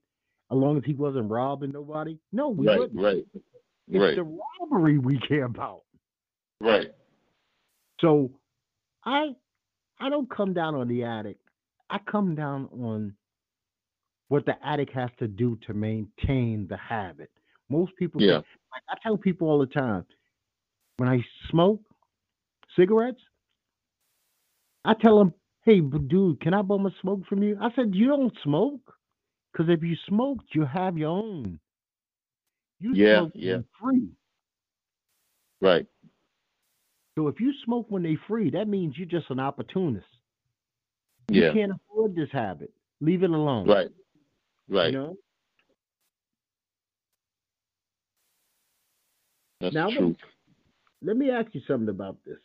as 0.50 0.56
long 0.56 0.76
as 0.76 0.84
he 0.84 0.92
wasn't 0.94 1.30
robbing 1.30 1.72
nobody? 1.72 2.18
No, 2.32 2.50
we 2.50 2.66
Right. 2.68 2.78
wouldn't. 2.80 3.00
Right. 3.02 3.24
It's 3.90 3.98
Right. 3.98 4.16
the 4.16 4.24
robbery 4.60 4.98
we 4.98 5.18
care 5.20 5.44
about. 5.44 5.82
Right. 6.60 6.92
So 8.00 8.30
I 9.04 9.34
I 10.00 10.10
don't 10.10 10.30
come 10.30 10.52
down 10.52 10.74
on 10.76 10.86
the 10.86 11.02
addict. 11.04 11.42
I 11.90 11.98
come 11.98 12.34
down 12.36 12.66
on 12.66 13.16
what 14.28 14.44
the 14.46 14.54
addict 14.64 14.92
has 14.92 15.10
to 15.18 15.26
do 15.26 15.56
to 15.66 15.74
maintain 15.74 16.68
the 16.68 16.76
habit. 16.76 17.30
Most 17.68 17.96
people 17.96 18.22
Yeah. 18.22 18.42
think- 18.42 18.46
like 18.72 18.82
I 18.88 18.96
tell 19.02 19.16
people 19.16 19.48
all 19.48 19.58
the 19.58 19.66
time, 19.66 20.06
when 20.98 21.08
I 21.08 21.24
smoke 21.50 21.82
cigarettes, 22.76 23.22
I 24.84 24.94
tell 24.94 25.18
them, 25.18 25.34
"Hey, 25.62 25.80
dude, 25.80 26.40
can 26.40 26.54
I 26.54 26.62
bum 26.62 26.86
a 26.86 26.90
smoke 27.00 27.24
from 27.26 27.42
you?" 27.42 27.58
I 27.60 27.72
said, 27.72 27.94
"You 27.94 28.06
don't 28.08 28.36
smoke, 28.38 28.96
because 29.50 29.68
if 29.68 29.82
you 29.82 29.96
smoked, 29.96 30.54
you 30.54 30.64
have 30.64 30.96
your 30.98 31.10
own. 31.10 31.58
You 32.80 32.92
Yeah, 32.94 33.18
smoke 33.20 33.32
yeah. 33.34 33.56
for 33.78 33.90
free. 33.90 34.08
Right. 35.60 35.86
So 37.16 37.26
if 37.28 37.40
you 37.40 37.52
smoke 37.64 37.86
when 37.88 38.02
they 38.02 38.16
free, 38.28 38.50
that 38.50 38.68
means 38.68 38.96
you're 38.96 39.08
just 39.08 39.30
an 39.30 39.40
opportunist. 39.40 40.06
Yeah. 41.28 41.46
You 41.46 41.52
can't 41.52 41.72
afford 41.72 42.14
this 42.14 42.28
habit. 42.32 42.72
Leave 43.00 43.22
it 43.22 43.30
alone. 43.30 43.66
Right. 43.66 43.88
Right. 44.68 44.92
You 44.92 44.98
know? 44.98 45.16
That's 49.60 49.74
Now, 49.74 49.90
the 49.90 49.96
truth. 49.96 50.16
Let 51.02 51.16
me 51.16 51.30
ask 51.30 51.52
you 51.54 51.60
something 51.66 51.88
about 51.88 52.16
this. 52.24 52.38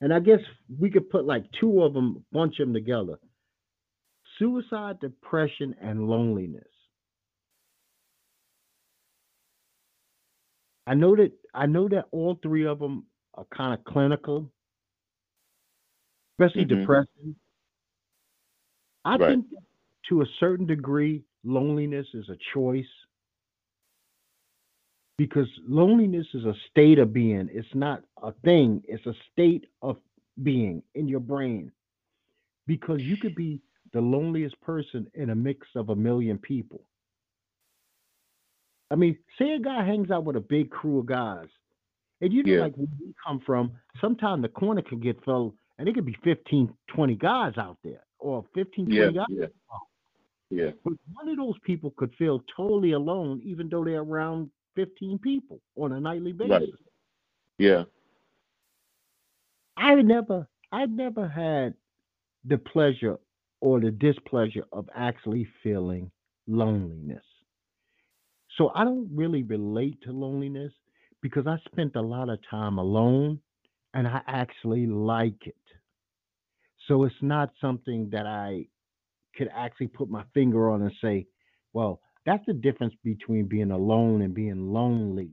And 0.00 0.14
I 0.14 0.20
guess 0.20 0.38
we 0.78 0.90
could 0.90 1.10
put 1.10 1.24
like 1.24 1.44
two 1.60 1.82
of 1.82 1.92
them, 1.92 2.24
bunch 2.32 2.58
them 2.58 2.72
together. 2.72 3.18
Suicide, 4.38 5.00
depression, 5.00 5.74
and 5.80 6.08
loneliness. 6.08 6.68
I 10.88 10.94
know 10.94 11.14
that 11.16 11.32
I 11.52 11.66
know 11.66 11.86
that 11.88 12.06
all 12.12 12.36
three 12.42 12.64
of 12.64 12.78
them 12.78 13.04
are 13.34 13.44
kind 13.54 13.78
of 13.78 13.84
clinical, 13.84 14.50
especially 16.32 16.64
Mhm. 16.64 16.78
depression. 16.80 17.36
I 19.04 19.18
Right. 19.18 19.28
think 19.28 19.46
to 20.08 20.22
a 20.22 20.26
certain 20.40 20.64
degree, 20.66 21.22
loneliness 21.44 22.06
is 22.14 22.30
a 22.30 22.38
choice 22.54 22.88
because 25.18 25.48
loneliness 25.66 26.26
is 26.32 26.46
a 26.46 26.54
state 26.70 26.98
of 26.98 27.12
being. 27.12 27.50
It's 27.52 27.74
not 27.74 28.02
a 28.22 28.32
thing, 28.32 28.82
it's 28.88 29.04
a 29.04 29.14
state 29.30 29.66
of 29.82 30.00
being 30.42 30.82
in 30.94 31.06
your 31.06 31.20
brain. 31.20 31.70
Because 32.66 33.02
you 33.02 33.18
could 33.18 33.34
be 33.34 33.60
the 33.92 34.00
loneliest 34.00 34.58
person 34.62 35.10
in 35.12 35.30
a 35.30 35.34
mix 35.34 35.66
of 35.74 35.90
a 35.90 35.96
million 35.96 36.38
people. 36.38 36.87
I 38.90 38.94
mean, 38.94 39.18
say 39.38 39.52
a 39.52 39.58
guy 39.58 39.84
hangs 39.84 40.10
out 40.10 40.24
with 40.24 40.36
a 40.36 40.40
big 40.40 40.70
crew 40.70 40.98
of 41.00 41.06
guys, 41.06 41.48
and 42.20 42.32
you 42.32 42.42
know, 42.42 42.52
Yeah. 42.54 42.60
like 42.60 42.76
where 42.76 42.86
we 43.00 43.14
come 43.24 43.40
from, 43.40 43.72
sometimes 44.00 44.42
the 44.42 44.48
corner 44.48 44.82
can 44.82 44.98
get 45.00 45.22
filled, 45.24 45.54
and 45.78 45.88
it 45.88 45.94
could 45.94 46.06
be 46.06 46.16
15, 46.24 46.72
20 46.88 47.14
guys 47.16 47.56
out 47.58 47.76
there, 47.84 48.04
or 48.18 48.44
15, 48.54 48.86
20 48.86 48.96
Yeah. 48.98 49.10
guys. 49.10 49.26
Yeah. 49.30 49.46
Yeah. 50.50 50.70
But 50.82 50.94
one 51.12 51.28
of 51.28 51.36
those 51.36 51.58
people 51.58 51.90
could 51.98 52.14
feel 52.14 52.42
totally 52.56 52.92
alone, 52.92 53.42
even 53.44 53.68
though 53.68 53.84
they're 53.84 54.00
around 54.00 54.50
15 54.76 55.18
people 55.18 55.60
on 55.76 55.92
a 55.92 56.00
nightly 56.00 56.32
basis. 56.32 56.50
Right. 56.50 56.68
Yeah. 57.58 57.84
I 59.76 59.94
never, 60.02 60.48
I 60.72 60.86
never 60.86 61.28
had 61.28 61.74
the 62.44 62.56
pleasure 62.58 63.18
or 63.60 63.80
the 63.80 63.90
displeasure 63.90 64.64
of 64.72 64.88
actually 64.94 65.44
feeling 65.62 66.10
loneliness. 66.46 67.24
So 68.58 68.72
I 68.74 68.84
don't 68.84 69.08
really 69.14 69.44
relate 69.44 70.02
to 70.02 70.12
loneliness 70.12 70.72
because 71.22 71.46
I 71.46 71.58
spent 71.70 71.96
a 71.96 72.02
lot 72.02 72.28
of 72.28 72.40
time 72.50 72.78
alone 72.78 73.40
and 73.94 74.06
I 74.08 74.22
actually 74.26 74.86
like 74.86 75.46
it. 75.46 75.56
So 76.88 77.04
it's 77.04 77.22
not 77.22 77.52
something 77.60 78.10
that 78.10 78.26
I 78.26 78.66
could 79.36 79.48
actually 79.54 79.88
put 79.88 80.10
my 80.10 80.24
finger 80.34 80.70
on 80.70 80.82
and 80.82 80.92
say, 81.02 81.26
well, 81.72 82.00
that's 82.26 82.44
the 82.46 82.54
difference 82.54 82.94
between 83.04 83.46
being 83.46 83.70
alone 83.70 84.22
and 84.22 84.34
being 84.34 84.72
lonely. 84.72 85.30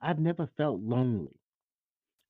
I've 0.00 0.18
never 0.18 0.48
felt 0.56 0.80
lonely 0.80 1.36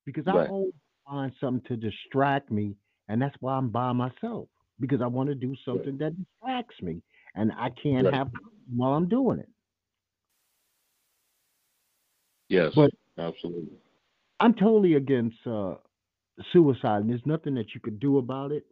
because 0.05 0.27
I 0.27 0.37
always 0.37 0.73
find 1.07 1.33
something 1.39 1.63
to 1.67 1.77
distract 1.77 2.51
me, 2.51 2.75
and 3.09 3.21
that's 3.21 3.35
why 3.41 3.55
I'm 3.55 3.69
by 3.69 3.91
myself 3.93 4.49
because 4.79 5.01
I 5.01 5.07
want 5.07 5.29
to 5.29 5.35
do 5.35 5.55
something 5.65 5.97
that 5.99 6.15
distracts 6.17 6.81
me, 6.81 7.01
and 7.35 7.51
I 7.53 7.69
can't 7.81 8.05
Right. 8.05 8.13
have 8.13 8.29
while 8.75 8.93
I'm 8.93 9.09
doing 9.09 9.39
it. 9.39 9.49
Yes. 12.49 12.73
But- 12.75 12.91
absolutely. 13.17 13.77
I'm 14.39 14.53
totally 14.53 14.93
against 14.93 15.37
uh, 15.47 15.75
suicide, 16.53 17.01
and 17.01 17.09
there's 17.09 17.25
nothing 17.25 17.55
that 17.55 17.73
you 17.73 17.81
could 17.81 17.99
do 17.99 18.19
about 18.19 18.51
it 18.51 18.65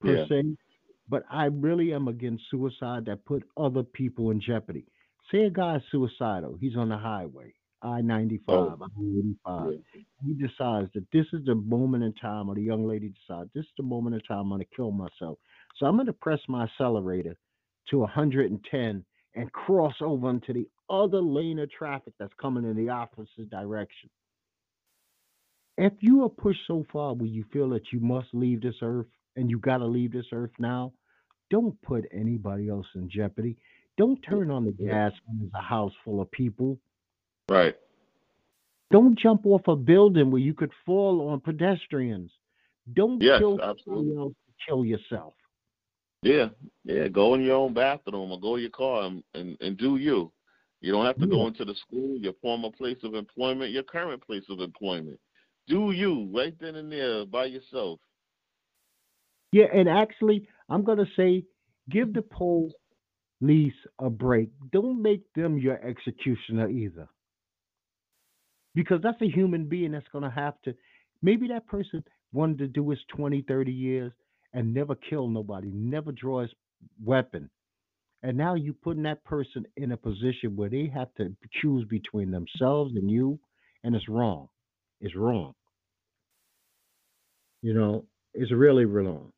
per 0.00 0.16
Yeah. 0.16 0.26
se. 0.26 0.56
But 1.08 1.22
I 1.30 1.44
really 1.46 1.92
am 1.92 2.08
against 2.08 2.50
suicide 2.50 3.04
that 3.04 3.24
put 3.24 3.44
other 3.56 3.84
people 3.84 4.32
in 4.32 4.40
jeopardy. 4.40 4.84
Say 5.30 5.44
a 5.44 5.50
guy's 5.50 5.82
suicidal, 5.92 6.56
he's 6.56 6.76
on 6.76 6.88
the 6.88 6.96
highway, 6.98 7.54
I 7.82 8.00
95, 8.00 8.82
I 8.82 8.86
85. 8.86 9.72
Yeah. 9.94 10.02
He 10.24 10.34
decides 10.34 10.90
that 10.94 11.06
this 11.12 11.26
is 11.32 11.44
the 11.44 11.54
moment 11.54 12.02
in 12.02 12.12
time, 12.14 12.48
or 12.48 12.56
the 12.56 12.62
young 12.62 12.86
lady 12.88 13.10
decides 13.10 13.50
this 13.54 13.64
is 13.64 13.72
the 13.76 13.84
moment 13.84 14.16
in 14.16 14.20
time 14.22 14.40
I'm 14.40 14.48
going 14.48 14.60
to 14.62 14.76
kill 14.76 14.90
myself. 14.90 15.38
So 15.76 15.86
I'm 15.86 15.94
going 15.96 16.06
to 16.06 16.12
press 16.12 16.40
my 16.48 16.64
accelerator 16.64 17.36
to 17.90 17.98
110 17.98 19.04
and 19.36 19.52
cross 19.52 19.94
over 20.00 20.30
into 20.30 20.52
the 20.52 20.66
other 20.88 21.20
lane 21.20 21.58
of 21.58 21.70
traffic 21.70 22.14
that's 22.18 22.32
coming 22.40 22.64
in 22.64 22.76
the 22.76 22.90
opposite 22.90 23.50
direction. 23.50 24.10
If 25.78 25.92
you 26.00 26.24
are 26.24 26.28
pushed 26.28 26.60
so 26.66 26.86
far 26.92 27.14
where 27.14 27.28
you 27.28 27.44
feel 27.52 27.68
that 27.70 27.92
you 27.92 28.00
must 28.00 28.28
leave 28.32 28.62
this 28.62 28.76
earth 28.82 29.06
and 29.36 29.50
you 29.50 29.58
got 29.58 29.78
to 29.78 29.86
leave 29.86 30.12
this 30.12 30.26
earth 30.32 30.52
now, 30.58 30.92
don't 31.50 31.80
put 31.82 32.06
anybody 32.12 32.68
else 32.68 32.86
in 32.94 33.10
jeopardy. 33.10 33.56
Don't 33.98 34.20
turn 34.22 34.50
on 34.50 34.64
the 34.64 34.72
gas 34.72 35.12
when 35.26 35.38
there's 35.40 35.52
a 35.54 35.62
house 35.62 35.92
full 36.04 36.20
of 36.20 36.30
people. 36.30 36.78
Right. 37.48 37.76
Don't 38.90 39.18
jump 39.18 39.46
off 39.46 39.62
a 39.68 39.76
building 39.76 40.30
where 40.30 40.40
you 40.40 40.54
could 40.54 40.72
fall 40.84 41.28
on 41.28 41.40
pedestrians. 41.40 42.30
Don't 42.92 43.20
Yes, 43.20 43.38
kill 43.40 43.58
somebody 43.58 44.16
else 44.16 44.32
to 44.32 44.66
kill 44.66 44.84
yourself. 44.84 45.34
Yeah. 46.22 46.48
Yeah. 46.84 47.08
Go 47.08 47.34
in 47.34 47.42
your 47.42 47.56
own 47.56 47.74
bathroom 47.74 48.32
or 48.32 48.40
go 48.40 48.56
in 48.56 48.62
your 48.62 48.70
car 48.70 49.04
and, 49.04 49.22
and, 49.34 49.56
and 49.60 49.76
do 49.76 49.96
you. 49.96 50.32
You 50.80 50.92
don't 50.92 51.06
have 51.06 51.18
to 51.18 51.26
go 51.26 51.46
into 51.46 51.64
the 51.64 51.74
school, 51.86 52.18
your 52.18 52.34
former 52.42 52.70
place 52.70 52.98
of 53.02 53.14
employment, 53.14 53.72
your 53.72 53.82
current 53.82 54.22
place 54.24 54.44
of 54.50 54.60
employment. 54.60 55.18
Do 55.66 55.90
you 55.90 56.30
right 56.32 56.54
then 56.60 56.76
and 56.76 56.92
there 56.92 57.24
by 57.26 57.46
yourself. 57.46 57.98
Yeah, 59.52 59.66
and 59.72 59.88
actually, 59.88 60.46
I'm 60.68 60.84
going 60.84 60.98
to 60.98 61.06
say 61.16 61.44
give 61.90 62.12
the 62.12 62.22
police 62.22 63.74
a 63.98 64.10
break. 64.10 64.50
Don't 64.70 65.02
make 65.02 65.22
them 65.34 65.58
your 65.58 65.82
executioner 65.84 66.68
either. 66.68 67.08
Because 68.74 69.00
that's 69.02 69.20
a 69.22 69.30
human 69.30 69.66
being 69.66 69.92
that's 69.92 70.08
going 70.12 70.24
to 70.24 70.30
have 70.30 70.60
to, 70.64 70.74
maybe 71.22 71.48
that 71.48 71.66
person 71.66 72.04
wanted 72.32 72.58
to 72.58 72.68
do 72.68 72.90
his 72.90 72.98
20, 73.16 73.42
30 73.48 73.72
years 73.72 74.12
and 74.52 74.74
never 74.74 74.94
kill 74.94 75.28
nobody, 75.28 75.70
never 75.72 76.12
draw 76.12 76.42
his 76.42 76.50
weapon. 77.02 77.48
And 78.22 78.36
now 78.36 78.54
you're 78.54 78.74
putting 78.74 79.02
that 79.04 79.24
person 79.24 79.66
in 79.76 79.92
a 79.92 79.96
position 79.96 80.56
where 80.56 80.68
they 80.68 80.90
have 80.92 81.14
to 81.16 81.34
choose 81.60 81.84
between 81.84 82.30
themselves 82.30 82.94
and 82.96 83.10
you, 83.10 83.38
and 83.84 83.94
it's 83.94 84.08
wrong. 84.08 84.48
It's 85.00 85.14
wrong. 85.14 85.54
You 87.62 87.74
know, 87.74 88.04
it's 88.34 88.52
really 88.52 88.84
wrong. 88.84 89.32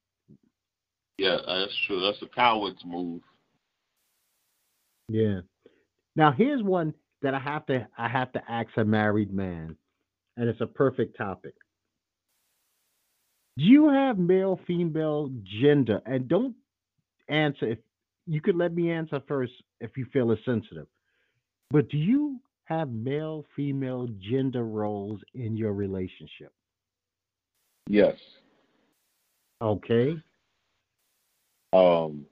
Yeah, 1.18 1.39
that's 1.47 1.76
true. 1.87 2.01
That's 2.01 2.22
a 2.22 2.35
coward's 2.35 2.85
move. 2.85 3.22
Yeah. 5.09 5.41
Now 6.14 6.33
here's 6.33 6.62
one 6.62 6.95
that 7.22 7.35
I 7.35 7.41
have 7.41 7.66
to 7.66 7.87
I 7.97 8.09
have 8.09 8.33
to 8.33 8.43
ask 8.49 8.68
a 8.76 8.85
married 8.85 9.33
man, 9.33 9.76
and 10.37 10.49
it's 10.49 10.61
a 10.61 10.66
perfect 10.66 11.16
topic. 11.16 11.55
Do 13.57 13.64
you 13.64 13.89
have 13.89 14.18
male, 14.18 14.61
female, 14.66 15.31
gender? 15.61 16.01
And 16.07 16.29
don't 16.29 16.55
answer 17.29 17.72
if 17.72 17.79
you 18.29 18.43
could 18.43 18.57
let 18.57 18.74
me 18.74 18.91
answer 18.91 19.22
first 19.26 19.53
if 19.81 19.97
you 19.97 20.05
feel 20.12 20.31
it's 20.33 20.45
sensitive. 20.45 20.87
But 21.70 21.89
do 21.89 21.97
you 21.97 22.39
have 22.64 22.91
male, 22.91 23.47
female, 23.57 24.07
gender 24.20 24.64
roles 24.64 25.20
in 25.35 25.57
your 25.57 25.72
relationship? 25.72 26.53
Yes. 27.89 28.16
Okay. 29.62 30.16
Um 31.72 32.26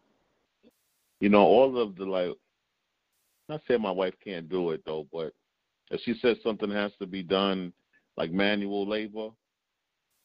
you 1.20 1.30
know, 1.30 1.42
all 1.42 1.80
of 1.80 1.96
the 1.96 2.04
like 2.04 2.34
not 3.48 3.62
saying 3.66 3.80
my 3.80 3.90
wife 3.90 4.14
can't 4.22 4.50
do 4.50 4.70
it 4.72 4.82
though, 4.84 5.06
but 5.10 5.32
if 5.90 6.00
she 6.02 6.14
says 6.20 6.36
something 6.42 6.70
has 6.70 6.92
to 7.00 7.06
be 7.06 7.22
done 7.22 7.72
like 8.18 8.30
manual 8.30 8.86
labor, 8.86 9.30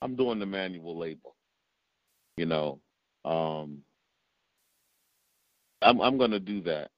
I'm 0.02 0.18
doing 0.18 0.40
the 0.40 0.46
manual 0.46 0.98
labor. 1.00 1.30
You 2.36 2.48
know. 2.48 2.80
Um 3.24 3.84
I'm 5.82 6.02
I'm 6.02 6.18
going 6.18 6.32
to 6.32 6.40
do 6.40 6.62
that. 6.62 6.92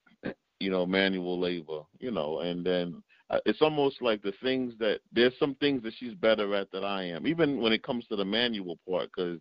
You 0.60 0.70
know, 0.70 0.86
manual 0.86 1.40
labor, 1.40 1.82
you 2.00 2.12
know, 2.12 2.40
and 2.40 2.66
then 2.66 3.04
uh, 3.30 3.40
it's 3.46 3.62
almost 3.62 4.02
like 4.02 4.22
the 4.22 4.34
things 4.42 4.74
that 4.80 5.00
there's 5.12 5.34
some 5.40 5.56
things 5.56 5.84
that 5.84 5.94
she's 5.98 6.14
better 6.14 6.56
at 6.56 6.72
than 6.72 6.84
I 6.84 7.04
am, 7.10 7.28
even 7.28 7.60
when 7.60 7.74
it 7.74 7.84
comes 7.84 8.06
to 8.08 8.16
the 8.16 8.24
manual 8.24 8.78
part, 8.88 9.10
because 9.14 9.40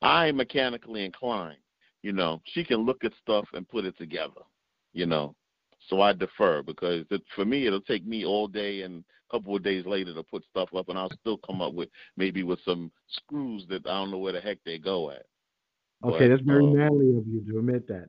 I'm 0.00 0.36
mechanically 0.36 1.04
inclined. 1.04 1.58
You 2.02 2.12
know, 2.12 2.40
she 2.44 2.64
can 2.64 2.86
look 2.86 3.04
at 3.04 3.12
stuff 3.20 3.46
and 3.52 3.68
put 3.68 3.84
it 3.84 3.98
together. 3.98 4.40
You 4.94 5.06
know, 5.06 5.34
so 5.88 6.00
I 6.00 6.12
defer 6.12 6.62
because 6.62 7.04
it, 7.10 7.22
for 7.34 7.44
me 7.44 7.66
it'll 7.66 7.80
take 7.80 8.06
me 8.06 8.24
all 8.24 8.48
day 8.48 8.82
and 8.82 9.04
a 9.30 9.36
couple 9.36 9.54
of 9.54 9.62
days 9.62 9.84
later 9.86 10.14
to 10.14 10.22
put 10.22 10.44
stuff 10.44 10.70
up, 10.74 10.88
and 10.88 10.98
I'll 10.98 11.12
still 11.20 11.38
come 11.38 11.60
up 11.60 11.74
with 11.74 11.88
maybe 12.16 12.42
with 12.42 12.58
some 12.64 12.90
screws 13.08 13.64
that 13.68 13.86
I 13.86 13.90
don't 13.90 14.10
know 14.10 14.18
where 14.18 14.32
the 14.32 14.40
heck 14.40 14.58
they 14.64 14.78
go 14.78 15.10
at. 15.10 15.26
Okay, 16.04 16.28
But, 16.28 16.28
that's 16.28 16.42
very 16.42 16.64
uh, 16.64 16.70
manly 16.70 17.16
of 17.16 17.26
you 17.26 17.44
to 17.50 17.58
admit 17.58 17.86
that. 17.88 18.08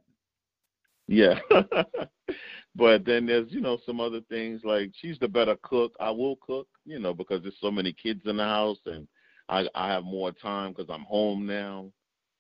Yeah. 1.11 1.37
but 2.75 3.03
then 3.05 3.25
there's, 3.25 3.51
you 3.51 3.59
know, 3.59 3.77
some 3.85 3.99
other 3.99 4.21
things 4.29 4.61
like 4.63 4.91
she's 4.99 5.19
the 5.19 5.27
better 5.27 5.57
cook. 5.61 5.93
I 5.99 6.09
will 6.09 6.37
cook. 6.37 6.67
you 6.85 6.99
know, 6.99 7.13
because 7.13 7.41
there's 7.41 7.59
so 7.59 7.69
many 7.69 7.91
kids 7.91 8.21
in 8.25 8.37
the 8.37 8.45
house, 8.45 8.79
and 8.85 9.07
I 9.49 9.67
I 9.75 9.89
have 9.89 10.05
more 10.05 10.31
time 10.31 10.71
because 10.71 10.89
I'm 10.89 11.03
home 11.03 11.45
now, 11.45 11.91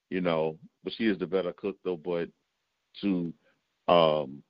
you 0.09 0.21
know. 0.21 0.57
But 0.85 0.93
she 0.93 1.07
is 1.07 1.19
the 1.19 1.27
better 1.27 1.51
cook 1.51 1.75
though. 1.83 1.97
But 1.97 2.29
to 3.01 3.33
um 3.89 4.41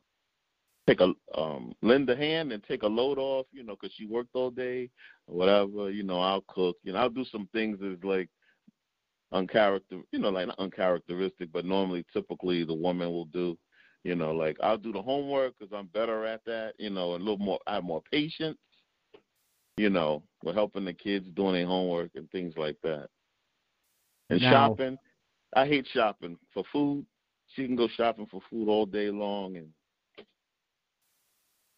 take 0.88 1.02
a 1.02 1.14
um 1.36 1.74
lend 1.82 2.08
a 2.12 2.16
hand 2.16 2.52
and 2.52 2.64
take 2.64 2.84
a 2.84 2.88
load 2.88 3.18
off, 3.18 3.48
you 3.52 3.64
know, 3.64 3.76
because 3.76 3.96
she 3.96 4.06
worked 4.06 4.36
all 4.36 4.52
day 4.52 4.92
or 5.26 5.36
whatever. 5.36 5.90
You 5.90 6.04
know, 6.04 6.20
I'll 6.20 6.46
cook. 6.48 6.78
You 6.84 6.94
know, 6.94 7.00
I'll 7.00 7.10
do 7.10 7.26
some 7.26 7.50
things 7.54 7.80
that's 7.82 8.04
like 8.04 8.30
uncharacter, 9.34 10.04
you 10.12 10.20
know, 10.20 10.30
like 10.30 10.48
uncharacteristic, 10.60 11.52
but 11.52 11.66
normally, 11.66 12.06
typically, 12.14 12.64
the 12.64 12.76
woman 12.76 13.10
will 13.10 13.26
do. 13.26 13.58
You 14.04 14.16
know, 14.16 14.32
like 14.32 14.58
I'll 14.62 14.78
do 14.78 14.92
the 14.92 15.02
homework 15.02 15.54
because 15.58 15.74
I'm 15.76 15.88
better 15.88 16.26
at 16.26 16.44
that. 16.46 16.74
You 16.80 16.90
know, 16.90 17.14
and 17.14 17.22
a 17.22 17.26
little 17.26 17.44
more, 17.46 17.60
I 17.68 17.76
have 17.76 17.84
more 17.84 18.02
patience. 18.12 18.58
You 19.78 19.90
know, 19.90 20.24
with 20.44 20.56
helping 20.56 20.86
the 20.86 20.94
kids 20.94 21.28
doing 21.36 21.54
their 21.54 21.66
homework 21.66 22.12
and 22.16 22.30
things 22.32 22.54
like 22.58 22.78
that. 22.84 23.08
And 24.30 24.42
Now- 24.42 24.52
shopping, 24.52 24.98
I 25.56 25.68
hate 25.68 25.88
shopping 25.94 26.38
for 26.54 26.64
food. 26.72 27.06
She 27.48 27.66
can 27.66 27.76
go 27.76 27.88
shopping 27.90 28.28
for 28.28 28.42
food 28.50 28.70
all 28.70 28.86
day 28.86 29.12
long, 29.12 29.58
and 29.58 29.74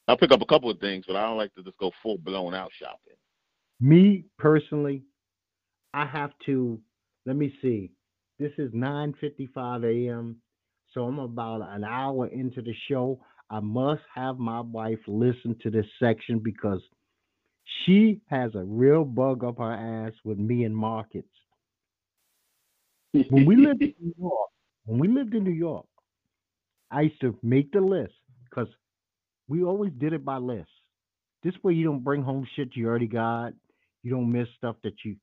I'll 0.07 0.17
pick 0.17 0.31
up 0.31 0.41
a 0.41 0.45
couple 0.45 0.69
of 0.69 0.79
things, 0.79 1.05
but 1.07 1.15
I 1.15 1.23
don't 1.23 1.37
like 1.37 1.53
to 1.55 1.63
just 1.63 1.77
go 1.77 1.91
full 2.01 2.17
blown 2.19 2.53
out 2.53 2.71
shopping. 2.73 3.15
Me 3.79 4.25
personally, 4.37 5.03
I 5.93 6.05
have 6.05 6.31
to. 6.45 6.79
Let 7.25 7.35
me 7.35 7.53
see. 7.61 7.91
This 8.37 8.51
is 8.57 8.71
9:55 8.73 9.83
a.m. 9.83 10.41
So 10.93 11.05
I'm 11.05 11.19
about 11.19 11.61
an 11.61 11.83
hour 11.83 12.27
into 12.27 12.61
the 12.61 12.73
show. 12.89 13.19
I 13.49 13.59
must 13.59 14.01
have 14.13 14.37
my 14.37 14.61
wife 14.61 14.99
listen 15.07 15.55
to 15.63 15.69
this 15.69 15.85
section 15.99 16.39
because 16.39 16.81
she 17.85 18.21
has 18.27 18.53
a 18.55 18.63
real 18.63 19.03
bug 19.03 19.43
up 19.43 19.57
her 19.57 19.71
ass 20.07 20.13
with 20.23 20.37
me 20.37 20.63
and 20.63 20.75
markets. 20.75 21.27
When 23.29 23.45
we 23.45 23.55
lived 23.55 23.81
in 23.81 23.93
New 23.99 24.13
York, 24.19 24.49
when 24.85 24.99
we 24.99 25.07
lived 25.07 25.33
in 25.33 25.43
New 25.43 25.51
York, 25.51 25.85
I 26.91 27.01
used 27.01 27.21
to 27.21 27.37
make 27.41 27.71
the 27.71 27.81
list 27.81 28.13
because 28.49 28.67
we 29.47 29.63
always 29.63 29.91
did 29.97 30.13
it 30.13 30.23
by 30.23 30.37
list. 30.37 30.69
This 31.43 31.53
way 31.63 31.73
you 31.73 31.85
don't 31.85 32.03
bring 32.03 32.23
home 32.23 32.47
shit 32.55 32.75
you 32.75 32.87
already 32.87 33.07
got. 33.07 33.53
You 34.03 34.11
don't 34.11 34.31
miss 34.31 34.47
stuff 34.57 34.75
that 34.83 34.93
you. 35.03 35.15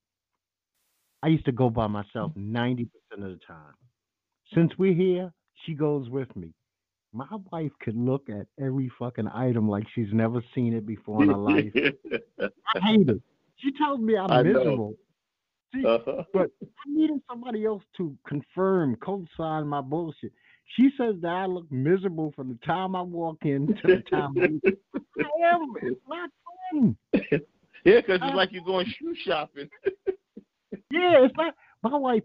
I 1.22 1.28
used 1.28 1.44
to 1.46 1.52
go 1.52 1.70
by 1.70 1.86
myself 1.86 2.32
90% 2.36 2.88
of 3.12 3.20
the 3.20 3.40
time. 3.46 3.74
Since 4.54 4.72
we're 4.78 4.94
here, 4.94 5.32
she 5.64 5.74
goes 5.74 6.08
with 6.08 6.34
me. 6.36 6.52
My 7.12 7.26
wife 7.50 7.72
could 7.82 7.96
look 7.96 8.28
at 8.30 8.46
every 8.62 8.90
fucking 8.98 9.28
item 9.28 9.68
like 9.68 9.84
she's 9.94 10.12
never 10.12 10.42
seen 10.54 10.74
it 10.74 10.86
before 10.86 11.24
in 11.24 11.30
her 11.30 11.36
life. 11.36 11.72
I 11.74 12.80
hate 12.86 13.08
it. 13.08 13.20
She 13.56 13.72
tells 13.72 14.00
me 14.00 14.16
I'm 14.16 14.30
I 14.30 14.42
miserable. 14.42 14.94
See, 15.74 15.84
uh-huh. 15.84 16.24
but 16.32 16.50
I 16.62 16.66
needed 16.88 17.20
somebody 17.28 17.64
else 17.64 17.82
to 17.96 18.16
confirm, 18.26 18.96
co-sign 18.96 19.66
my 19.66 19.80
bullshit. 19.80 20.32
She 20.76 20.90
says 20.96 21.16
that 21.22 21.32
I 21.32 21.46
look 21.46 21.70
miserable 21.70 22.32
from 22.34 22.48
the 22.48 22.66
time 22.66 22.94
I 22.94 23.02
walk 23.02 23.38
in 23.42 23.66
to 23.66 23.74
the 23.84 24.02
time 24.10 24.34
I 24.36 24.46
leave. 24.46 24.60
I 25.18 25.54
am. 25.54 25.74
It's 25.82 26.00
not 26.08 26.30
fun. 26.72 26.96
Yeah, 27.82 27.96
because 27.96 28.20
it's 28.22 28.36
like 28.36 28.52
you're 28.52 28.62
going 28.62 28.86
shoe 28.86 29.14
shopping. 29.24 29.70
Yeah, 30.90 31.24
it's 31.24 31.34
not. 31.34 31.54
My 31.82 31.96
wife, 31.96 32.22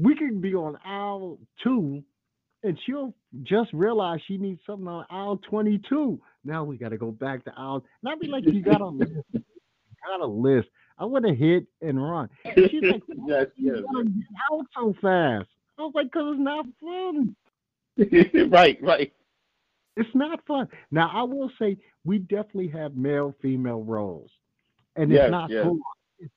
we 0.00 0.16
could 0.16 0.42
be 0.42 0.54
on 0.54 0.76
aisle 0.84 1.38
two, 1.62 2.02
and 2.62 2.78
she'll 2.84 3.14
just 3.42 3.72
realize 3.72 4.20
she 4.26 4.36
needs 4.36 4.60
something 4.66 4.88
on 4.88 5.04
aisle 5.10 5.40
22. 5.48 6.20
Now 6.44 6.64
we 6.64 6.76
got 6.76 6.90
to 6.90 6.98
go 6.98 7.10
back 7.10 7.44
to 7.44 7.52
aisle. 7.56 7.84
And 8.02 8.12
I'd 8.12 8.20
be 8.20 8.28
like, 8.28 8.44
you 8.46 8.62
got 8.62 8.80
a 8.80 8.86
list. 8.88 9.12
You 9.32 9.42
got 10.06 10.20
a 10.20 10.26
list. 10.26 10.68
I 10.98 11.04
would 11.04 11.24
have 11.24 11.36
hit 11.36 11.66
and 11.80 12.02
run. 12.02 12.28
And 12.44 12.70
she's 12.70 12.82
like, 12.82 13.02
yes, 13.26 13.46
you 13.56 13.74
yes. 13.74 13.84
gotta 13.92 14.04
get 14.04 14.26
out 14.52 14.66
so 14.76 14.94
fast. 15.00 15.48
I 15.78 15.82
was 15.82 15.92
like, 15.94 16.06
because 16.12 16.34
it's 16.34 16.40
not 16.40 16.66
fun. 16.80 17.36
right, 18.50 18.78
right. 18.82 19.12
It's 19.96 20.14
not 20.14 20.40
fun. 20.46 20.68
Now 20.90 21.10
I 21.12 21.22
will 21.22 21.50
say 21.58 21.78
we 22.04 22.18
definitely 22.18 22.68
have 22.68 22.96
male 22.96 23.34
female 23.40 23.82
roles, 23.82 24.30
and 24.96 25.10
Yes, 25.10 25.24
it's 25.24 25.30
not 25.30 25.50
yes. 25.50 25.64
for 25.64 25.76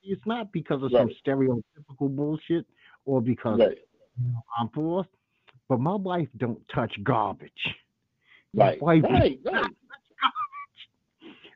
it's, 0.01 0.26
not 0.26 0.51
because 0.53 0.82
of 0.82 0.91
some 0.91 1.09
stereotypical 1.26 2.15
bullshit 2.15 2.65
or 3.05 3.21
because 3.21 3.59
Right, 3.59 3.78
you 4.17 4.32
know, 4.32 4.43
I'm 4.57 4.69
forced. 4.69 5.09
But 5.70 5.80
my 5.80 5.95
wife 5.95 6.28
don't 6.38 6.59
touch 6.74 6.93
garbage. 7.03 7.51
My 8.53 8.66
right, 8.72 8.82
wife 8.82 9.03
right, 9.03 9.11
right. 9.14 9.43
garbage. 9.43 9.78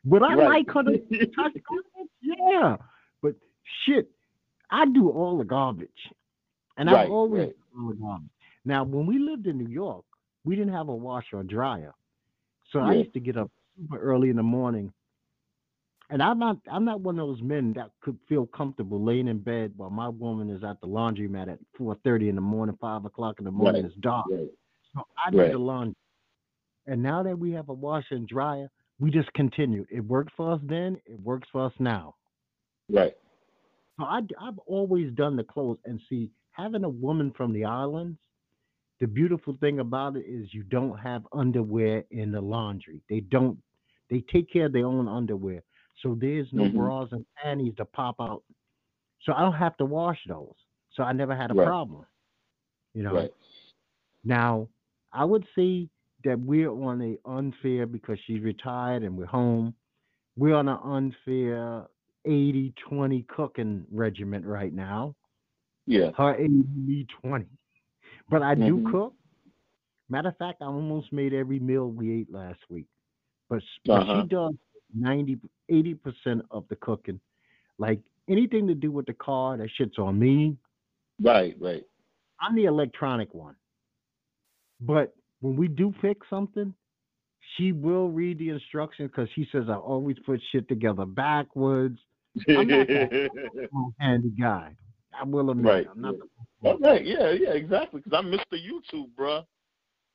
Would 0.04 0.22
I 0.22 0.34
Right. 0.34 0.48
like 0.66 0.70
her 0.70 0.82
to 0.84 0.98
touch 1.26 1.52
garbage? 1.68 2.10
Yeah, 2.20 2.76
but 3.22 3.34
shit, 3.84 4.10
I 4.70 4.86
do 4.86 5.10
all 5.10 5.38
the 5.38 5.44
garbage, 5.44 5.88
and 6.76 6.88
Right, 6.90 7.04
I've 7.06 7.10
always 7.10 7.40
right. 7.40 7.56
done 7.74 7.82
all 7.84 7.88
the 7.90 7.96
garbage. 7.96 8.30
Now, 8.64 8.84
when 8.84 9.06
we 9.06 9.18
lived 9.18 9.46
in 9.46 9.58
New 9.58 9.68
York, 9.68 10.04
we 10.44 10.56
didn't 10.56 10.72
have 10.74 10.88
a 10.88 10.94
washer 10.94 11.38
or 11.38 11.42
dryer, 11.42 11.94
so 12.72 12.80
I 12.80 12.94
used 12.94 13.12
to 13.14 13.20
get 13.20 13.36
up 13.36 13.50
super 13.76 13.98
early 13.98 14.30
in 14.30 14.36
the 14.36 14.42
morning. 14.42 14.92
And 16.10 16.22
I'm 16.22 16.38
not 16.38 16.56
I'm 16.70 16.84
not 16.84 17.00
one 17.00 17.18
of 17.18 17.26
those 17.28 17.42
men 17.42 17.72
that 17.74 17.90
could 18.00 18.18
feel 18.28 18.46
comfortable 18.46 19.02
laying 19.02 19.28
in 19.28 19.38
bed 19.38 19.72
while 19.76 19.90
my 19.90 20.08
woman 20.08 20.48
is 20.48 20.64
at 20.64 20.80
the 20.80 20.86
laundromat 20.86 21.52
at 21.52 21.58
four 21.76 21.96
thirty 22.02 22.28
in 22.28 22.34
the 22.34 22.40
morning, 22.40 22.78
five 22.80 23.04
o'clock 23.04 23.36
in 23.38 23.44
the 23.44 23.50
morning, 23.50 23.82
Right. 23.82 23.90
it's 23.90 24.00
dark. 24.00 24.26
Right. 24.30 24.48
So 24.94 25.02
I 25.22 25.30
did 25.30 25.38
Right. 25.38 25.52
the 25.52 25.58
laundry. 25.58 25.96
And 26.86 27.02
now 27.02 27.22
that 27.22 27.38
we 27.38 27.52
have 27.52 27.68
a 27.68 27.74
washer 27.74 28.14
and 28.14 28.26
dryer, 28.26 28.70
we 28.98 29.10
just 29.10 29.30
continue. 29.34 29.84
It 29.90 30.00
worked 30.00 30.32
for 30.34 30.52
us 30.52 30.60
then, 30.64 30.98
it 31.04 31.20
works 31.20 31.46
for 31.52 31.66
us 31.66 31.72
now. 31.78 32.14
Right. 32.88 33.14
So 33.98 34.04
I, 34.06 34.22
have 34.42 34.58
always 34.60 35.12
done 35.12 35.36
the 35.36 35.44
clothes. 35.44 35.78
And 35.84 36.00
see, 36.08 36.30
having 36.52 36.84
a 36.84 36.88
woman 36.88 37.32
from 37.32 37.52
the 37.52 37.64
islands, 37.66 38.18
the 39.00 39.06
beautiful 39.06 39.56
thing 39.60 39.80
about 39.80 40.16
it 40.16 40.24
is 40.26 40.54
you 40.54 40.62
don't 40.62 40.96
have 40.98 41.26
underwear 41.32 42.04
in 42.10 42.32
the 42.32 42.40
laundry. 42.40 43.02
They 43.10 43.20
don't, 43.20 43.58
they 44.08 44.22
take 44.32 44.50
care 44.50 44.66
of 44.66 44.72
their 44.72 44.86
own 44.86 45.06
underwear. 45.06 45.62
So 46.02 46.14
there's 46.14 46.52
no 46.52 46.64
Mhm. 46.66 46.74
bras 46.74 47.08
and 47.12 47.26
panties 47.36 47.74
to 47.76 47.84
pop 47.84 48.16
out. 48.20 48.44
So 49.22 49.32
I 49.34 49.40
don't 49.40 49.54
have 49.54 49.76
to 49.78 49.84
wash 49.84 50.22
those. 50.26 50.54
So 50.92 51.02
I 51.02 51.12
never 51.12 51.34
had 51.34 51.50
a 51.50 51.54
Right. 51.54 51.66
problem. 51.66 52.06
You 52.94 53.02
know, 53.02 53.14
Right. 53.14 53.34
now, 54.24 54.68
I 55.12 55.24
would 55.24 55.46
say 55.54 55.88
that 56.24 56.38
we're 56.40 56.70
on 56.70 57.00
a 57.02 57.18
unfair 57.24 57.86
because 57.86 58.18
she's 58.20 58.42
retired 58.42 59.02
and 59.02 59.16
we're 59.16 59.26
home. 59.26 59.74
We're 60.36 60.54
on 60.54 60.68
an 60.68 60.78
unfair 60.82 61.88
80 62.24 62.72
20 62.88 63.22
cooking 63.24 63.86
regiment 63.90 64.44
right 64.44 64.72
now. 64.72 65.14
Yeah. 65.86 66.12
Her 66.12 66.34
80, 66.34 66.62
me 66.74 67.04
20. 67.22 67.46
But 68.28 68.42
I 68.42 68.54
do 68.54 68.78
Mhm. 68.78 68.90
cook. 68.90 69.14
Matter 70.08 70.28
of 70.28 70.36
fact, 70.38 70.62
I 70.62 70.66
almost 70.66 71.12
made 71.12 71.32
every 71.34 71.58
meal 71.58 71.90
we 71.90 72.12
ate 72.20 72.30
last 72.32 72.60
week. 72.68 72.86
But, 73.48 73.62
but 73.84 74.02
Uh-huh. 74.02 74.22
she 74.22 74.28
does 74.28 74.54
90, 74.94 75.38
80% 75.70 76.42
of 76.50 76.64
the 76.68 76.76
cooking. 76.76 77.20
Like 77.78 78.00
anything 78.28 78.66
to 78.68 78.74
do 78.74 78.90
with 78.90 79.06
the 79.06 79.12
car, 79.14 79.56
that 79.56 79.68
shit's 79.76 79.98
on 79.98 80.18
me. 80.18 80.56
Right. 81.22 81.56
Right. 81.60 81.84
I'm 82.40 82.54
the 82.54 82.64
electronic 82.66 83.34
one. 83.34 83.54
But 84.80 85.14
when 85.40 85.56
we 85.56 85.68
do 85.68 85.92
fix 86.00 86.26
something, 86.30 86.72
she 87.56 87.72
will 87.72 88.10
read 88.10 88.38
the 88.38 88.50
instructions 88.50 89.10
because 89.10 89.28
she 89.34 89.48
says 89.50 89.64
I 89.68 89.74
always 89.74 90.16
put 90.24 90.40
shit 90.52 90.68
together 90.68 91.04
backwards. 91.04 91.98
I'm 92.48 92.68
not 92.68 92.88
a 92.90 93.28
handy 93.98 94.30
guy. 94.38 94.76
I 95.18 95.24
will 95.24 95.50
admit, 95.50 95.66
Right, 95.72 95.86
I'm 95.90 96.00
not. 96.00 96.14
yeah. 96.14 96.20
The, 96.62 96.68
All 96.68 96.78
oh, 96.84 96.88
right. 96.90 97.04
Yeah. 97.04 97.30
Yeah. 97.30 97.50
Exactly. 97.54 98.00
Because 98.04 98.16
I'm 98.16 98.30
Mr. 98.30 98.54
YouTube, 98.54 99.08
bruh. 99.18 99.44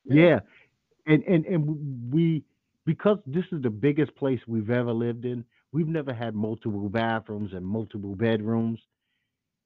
yeah, 0.04 0.38
and 1.06 1.22
and 1.24 1.44
and 1.44 2.10
we 2.12 2.42
because 2.86 3.18
this 3.26 3.44
is 3.52 3.62
the 3.62 3.70
biggest 3.70 4.14
place 4.16 4.40
we've 4.46 4.70
ever 4.70 4.92
lived 4.92 5.24
in. 5.24 5.44
We've 5.72 5.88
never 5.88 6.12
had 6.12 6.34
multiple 6.34 6.88
bathrooms 6.88 7.52
and 7.52 7.64
multiple 7.66 8.14
bedrooms. 8.14 8.78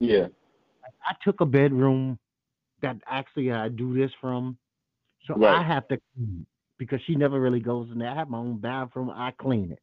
Yeah. 0.00 0.28
I 1.04 1.14
took 1.22 1.40
a 1.40 1.46
bedroom 1.46 2.18
that 2.80 2.96
actually 3.06 3.52
I 3.52 3.68
do 3.68 3.94
this 3.94 4.10
from, 4.20 4.56
so 5.26 5.44
I 5.44 5.62
have 5.62 5.86
to 5.88 5.98
because 6.78 7.00
she 7.06 7.14
never 7.16 7.40
really 7.40 7.60
goes 7.60 7.90
in 7.90 7.98
there. 7.98 8.08
I 8.08 8.14
have 8.14 8.30
my 8.30 8.38
own 8.38 8.58
bathroom. 8.58 9.10
I 9.10 9.32
clean 9.32 9.72
it. 9.72 9.80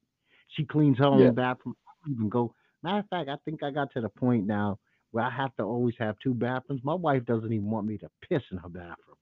She 0.56 0.64
cleans 0.64 0.98
her 0.98 1.06
Yeah. 1.06 1.28
own 1.28 1.36
bathroom. 1.36 1.76
I 1.88 1.92
don't 2.06 2.16
even 2.16 2.30
go. 2.30 2.56
Matter 2.84 3.00
of 3.00 3.10
fact, 3.10 3.30
I 3.30 3.36
think 3.44 3.62
I 3.64 3.72
got 3.72 3.92
to 3.92 4.02
the 4.02 4.10
point 4.10 4.48
now 4.48 4.80
where 5.12 5.26
I 5.26 5.30
have 5.30 5.56
to 5.58 5.64
always 5.64 5.96
have 6.00 6.18
two 6.20 6.34
bathrooms. 6.34 6.84
My 6.84 6.94
wife 6.94 7.26
doesn't 7.26 7.52
even 7.52 7.70
want 7.70 7.86
me 7.86 7.98
to 7.98 8.10
piss 8.22 8.44
in 8.52 8.58
her 8.58 8.70
bathroom. 8.70 9.15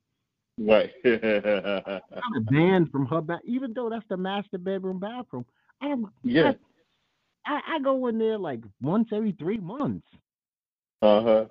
Right. 0.58 0.92
I'm 1.06 2.44
banned 2.44 2.92
from 2.92 3.06
her 3.08 3.22
bath, 3.22 3.42
even 3.46 3.74
though 3.74 3.90
that's 3.90 4.06
the 4.10 4.18
master 4.18 4.58
bedroom 4.58 5.00
bathroom. 5.00 5.46
I 5.82 5.90
don't. 5.90 6.06
yeah. 6.24 6.54
I, 7.46 7.60
I 7.76 7.80
go 7.80 8.08
in 8.08 8.18
there 8.20 8.38
like 8.38 8.62
once 8.82 9.10
every 9.12 9.34
three 9.34 9.58
months. 9.58 10.08
Uh 11.02 11.22
huh. 11.22 11.46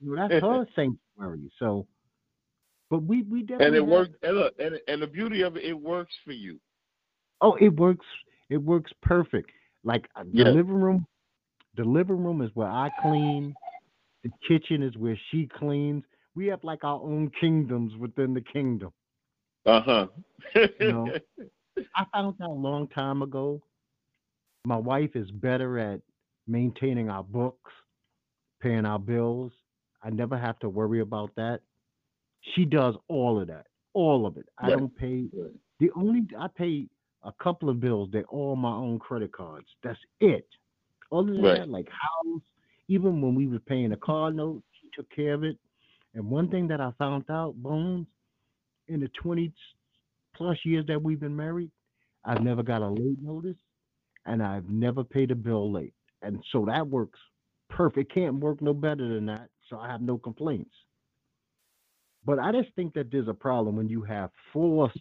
You 0.00 0.14
know, 0.14 0.28
that's 0.28 0.40
her 0.42 0.66
sanctuary. 0.76 1.50
So, 1.58 1.86
but 2.90 3.02
we 3.02 3.22
we 3.22 3.42
definitely 3.42 3.66
And 3.66 3.76
it 3.76 3.86
works. 3.86 4.14
And 4.22 4.36
look, 4.36 4.54
and 4.58 4.78
and 4.88 5.02
the 5.02 5.06
beauty 5.06 5.42
of 5.42 5.56
it, 5.56 5.64
it 5.64 5.72
works 5.72 6.14
for 6.24 6.32
you. 6.32 6.60
Oh, 7.40 7.56
it 7.60 7.74
works. 7.74 8.06
It 8.50 8.58
works 8.58 8.92
perfect. 9.02 9.50
Like 9.84 10.08
uh, 10.16 10.24
the 10.32 10.44
living 10.44 10.80
room, 10.80 11.06
the 11.76 11.84
living 11.84 12.22
room 12.22 12.42
is 12.42 12.50
where 12.54 12.68
I 12.68 12.90
clean. 13.00 13.56
The 14.22 14.30
kitchen 14.46 14.82
is 14.82 14.96
where 14.96 15.18
she 15.30 15.48
cleans. 15.58 16.04
We 16.34 16.46
have 16.46 16.64
like 16.64 16.84
our 16.84 17.00
own 17.00 17.30
kingdoms 17.40 17.96
within 17.96 18.34
the 18.34 18.40
kingdom. 18.40 18.92
Uh 19.66 19.80
huh. 19.80 20.06
You 20.54 20.68
know. 20.80 21.12
I 21.96 22.04
found 22.12 22.36
out 22.40 22.50
a 22.50 22.52
long 22.52 22.88
time 22.88 23.22
ago. 23.22 23.62
My 24.64 24.76
wife 24.76 25.10
is 25.14 25.30
better 25.30 25.78
at 25.78 26.00
maintaining 26.46 27.10
our 27.10 27.22
books, 27.22 27.72
paying 28.60 28.86
our 28.86 28.98
bills. 28.98 29.52
I 30.02 30.10
never 30.10 30.38
have 30.38 30.58
to 30.60 30.68
worry 30.68 31.00
about 31.00 31.30
that. 31.36 31.60
She 32.54 32.64
does 32.64 32.94
all 33.08 33.40
of 33.40 33.48
that, 33.48 33.66
all 33.94 34.26
of 34.26 34.36
it. 34.36 34.46
I 34.58 34.70
don't 34.70 34.94
pay. 34.96 35.24
Right. 35.36 35.50
The 35.80 35.90
only 35.96 36.26
I 36.38 36.46
pay 36.48 36.86
a 37.22 37.32
couple 37.42 37.68
of 37.68 37.80
bills. 37.80 38.10
They're 38.12 38.24
all 38.24 38.54
my 38.54 38.72
own 38.72 38.98
credit 38.98 39.32
cards. 39.32 39.66
That's 39.82 39.98
it. 40.20 40.46
Other 41.10 41.32
than 41.32 41.42
Right. 41.42 41.58
that, 41.58 41.68
like 41.68 41.88
house, 41.88 42.42
even 42.88 43.20
when 43.20 43.34
we 43.34 43.46
were 43.46 43.60
paying 43.60 43.92
a 43.92 43.96
car 43.96 44.30
note, 44.30 44.62
she 44.72 44.90
took 44.94 45.08
care 45.10 45.34
of 45.34 45.42
it. 45.44 45.58
And 46.14 46.30
one 46.30 46.48
thing 46.48 46.68
that 46.68 46.80
I 46.80 46.92
found 46.98 47.24
out, 47.30 47.54
Bones, 47.56 48.06
in 48.88 49.00
the 49.00 49.08
twenty 49.20 49.52
plus 50.36 50.58
years 50.64 50.84
that 50.86 51.02
we've 51.02 51.20
been 51.20 51.36
married, 51.36 51.70
I've 52.24 52.42
never 52.42 52.62
got 52.62 52.82
a 52.82 52.88
late 52.88 53.20
notice, 53.22 53.56
and 54.26 54.42
I've 54.42 54.68
never 54.68 55.04
paid 55.04 55.30
a 55.30 55.34
bill 55.34 55.72
late. 55.72 55.94
And 56.22 56.42
so 56.52 56.64
that 56.66 56.86
works 56.86 57.18
perfect. 57.68 58.12
Can't 58.14 58.36
work 58.36 58.62
no 58.62 58.72
better 58.74 59.08
than 59.14 59.26
that. 59.26 59.48
So 59.68 59.78
I 59.78 59.88
have 59.88 60.00
no 60.02 60.18
complaints. 60.18 60.70
But 62.24 62.38
I 62.38 62.52
just 62.52 62.74
think 62.74 62.94
that 62.94 63.10
there's 63.10 63.28
a 63.28 63.34
problem 63.34 63.76
when 63.76 63.88
you 63.88 64.02
have 64.02 64.30
forced 64.52 64.98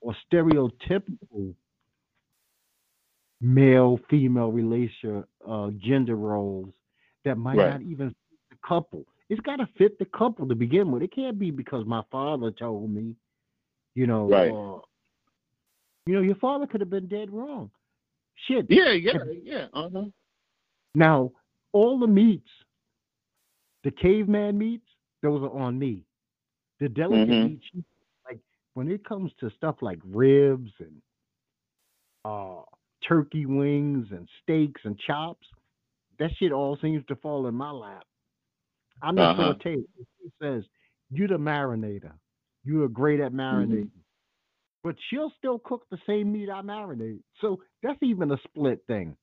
or 0.00 0.14
stereotypical 0.30 1.54
male 3.40 3.98
female 4.10 4.52
relation 4.52 5.24
uh, 5.48 5.70
gender 5.78 6.16
roles 6.16 6.72
that 7.24 7.36
might 7.38 7.56
Right. 7.56 7.72
not 7.72 7.82
even 7.82 8.08
fit 8.10 8.16
the 8.50 8.56
couple. 8.66 9.04
It's 9.32 9.40
got 9.40 9.56
to 9.56 9.68
fit 9.78 9.98
the 9.98 10.04
couple 10.04 10.46
to 10.46 10.54
begin 10.54 10.90
with. 10.92 11.02
It 11.02 11.14
can't 11.14 11.38
be 11.38 11.50
because 11.50 11.86
my 11.86 12.02
father 12.12 12.50
told 12.50 12.90
me, 12.90 13.14
you 13.94 14.06
know. 14.06 14.28
Right. 14.28 14.50
Uh, 14.50 14.80
you 16.04 16.14
know, 16.14 16.20
your 16.20 16.34
father 16.34 16.66
could 16.66 16.82
have 16.82 16.90
been 16.90 17.08
dead 17.08 17.30
wrong. 17.30 17.70
Shit. 18.46 18.66
Yeah, 18.68 18.90
yeah, 18.90 19.12
yeah. 19.42 19.66
Uh 19.72 19.88
huh. 19.90 20.04
Now, 20.94 21.32
all 21.72 21.98
the 21.98 22.06
meats, 22.06 22.50
the 23.84 23.90
caveman 23.90 24.58
meats, 24.58 24.86
those 25.22 25.42
are 25.42 25.58
on 25.58 25.78
me. 25.78 26.04
The 26.80 26.90
delicate 26.90 27.26
Mhm. 27.26 27.48
meats, 27.52 27.86
like 28.26 28.40
when 28.74 28.90
it 28.90 29.02
comes 29.02 29.32
to 29.40 29.48
stuff 29.56 29.80
like 29.80 30.00
ribs 30.04 30.72
and 30.78 31.00
uh, 32.26 32.64
turkey 33.02 33.46
wings 33.46 34.08
and 34.10 34.28
steaks 34.42 34.82
and 34.84 34.98
chops, 34.98 35.48
that 36.18 36.32
shit 36.36 36.52
all 36.52 36.76
seems 36.82 37.02
to 37.06 37.16
fall 37.16 37.46
in 37.46 37.54
my 37.54 37.70
lap. 37.70 38.04
I'm 39.02 39.16
the 39.16 39.22
Uh-huh. 39.22 39.54
saute. 39.54 39.84
She 39.96 40.32
says, 40.40 40.64
"You're 41.10 41.28
the 41.28 41.38
marinator. 41.38 42.12
You 42.64 42.82
are 42.84 42.88
great 42.88 43.20
at 43.20 43.32
marinating." 43.32 43.90
But 44.84 44.96
she'll 45.08 45.30
still 45.38 45.58
cook 45.58 45.86
the 45.90 45.98
same 46.06 46.32
meat 46.32 46.50
I 46.50 46.60
marinate. 46.62 47.22
So 47.40 47.62
that's 47.82 48.02
even 48.02 48.30
a 48.32 48.38
split 48.38 48.84
thing. 48.86 49.16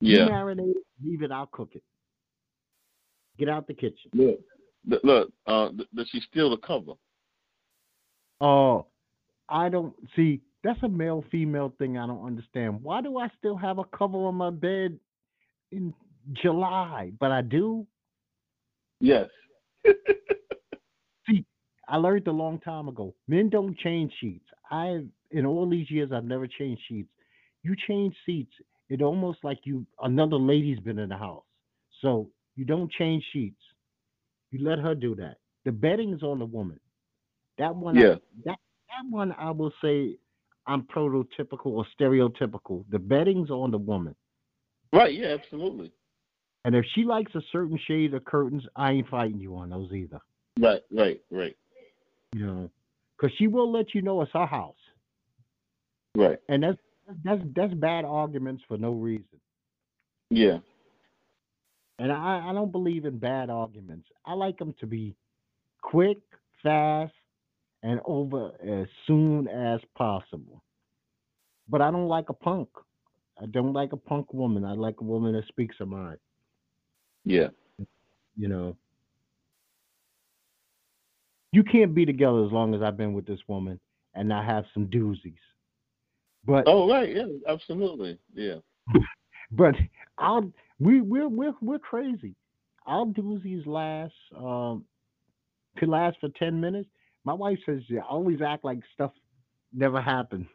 You 0.00 0.18
Yeah. 0.18 0.28
marinate 0.28 0.76
it, 0.76 0.86
leave 1.02 1.22
it, 1.22 1.30
I'll 1.30 1.46
cook 1.46 1.74
it. 1.74 1.84
Get 3.38 3.48
out 3.48 3.66
the 3.66 3.74
kitchen. 3.74 4.10
Look, 4.14 4.40
look. 5.04 5.32
Uh, 5.46 5.70
does 5.94 6.08
she 6.08 6.20
steal 6.20 6.50
the 6.50 6.56
cover? 6.58 6.94
Oh, 8.40 8.86
I 9.48 9.68
don't 9.68 9.94
see. 10.16 10.40
That's 10.64 10.82
a 10.82 10.88
male 10.88 11.22
female 11.30 11.70
thing 11.78 11.98
I 11.98 12.06
don't 12.06 12.24
understand. 12.24 12.82
Why 12.82 13.00
do 13.00 13.18
I 13.18 13.28
still 13.38 13.56
have 13.56 13.78
a 13.78 13.84
cover 13.84 14.18
on 14.26 14.36
my 14.36 14.50
bed 14.50 14.98
in 15.70 15.92
July? 16.32 17.12
But 17.18 17.30
I 17.32 17.42
do. 17.42 17.86
Yes. 19.02 19.28
See, 21.28 21.44
I 21.88 21.96
learned 21.96 22.28
a 22.28 22.32
long 22.32 22.60
time 22.60 22.88
ago. 22.88 23.14
Men 23.28 23.48
don't 23.50 23.76
change 23.78 24.12
sheets. 24.20 24.46
I 24.70 25.00
in 25.32 25.44
all 25.44 25.68
these 25.68 25.90
years 25.90 26.10
I've 26.12 26.24
never 26.24 26.46
changed 26.46 26.82
sheets. 26.88 27.08
You 27.62 27.74
change 27.88 28.14
seats, 28.24 28.52
it 28.88 29.02
almost 29.02 29.38
like 29.42 29.58
you 29.64 29.84
another 30.02 30.36
lady's 30.36 30.78
been 30.80 30.98
in 30.98 31.08
the 31.08 31.16
house. 31.16 31.44
So 32.00 32.30
you 32.56 32.64
don't 32.64 32.90
change 32.92 33.24
sheets. 33.32 33.60
You 34.50 34.64
let 34.64 34.78
her 34.78 34.94
do 34.94 35.14
that. 35.16 35.36
The 35.64 35.72
bedding 35.72 36.12
is 36.12 36.22
on 36.22 36.38
the 36.38 36.46
woman. 36.46 36.78
That 37.58 37.74
one 37.74 37.98
I- 37.98 38.02
Yeah. 38.02 38.16
that 38.44 38.58
that 38.88 39.06
one 39.10 39.32
I 39.32 39.50
will 39.50 39.72
say 39.82 40.16
I'm 40.66 40.82
prototypical 40.84 41.66
or 41.66 41.84
stereotypical. 41.98 42.84
The 42.90 42.98
bedding's 43.00 43.50
on 43.50 43.72
the 43.72 43.78
woman. 43.78 44.14
Right. 44.92 45.12
Yeah. 45.14 45.28
Absolutely. 45.40 45.90
And 46.64 46.74
if 46.76 46.84
she 46.94 47.04
likes 47.04 47.34
a 47.34 47.40
certain 47.50 47.78
shade 47.86 48.14
of 48.14 48.24
curtains, 48.24 48.62
I 48.76 48.92
ain't 48.92 49.08
fighting 49.08 49.40
you 49.40 49.56
on 49.56 49.70
those 49.70 49.92
either. 49.92 50.20
Right. 50.58 50.82
Right. 50.90 51.20
Right. 51.30 51.56
You 52.34 52.46
know, 52.46 52.70
because 53.16 53.36
she 53.36 53.46
will 53.46 53.70
let 53.70 53.94
you 53.94 54.02
know 54.02 54.22
it's 54.22 54.32
her 54.32 54.46
house. 54.46 54.74
Right. 56.14 56.38
and 56.48 56.62
that's 56.62 56.78
that's 57.24 57.40
that's 57.56 57.74
bad 57.74 58.04
arguments 58.04 58.62
for 58.68 58.76
no 58.76 58.92
reason. 58.92 59.24
Yeah. 60.30 60.58
And 61.98 62.12
I 62.12 62.48
I 62.48 62.52
don't 62.52 62.72
believe 62.72 63.04
in 63.04 63.18
bad 63.18 63.50
arguments. 63.50 64.08
I 64.26 64.34
like 64.34 64.58
them 64.58 64.74
to 64.80 64.86
be 64.86 65.14
quick, 65.80 66.18
fast, 66.62 67.12
and 67.82 68.00
over 68.04 68.52
as 68.62 68.86
soon 69.06 69.48
as 69.48 69.80
possible. 69.96 70.62
But 71.68 71.80
I 71.80 71.90
don't 71.90 72.08
like 72.08 72.28
a 72.28 72.34
punk. 72.34 72.68
I 73.40 73.46
don't 73.46 73.72
like 73.72 73.92
a 73.92 73.96
punk 73.96 74.32
woman. 74.32 74.64
I 74.64 74.72
like 74.72 75.00
a 75.00 75.04
woman 75.04 75.32
that 75.32 75.46
speaks 75.48 75.76
her 75.78 75.86
mind. 75.86 76.18
Yeah. 77.24 77.48
You 78.36 78.48
know. 78.48 78.76
You 81.52 81.62
can't 81.62 81.94
be 81.94 82.06
together 82.06 82.44
as 82.44 82.52
long 82.52 82.74
as 82.74 82.82
I've 82.82 82.96
been 82.96 83.12
with 83.12 83.26
this 83.26 83.40
woman 83.46 83.78
and 84.14 84.28
not 84.28 84.44
have 84.46 84.64
some 84.72 84.86
doozies. 84.86 85.34
But 86.44 86.64
Oh, 86.66 86.88
right. 86.88 87.14
Yeah. 87.14 87.26
Absolutely. 87.46 88.18
Yeah. 88.34 88.56
But 89.54 89.74
I'll 90.16 90.50
we 90.80 91.02
we're 91.02 91.28
we're 91.28 91.52
we're 91.60 91.78
crazy. 91.78 92.34
Our 92.86 93.04
doozies 93.04 93.66
last 93.66 94.14
um 94.34 94.86
could 95.76 95.90
last 95.90 96.16
for 96.20 96.30
ten 96.38 96.58
minutes. 96.58 96.88
My 97.24 97.34
wife 97.34 97.58
says 97.66 97.82
yeah, 97.86 98.00
I 98.00 98.06
always 98.08 98.40
act 98.40 98.64
like 98.64 98.78
stuff 98.94 99.12
never 99.74 100.00
happened. 100.00 100.46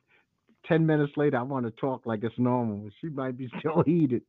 Ten 0.65 0.83
minutes 0.83 1.13
later 1.15 1.37
I 1.37 1.43
want 1.43 1.67
to 1.67 1.71
talk 1.79 2.07
like 2.07 2.23
it's 2.23 2.39
normal. 2.39 2.89
She 2.99 3.09
might 3.09 3.37
be 3.37 3.51
still 3.59 3.83
heated. 3.83 4.23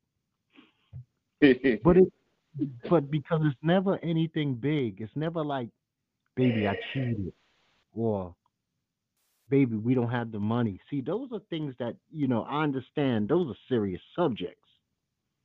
But 1.83 1.97
it 1.97 2.13
but 2.89 3.11
because 3.11 3.41
it's 3.45 3.57
never 3.63 3.99
anything 4.03 4.55
big. 4.55 5.01
It's 5.01 5.15
never 5.15 5.45
like, 5.45 5.69
baby, 6.37 6.67
I 6.69 6.77
cheated 6.93 7.33
or 7.95 8.35
baby, 9.51 9.77
we 9.77 9.95
don't 9.95 10.11
have 10.11 10.31
the 10.31 10.39
money. 10.39 10.81
See, 10.91 11.01
those 11.01 11.29
are 11.33 11.41
things 11.51 11.75
that, 11.79 11.97
you 12.13 12.29
know, 12.29 12.43
I 12.43 12.63
understand 12.63 13.29
those 13.29 13.49
are 13.49 13.57
serious 13.69 14.01
subjects. 14.15 14.69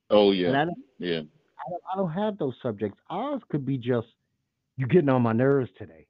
oh, 0.10 0.32
yeah. 0.32 0.50
I 0.50 0.66
Yeah. 1.00 1.22
I 1.66 1.70
don't, 1.70 1.84
I 1.94 1.96
don't 1.96 2.12
have 2.12 2.38
those 2.38 2.56
subjects. 2.62 3.00
Ours 3.10 3.42
could 3.50 3.66
be 3.66 3.78
just 3.78 4.08
you 4.76 4.88
getting 4.88 5.10
on 5.10 5.22
my 5.22 5.32
nerves 5.34 5.70
today. 5.78 6.06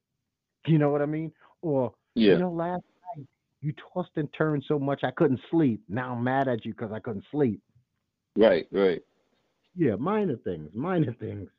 You 0.65 0.77
know 0.77 0.89
what 0.89 1.01
I 1.01 1.05
mean? 1.05 1.31
Or 1.61 1.93
Yeah. 2.15 2.33
you 2.33 2.39
know, 2.39 2.51
last 2.51 2.83
night 3.15 3.27
you 3.61 3.73
tossed 3.93 4.11
and 4.15 4.27
turned 4.33 4.63
so 4.67 4.79
much 4.79 5.03
I 5.03 5.11
couldn't 5.11 5.39
sleep. 5.51 5.81
Now 5.87 6.13
I'm 6.13 6.23
mad 6.23 6.47
at 6.47 6.65
you 6.65 6.73
because 6.73 6.91
I 6.91 6.99
couldn't 6.99 7.25
sleep. 7.31 7.61
Right. 8.35 8.67
Right. 8.71 9.01
Yeah, 9.75 9.95
minor 9.95 10.37
things, 10.37 10.69
minor 10.73 11.13
things. 11.19 11.49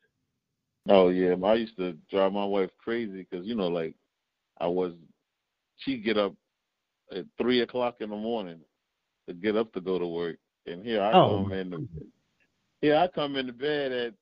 Oh 0.87 1.09
yeah, 1.09 1.35
I 1.43 1.55
used 1.55 1.77
to 1.77 1.93
drive 2.11 2.31
my 2.31 2.45
wife 2.45 2.69
crazy 2.77 3.27
because 3.29 3.45
you 3.45 3.55
know, 3.55 3.67
like 3.67 3.95
I 4.59 4.67
was, 4.67 4.93
she'd 5.77 6.03
get 6.03 6.17
up 6.17 6.33
at 7.11 7.25
three 7.39 7.61
o'clock 7.61 7.97
in 7.99 8.09
the 8.09 8.15
morning 8.15 8.59
to 9.27 9.33
get 9.33 9.55
up 9.55 9.73
to 9.73 9.81
go 9.81 9.97
to 9.97 10.07
work, 10.07 10.37
and 10.67 10.85
here 10.85 11.01
I 11.01 11.11
Oh, 11.13 11.43
come 11.43 11.51
in. 11.53 11.69
The, 11.71 11.87
here 12.81 12.97
I 12.97 13.07
come 13.07 13.35
into 13.35 13.53
bed 13.53 13.91
at 13.91 14.13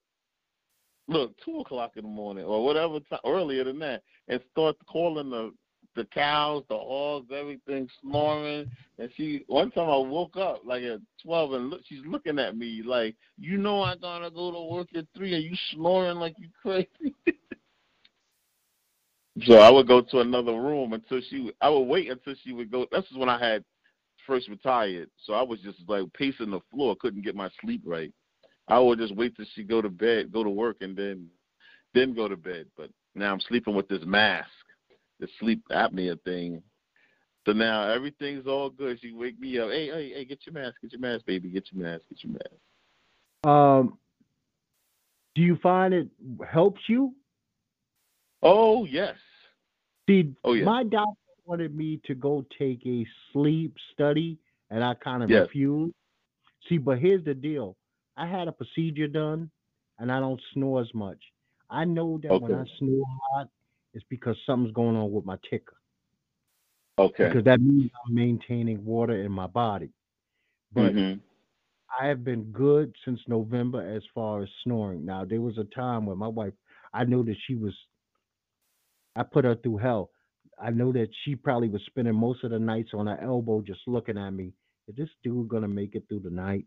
look 1.10 1.34
two 1.44 1.60
o'clock 1.60 1.94
in 1.98 2.04
the 2.04 2.10
morning 2.10 2.46
or 2.46 2.64
whatever 2.64 3.00
time 3.02 3.20
earlier 3.26 3.66
than 3.66 3.80
that, 3.80 4.04
and 4.30 4.40
start 4.52 4.78
calling 4.88 5.30
the 5.30 5.52
the 5.96 6.06
cows, 6.06 6.64
the 6.70 6.78
hogs, 6.78 7.32
everything 7.34 7.88
snoring. 8.02 8.70
And 9.00 9.10
she 9.16 9.44
one 9.48 9.72
time 9.72 9.90
I 9.90 9.98
woke 9.98 10.38
up 10.38 10.62
like 10.66 10.84
at 10.84 11.00
twelve 11.22 11.54
and 11.54 11.70
look, 11.70 11.82
she's 11.86 12.06
looking 12.06 12.40
at 12.40 12.58
me 12.58 12.82
like, 12.86 13.16
you 13.38 13.58
know 13.58 13.82
I 13.82 13.96
gotta 13.96 14.30
go 14.30 14.52
to 14.52 14.74
work 14.74 14.88
at 14.96 15.06
three, 15.16 15.34
and 15.34 15.44
you 15.44 15.56
snoring 15.72 16.18
like 16.18 16.36
you 16.38 16.50
crazy. 16.62 17.16
so 19.46 19.56
I 19.56 19.70
would 19.70 19.88
go 19.88 20.02
to 20.02 20.20
another 20.20 20.54
room 20.54 20.94
until 20.94 21.22
she. 21.30 21.52
I 21.62 21.70
would 21.70 21.82
wait 21.82 22.10
until 22.10 22.36
she 22.44 22.54
would 22.54 22.72
go. 22.72 22.86
This 22.92 23.06
is 23.12 23.18
when 23.18 23.30
I 23.30 23.40
had 23.40 23.64
first 24.28 24.48
retired, 24.48 25.10
so 25.26 25.34
I 25.34 25.42
was 25.42 25.60
just 25.60 25.80
like 25.88 26.12
pacing 26.14 26.52
the 26.52 26.62
floor, 26.72 26.96
couldn't 27.00 27.24
get 27.24 27.36
my 27.36 27.50
sleep 27.62 27.82
right. 27.86 28.12
I 28.68 28.80
would 28.80 29.00
just 29.00 29.16
wait 29.16 29.36
till 29.36 29.46
she 29.54 29.64
go 29.64 29.82
to 29.82 29.90
bed, 29.90 30.32
go 30.32 30.44
to 30.44 30.50
work, 30.50 30.78
and 30.82 30.96
then 30.96 31.28
then 31.94 32.14
go 32.14 32.28
to 32.28 32.38
bed. 32.38 32.68
But 32.78 32.90
now 33.16 33.34
I'm 33.34 33.40
sleeping 33.42 33.76
with 33.76 33.88
this 33.88 34.04
mask, 34.06 34.50
the 35.24 35.30
sleep 35.40 35.64
apnea 35.72 36.22
thing. 36.24 36.62
So 37.46 37.54
now 37.54 37.90
everything's 37.90 38.46
all 38.46 38.70
good. 38.70 39.00
She 39.02 39.14
wake 39.14 39.40
me 39.40 39.58
up. 39.58 39.70
Hey, 39.70 39.88
hey, 39.88 40.12
hey, 40.14 40.26
get 40.26 40.40
your 40.46 40.54
mask, 40.54 40.76
get 40.82 40.92
your 40.92 41.02
mask, 41.02 41.26
baby, 41.26 41.50
get 41.50 41.68
your 41.72 41.84
mask, 41.84 42.04
get 42.10 42.24
your 42.24 42.34
mask. 42.34 43.46
Um, 43.46 43.98
do 45.36 45.42
you 45.42 45.58
find 45.64 45.94
it 45.94 46.08
helps 46.50 46.82
you? 46.88 47.14
Oh 48.42 48.84
yes. 48.86 49.16
See, 50.10 50.34
Oh 50.44 50.54
yeah. 50.54 50.66
my 50.66 50.84
doctor 50.84 51.14
wanted 51.46 51.74
me 51.76 52.02
to 52.06 52.16
go 52.16 52.46
take 52.60 52.86
a 52.86 53.06
sleep 53.32 53.76
study, 53.94 54.38
and 54.70 54.84
I 54.84 54.94
kind 54.96 55.24
of 55.24 55.30
Yes. 55.30 55.48
refused. 55.48 55.94
See, 56.68 56.78
but 56.78 57.00
here's 57.00 57.24
the 57.24 57.34
deal: 57.34 57.78
I 58.18 58.28
had 58.28 58.50
a 58.50 58.52
procedure 58.52 59.08
done, 59.08 59.50
and 60.00 60.12
I 60.12 60.20
don't 60.20 60.42
snore 60.54 60.82
as 60.82 60.94
much. 60.94 61.20
I 61.70 61.86
know 61.86 62.20
that 62.24 62.42
when 62.42 62.54
I 62.54 62.66
snore 62.78 63.06
a 63.06 63.38
lot, 63.38 63.50
it's 63.94 64.06
because 64.10 64.36
something's 64.46 64.74
going 64.74 64.96
on 64.96 65.12
with 65.12 65.26
my 65.26 65.38
ticker. 65.50 65.76
Okay. 67.00 67.26
Because 67.28 67.44
that 67.46 67.62
means 67.62 67.92
I'm 68.06 68.16
maintaining 68.16 68.84
water 68.86 69.24
in 69.24 69.32
my 69.32 69.48
body. 69.48 69.92
But 70.74 70.94
Mhm. 70.94 71.22
I 72.00 72.08
have 72.08 72.24
been 72.24 72.52
good 72.52 72.96
since 73.06 73.20
November 73.28 73.82
as 73.82 74.04
far 74.16 74.42
as 74.42 74.50
snoring. 74.64 75.06
Now 75.06 75.26
there 75.26 75.42
was 75.42 75.58
a 75.58 75.64
time 75.66 76.06
when 76.06 76.18
my 76.18 76.28
wife, 76.28 76.54
I 76.94 77.04
knew 77.04 77.24
that 77.24 77.38
she 77.46 77.56
was, 77.56 77.76
I 79.16 79.24
put 79.24 79.46
her 79.46 79.56
through 79.56 79.78
hell. 79.78 80.12
I 80.60 80.70
know 80.72 80.92
that 80.92 81.14
she 81.24 81.36
probably 81.36 81.70
was 81.70 81.84
spending 81.86 82.16
most 82.16 82.44
of 82.44 82.52
the 82.52 82.60
nights 82.60 82.94
on 82.94 83.08
her 83.08 83.20
elbow 83.22 83.62
just 83.62 83.88
looking 83.88 84.18
at 84.18 84.32
me. 84.32 84.54
Is 84.88 84.96
this 84.96 85.10
dude 85.24 85.50
gonna 85.50 85.68
make 85.68 85.96
it 85.96 86.08
through 86.08 86.22
the 86.22 86.30
night? 86.30 86.66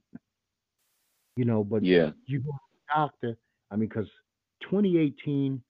You 1.36 1.44
know, 1.44 1.64
but 1.64 1.82
Yeah. 1.82 2.12
you 2.26 2.40
go 2.40 2.50
to 2.52 2.58
the 2.72 2.94
doctor. 2.94 3.38
I 3.70 3.76
mean, 3.76 3.88
because 3.88 4.10
2018, 4.60 5.62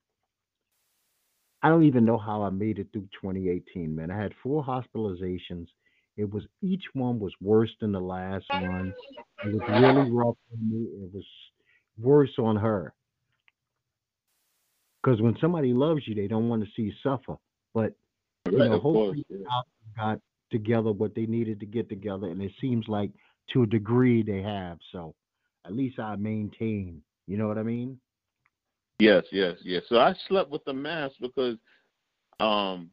I 1.63 1.69
don't 1.69 1.83
even 1.83 2.05
know 2.05 2.17
how 2.17 2.43
I 2.43 2.49
made 2.49 2.79
it 2.79 2.87
through 2.93 3.07
2018, 3.21 3.95
man. 3.95 4.11
I 4.11 4.21
had 4.21 4.33
four 4.43 4.63
hospitalizations. 4.63 5.67
It 6.15 6.31
was 6.31 6.43
each 6.61 6.83
one 6.93 7.19
was 7.19 7.33
worse 7.41 7.71
than 7.81 7.91
the 7.91 7.99
last 7.99 8.45
one. 8.53 8.93
It 9.43 9.53
was 9.53 9.63
really 9.67 10.07
rough 10.11 10.37
on 10.51 10.69
me. 10.69 10.85
It 11.03 11.13
was 11.13 11.25
worse 11.99 12.33
on 12.37 12.55
her. 12.57 12.93
Because 15.01 15.21
when 15.21 15.37
somebody 15.39 15.73
loves 15.73 16.01
you, 16.07 16.15
they 16.15 16.27
don't 16.27 16.49
want 16.49 16.63
to 16.63 16.69
see 16.75 16.83
you 16.83 16.93
suffer. 17.01 17.37
But 17.73 17.93
you 18.51 18.57
Right, 18.57 18.65
know, 18.69 18.77
of 18.77 18.81
course. 18.83 19.17
hopefully 19.17 19.25
Yeah. 19.29 19.61
got 19.97 20.19
together 20.51 20.91
what 20.91 21.15
they 21.15 21.25
needed 21.25 21.59
to 21.59 21.65
get 21.65 21.89
together, 21.89 22.27
and 22.27 22.41
it 22.41 22.51
seems 22.61 22.87
like 22.87 23.11
to 23.53 23.63
a 23.63 23.67
degree 23.67 24.21
they 24.23 24.41
have. 24.41 24.77
So 24.91 25.15
at 25.65 25.75
least 25.75 25.99
I 25.99 26.15
maintain. 26.15 27.01
You 27.27 27.37
know 27.37 27.47
what 27.47 27.57
I 27.57 27.63
mean? 27.63 27.99
Yes, 28.99 29.23
yes, 29.31 29.57
yes. 29.63 29.83
So 29.89 29.97
I 29.99 30.13
slept 30.27 30.49
with 30.49 30.63
the 30.65 30.73
mask 30.73 31.15
because 31.21 31.57
um 32.39 32.89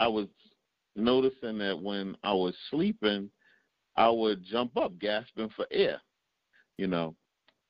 I 0.00 0.08
was 0.08 0.26
noticing 0.96 1.58
that 1.58 1.78
when 1.80 2.16
I 2.22 2.32
was 2.32 2.54
sleeping, 2.70 3.30
I 3.96 4.08
would 4.08 4.44
jump 4.44 4.76
up 4.76 4.98
gasping 4.98 5.50
for 5.56 5.66
air, 5.70 6.00
you 6.76 6.86
know. 6.86 7.14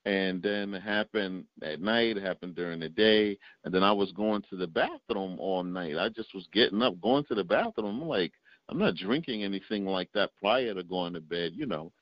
And 0.05 0.43
then 0.43 0.73
it 0.73 0.83
happened 0.83 1.45
at 1.63 1.81
night, 1.81 2.17
it 2.17 2.23
happened 2.23 2.55
during 2.55 2.81
the 2.81 2.89
day, 2.89 3.37
and 3.65 3.75
then 3.75 3.83
I 3.83 3.93
was 3.93 4.13
going 4.13 4.43
to 4.49 4.57
the 4.57 4.67
bathroom 4.67 5.39
all 5.39 5.63
night. 5.63 5.99
I 5.99 6.09
just 6.09 6.35
was 6.35 6.49
getting 6.53 6.81
up, 6.83 7.01
going 7.01 7.25
to 7.25 7.35
the 7.35 7.45
bathroom. 7.45 8.03
I'm 8.03 8.09
like, 8.09 8.33
I'm 8.69 8.79
not 8.79 8.95
drinking 8.95 9.45
anything 9.45 9.85
like 9.85 10.09
that 10.15 10.31
prior 10.41 10.73
to 10.75 10.83
going 10.83 11.15
to 11.15 11.21
bed, 11.21 11.53
you 11.55 11.67
know. 11.67 11.93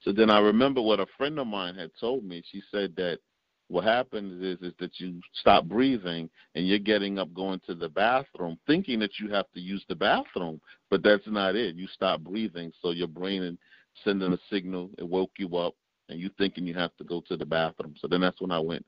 So 0.00 0.10
then 0.10 0.30
I 0.30 0.40
remember 0.40 0.80
what 0.80 0.98
a 0.98 1.06
friend 1.16 1.38
of 1.38 1.46
mine 1.46 1.76
had 1.76 1.90
told 2.00 2.24
me. 2.24 2.42
She 2.50 2.62
said 2.72 2.94
that 2.96 3.18
what 3.68 3.84
happens 3.84 4.42
is 4.42 4.58
is 4.60 4.74
that 4.78 5.00
you 5.00 5.20
stop 5.32 5.64
breathing 5.64 6.28
and 6.54 6.66
you're 6.66 6.78
getting 6.78 7.18
up 7.18 7.32
going 7.32 7.60
to 7.66 7.74
the 7.74 7.88
bathroom 7.88 8.58
thinking 8.66 8.98
that 8.98 9.18
you 9.18 9.30
have 9.30 9.46
to 9.54 9.60
use 9.60 9.84
the 9.88 9.94
bathroom 9.94 10.60
but 10.90 11.02
that's 11.02 11.26
not 11.26 11.56
it. 11.56 11.74
You 11.76 11.86
stop 11.88 12.20
breathing 12.20 12.72
so 12.82 12.90
your 12.90 13.08
brain 13.08 13.42
is 13.42 13.56
sending 14.04 14.32
a 14.32 14.38
signal. 14.50 14.90
It 14.98 15.08
woke 15.08 15.32
you 15.38 15.56
up 15.56 15.74
and 16.08 16.20
you 16.20 16.30
thinking 16.36 16.66
you 16.66 16.74
have 16.74 16.94
to 16.96 17.04
go 17.04 17.22
to 17.28 17.36
the 17.36 17.46
bathroom. 17.46 17.94
So 17.98 18.08
then 18.08 18.20
that's 18.20 18.40
when 18.40 18.50
i 18.50 18.58
went 18.58 18.84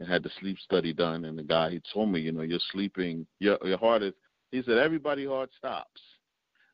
and 0.00 0.08
had 0.08 0.22
the 0.22 0.30
sleep 0.40 0.58
study 0.58 0.92
done 0.92 1.26
and 1.26 1.38
the 1.38 1.42
guy 1.42 1.70
he 1.70 1.82
told 1.92 2.10
me 2.10 2.20
you 2.20 2.32
know 2.32 2.42
you're 2.42 2.58
sleeping. 2.70 3.26
Your 3.38 3.58
your 3.64 3.78
heart 3.78 4.02
is 4.02 4.14
he 4.50 4.62
said 4.62 4.78
everybody 4.78 5.26
heart 5.26 5.50
stops 5.56 6.00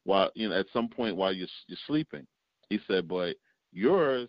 while 0.05 0.30
you 0.34 0.49
know 0.49 0.59
at 0.59 0.66
some 0.72 0.88
point 0.88 1.16
while 1.16 1.32
you're 1.32 1.49
you're 1.66 1.78
sleeping. 1.86 2.26
He 2.68 2.78
said 2.86 3.09
but 3.09 3.36
yours 3.79 4.29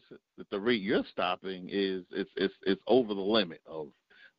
the 0.52 0.60
rate 0.60 0.82
you're 0.82 1.04
stopping 1.12 1.68
is 1.72 2.04
it's 2.12 2.30
it's 2.36 2.54
it's 2.66 2.82
over 2.88 3.14
the 3.14 3.20
limit 3.20 3.62
of 3.66 3.88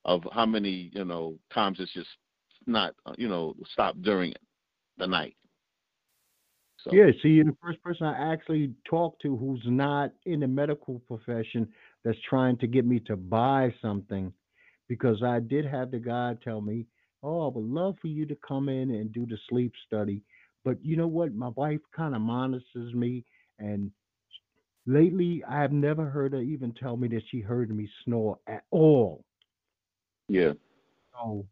of 0.04 0.22
how 0.32 0.46
many 0.46 0.90
you 0.94 1.04
know 1.04 1.36
times 1.52 1.78
it's 1.80 1.92
just 1.92 2.08
not 2.66 2.94
uh, 3.06 3.14
you 3.18 3.28
know 3.28 3.54
stop 3.72 3.96
during 4.02 4.32
the 4.98 5.06
night. 5.06 5.36
So 6.84 6.90
Yeah, 6.92 7.10
see, 7.22 7.28
you're 7.28 7.44
the 7.44 7.56
first 7.62 7.82
person 7.82 8.06
I 8.06 8.32
actually 8.32 8.72
talked 8.88 9.20
to 9.22 9.36
who's 9.36 9.62
not 9.66 10.12
in 10.24 10.40
the 10.40 10.48
medical 10.48 11.00
profession 11.00 11.68
that's 12.04 12.18
trying 12.28 12.56
to 12.58 12.66
get 12.66 12.86
me 12.86 13.00
to 13.00 13.16
buy 13.16 13.74
something 13.82 14.32
because 14.88 15.22
I 15.22 15.40
did 15.40 15.66
have 15.66 15.90
the 15.90 15.98
guy 15.98 16.36
tell 16.42 16.60
me, 16.60 16.86
Oh, 17.22 17.46
I 17.46 17.52
would 17.54 17.66
love 17.66 17.96
for 18.00 18.06
you 18.06 18.24
to 18.24 18.36
come 18.36 18.70
in 18.70 18.92
and 18.92 19.12
do 19.12 19.26
the 19.26 19.36
sleep 19.50 19.72
study. 19.86 20.22
But 20.64 20.82
you 20.82 20.96
know 20.96 21.06
what? 21.06 21.34
My 21.34 21.48
wife 21.48 21.80
kind 21.94 22.14
of 22.14 22.22
monitors 22.22 22.94
me, 22.94 23.24
and 23.58 23.90
lately 24.86 25.42
I 25.48 25.60
have 25.60 25.72
never 25.72 26.06
heard 26.08 26.32
her 26.32 26.40
even 26.40 26.72
tell 26.72 26.96
me 26.96 27.08
that 27.08 27.22
she 27.30 27.40
heard 27.40 27.70
me 27.74 27.88
snore 28.04 28.38
at 28.46 28.64
all. 28.70 29.24
yeah, 30.28 30.52
So, 31.12 31.46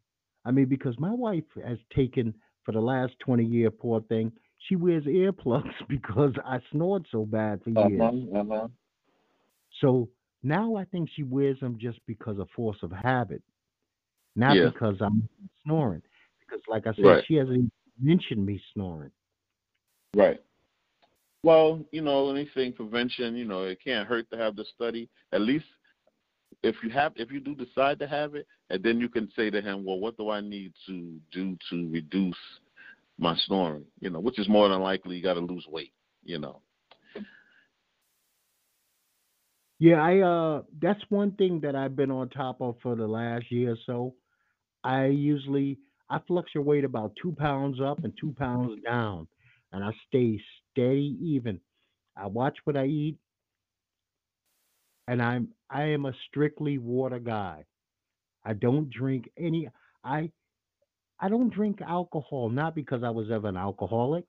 I 0.45 0.51
mean, 0.51 0.65
because 0.65 0.97
my 0.99 1.11
wife 1.13 1.43
has 1.65 1.77
taken 1.95 2.33
for 2.63 2.71
the 2.71 2.79
last 2.81 3.13
20 3.19 3.43
year 3.45 3.69
poor 3.71 4.01
thing, 4.01 4.31
she 4.67 4.75
wears 4.75 5.05
earplugs 5.05 5.73
because 5.89 6.33
I 6.45 6.59
snored 6.71 7.05
so 7.11 7.25
bad 7.25 7.63
for 7.63 7.69
years. 7.69 7.99
uh-huh, 7.99 8.39
uh-huh. 8.39 8.67
So 9.81 10.09
now 10.43 10.75
I 10.75 10.85
think 10.85 11.09
she 11.15 11.23
wears 11.23 11.59
them 11.59 11.77
just 11.79 11.99
because 12.05 12.39
of 12.39 12.49
force 12.55 12.77
of 12.83 12.91
habit, 12.91 13.41
not 14.35 14.55
Yeah. 14.57 14.69
because 14.71 14.95
I'm 15.01 15.27
snoring. 15.63 16.01
Because, 16.39 16.61
like 16.67 16.87
I 16.87 16.93
said, 16.95 17.03
Right. 17.05 17.23
she 17.27 17.35
hasn't 17.35 17.71
mentioned 18.01 18.45
me 18.45 18.61
snoring. 18.73 19.11
right. 20.15 20.41
Well, 21.43 21.79
you 21.91 22.01
know, 22.01 22.29
anything 22.29 22.73
prevention, 22.73 23.35
you 23.35 23.45
know, 23.45 23.63
it 23.63 23.79
can't 23.83 24.07
hurt 24.07 24.29
to 24.31 24.37
have 24.37 24.55
the 24.55 24.65
study. 24.75 25.09
At 25.31 25.41
least 25.41 25.65
if 26.63 26.75
you 26.83 26.89
have 26.89 27.13
if 27.15 27.31
you 27.31 27.39
do 27.39 27.55
decide 27.55 27.99
to 27.99 28.07
have 28.07 28.35
it, 28.35 28.45
and 28.69 28.83
then 28.83 28.99
you 28.99 29.07
can 29.09 29.29
say 29.35 29.49
to 29.49 29.61
him, 29.61 29.85
Well, 29.85 29.99
what 29.99 30.17
do 30.17 30.29
I 30.29 30.41
need 30.41 30.73
to 30.87 31.19
do 31.31 31.57
to 31.69 31.89
reduce 31.89 32.35
my 33.17 33.37
snoring? 33.45 33.85
You 34.01 34.09
know, 34.09 34.19
which 34.19 34.39
is 34.39 34.49
more 34.49 34.67
than 34.67 34.81
likely 34.81 35.15
you 35.15 35.23
gotta 35.23 35.39
lose 35.39 35.65
weight, 35.69 35.93
you 36.23 36.39
know. 36.39 36.61
Yeah, 39.79 40.01
I 40.03 40.19
uh 40.19 40.63
that's 40.81 41.01
one 41.07 41.31
thing 41.31 41.61
that 41.61 41.75
I've 41.75 41.95
been 41.95 42.11
on 42.11 42.29
top 42.29 42.61
of 42.61 42.75
for 42.83 42.95
the 42.95 43.07
last 43.07 43.49
year 43.49 43.73
or 43.73 43.77
so. 43.85 44.13
I 44.83 45.05
usually 45.05 45.77
I 46.09 46.19
fluctuate 46.27 46.83
about 46.83 47.13
two 47.21 47.31
pounds 47.37 47.79
up 47.79 48.03
and 48.03 48.11
two 48.19 48.35
pounds 48.37 48.81
down, 48.83 49.27
and 49.71 49.83
I 49.83 49.91
stay 50.09 50.41
steady 50.79 51.17
even. 51.21 51.59
I 52.17 52.27
watch 52.27 52.57
what 52.65 52.77
I 52.77 52.85
eat, 52.85 53.17
and 55.07 55.21
I'm 55.21 55.49
I 55.69 55.83
am 55.85 56.05
a 56.05 56.13
strictly 56.29 56.77
water 56.77 57.19
guy. 57.19 57.65
I 58.45 58.53
don't 58.53 58.89
drink 58.91 59.29
any 59.37 59.69
I 60.03 60.31
I 61.19 61.29
don't 61.29 61.53
drink 61.53 61.81
alcohol 61.81 62.49
not 62.49 62.75
because 62.75 63.03
I 63.03 63.09
was 63.09 63.31
ever 63.31 63.49
an 63.49 63.57
alcoholic. 63.57 64.25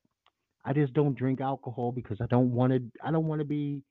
I 0.64 0.74
just 0.74 0.94
don't 0.94 1.16
drink 1.18 1.40
alcohol 1.40 1.92
because 1.92 2.18
I 2.20 2.26
don't 2.26 2.52
want 2.54 2.72
to 2.72 2.82
I 3.04 3.10
don't 3.12 3.26
want 3.28 3.40
to 3.40 3.46
be 3.46 3.82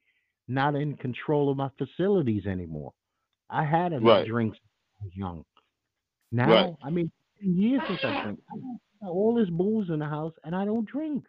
not 0.48 0.76
in 0.76 0.98
control 0.98 1.52
of 1.52 1.58
my 1.58 1.70
facilities 1.78 2.46
anymore. 2.48 2.94
I 3.50 3.66
had 3.66 3.94
enough 3.94 4.06
Right. 4.08 4.26
drinks 4.26 4.58
I 5.02 5.06
was 5.06 5.16
young. 5.16 5.46
Right. 6.46 6.72
Now, 6.72 6.78
I 6.84 6.92
mean, 6.92 7.12
years 7.42 7.82
since 7.88 8.00
I 8.04 8.12
drink. 8.24 8.40
I 8.52 9.08
all 9.08 9.36
this 9.36 9.50
booze 9.50 9.90
in 9.90 10.00
the 10.00 10.06
house, 10.06 10.34
and 10.44 10.56
I 10.56 10.66
don't 10.66 10.88
drink. 10.88 11.26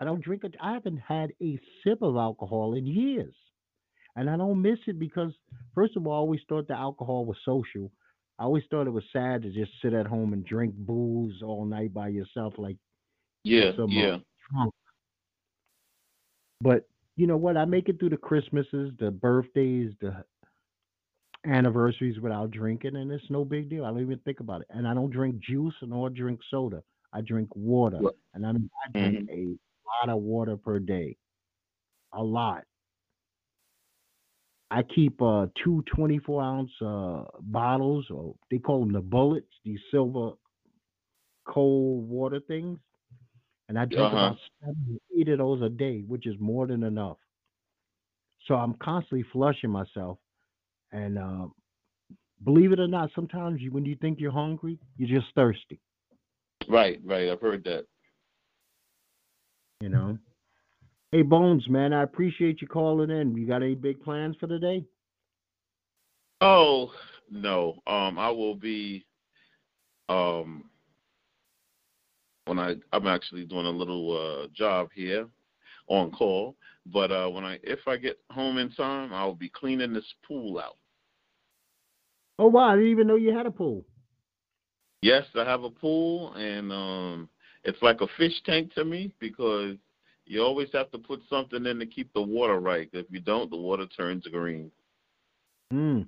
I 0.00 0.04
don't 0.04 0.22
drink 0.22 0.44
it. 0.44 0.54
I 0.60 0.72
haven't 0.72 0.98
had 0.98 1.32
a 1.40 1.58
sip 1.82 2.02
of 2.02 2.16
alcohol 2.16 2.74
in 2.74 2.86
years, 2.86 3.34
and 4.16 4.28
I 4.28 4.36
don't 4.36 4.60
miss 4.60 4.78
it 4.86 4.98
because, 4.98 5.32
first 5.74 5.96
of 5.96 6.06
all, 6.06 6.12
I 6.14 6.16
always 6.16 6.40
thought 6.48 6.66
the 6.68 6.74
alcohol 6.74 7.24
was 7.24 7.36
social. 7.44 7.90
I 8.38 8.44
always 8.44 8.64
thought 8.70 8.88
it 8.88 8.92
was 8.92 9.04
sad 9.12 9.42
to 9.42 9.50
just 9.50 9.70
sit 9.80 9.92
at 9.92 10.06
home 10.06 10.32
and 10.32 10.44
drink 10.44 10.74
booze 10.76 11.40
all 11.42 11.64
night 11.64 11.94
by 11.94 12.08
yourself, 12.08 12.54
like 12.58 12.76
Yeah, 13.44 13.76
some 13.76 13.90
uh, 13.90 14.00
yeah. 14.00 14.18
drunk. 14.50 14.74
But 16.60 16.88
you 17.16 17.28
know 17.28 17.36
what? 17.36 17.56
I 17.56 17.64
make 17.64 17.88
it 17.88 18.00
through 18.00 18.10
the 18.10 18.16
Christmases, 18.16 18.92
the 18.98 19.12
birthdays, 19.12 19.92
the 20.00 20.24
anniversaries 21.46 22.18
without 22.20 22.50
drinking, 22.50 22.96
and 22.96 23.12
it's 23.12 23.30
no 23.30 23.44
big 23.44 23.68
deal. 23.68 23.84
I 23.84 23.90
don't 23.90 24.00
even 24.00 24.18
think 24.24 24.40
about 24.40 24.62
it. 24.62 24.66
And 24.70 24.88
I 24.88 24.94
don't 24.94 25.10
drink 25.10 25.38
juice 25.38 25.74
and 25.82 25.90
nor 25.90 26.10
drink 26.10 26.40
soda. 26.50 26.82
I 27.12 27.20
drink 27.20 27.48
water, 27.54 28.00
and 28.34 28.44
I 28.44 28.52
mean 28.52 28.68
I 28.84 28.98
drink 28.98 29.30
a 29.30 29.54
lot 30.06 30.14
of 30.14 30.22
water 30.22 30.56
per 30.56 30.78
day, 30.78 31.16
a 32.12 32.22
lot. 32.22 32.64
I 34.70 34.82
keep 34.82 35.20
uh, 35.22 35.46
two 35.62 35.84
24 35.94 36.42
ounce 36.42 36.70
uh, 36.82 37.24
bottles, 37.42 38.06
or 38.10 38.34
they 38.50 38.58
call 38.58 38.80
them 38.80 38.92
the 38.92 39.00
bullets, 39.00 39.46
these 39.64 39.78
silver 39.90 40.32
cold 41.46 42.08
water 42.08 42.40
things. 42.40 42.78
and 43.68 43.78
I 43.78 43.84
drink 43.84 44.12
Uh-huh. 44.12 44.16
about 44.18 44.36
seven, 44.60 45.00
eight 45.16 45.28
of 45.28 45.38
those 45.38 45.62
a 45.62 45.68
day, 45.68 46.00
which 46.06 46.26
is 46.26 46.34
more 46.40 46.66
than 46.66 46.82
enough. 46.82 47.18
So 48.46 48.54
I'm 48.54 48.74
constantly 48.82 49.24
flushing 49.32 49.70
myself, 49.70 50.18
and 50.92 51.18
uh, 51.18 51.46
believe 52.44 52.72
it 52.72 52.80
or 52.80 52.88
not, 52.88 53.10
sometimes 53.14 53.60
you, 53.60 53.70
when 53.72 53.84
you 53.86 53.96
think 53.96 54.20
you're 54.20 54.32
hungry, 54.32 54.78
you're 54.98 55.20
just 55.20 55.32
thirsty. 55.34 55.80
Right, 56.68 57.00
right. 57.04 57.28
I've 57.28 57.40
heard 57.40 57.64
that. 57.64 57.84
You 59.84 59.90
know. 59.90 60.18
Hey 61.12 61.20
Bones, 61.20 61.68
man, 61.68 61.92
I 61.92 62.04
appreciate 62.04 62.62
you 62.62 62.66
calling 62.66 63.10
in. 63.10 63.36
You 63.36 63.46
got 63.46 63.62
any 63.62 63.74
big 63.74 64.02
plans 64.02 64.34
for 64.40 64.46
the 64.46 64.58
day? 64.58 64.82
Oh 66.40 66.90
no. 67.30 67.82
Um, 67.86 68.18
I 68.18 68.30
will 68.30 68.54
be. 68.54 69.04
Um, 70.08 70.70
when 72.46 72.58
I 72.58 72.76
I'm 72.94 73.06
actually 73.06 73.44
doing 73.44 73.66
a 73.66 73.70
little 73.70 74.46
uh 74.46 74.48
job 74.56 74.88
here, 74.94 75.26
on 75.88 76.10
call. 76.12 76.56
But 76.86 77.12
uh, 77.12 77.28
when 77.28 77.44
I 77.44 77.58
if 77.62 77.80
I 77.86 77.98
get 77.98 78.18
home 78.30 78.56
in 78.56 78.70
time, 78.70 79.12
I 79.12 79.22
will 79.26 79.34
be 79.34 79.50
cleaning 79.50 79.92
this 79.92 80.14
pool 80.26 80.58
out. 80.58 80.78
Oh 82.38 82.46
wow, 82.46 82.70
I 82.70 82.76
didn't 82.76 82.90
even 82.90 83.06
know 83.06 83.16
you 83.16 83.36
had 83.36 83.44
a 83.44 83.50
pool. 83.50 83.84
Yes, 85.02 85.24
I 85.34 85.44
have 85.44 85.62
a 85.62 85.68
pool, 85.68 86.32
and 86.36 86.72
um, 86.72 87.28
it's 87.64 87.82
like 87.82 88.00
a 88.00 88.06
fish 88.18 88.34
tank 88.44 88.72
to 88.74 88.84
me 88.84 89.12
because 89.18 89.76
you 90.26 90.42
always 90.42 90.68
have 90.72 90.90
to 90.92 90.98
put 90.98 91.20
something 91.28 91.64
in 91.66 91.78
to 91.78 91.86
keep 91.86 92.12
the 92.12 92.22
water 92.22 92.60
right. 92.60 92.88
If 92.92 93.06
you 93.10 93.20
don't, 93.20 93.50
the 93.50 93.56
water 93.56 93.86
turns 93.86 94.26
green. 94.30 94.70
Hmm. 95.70 96.02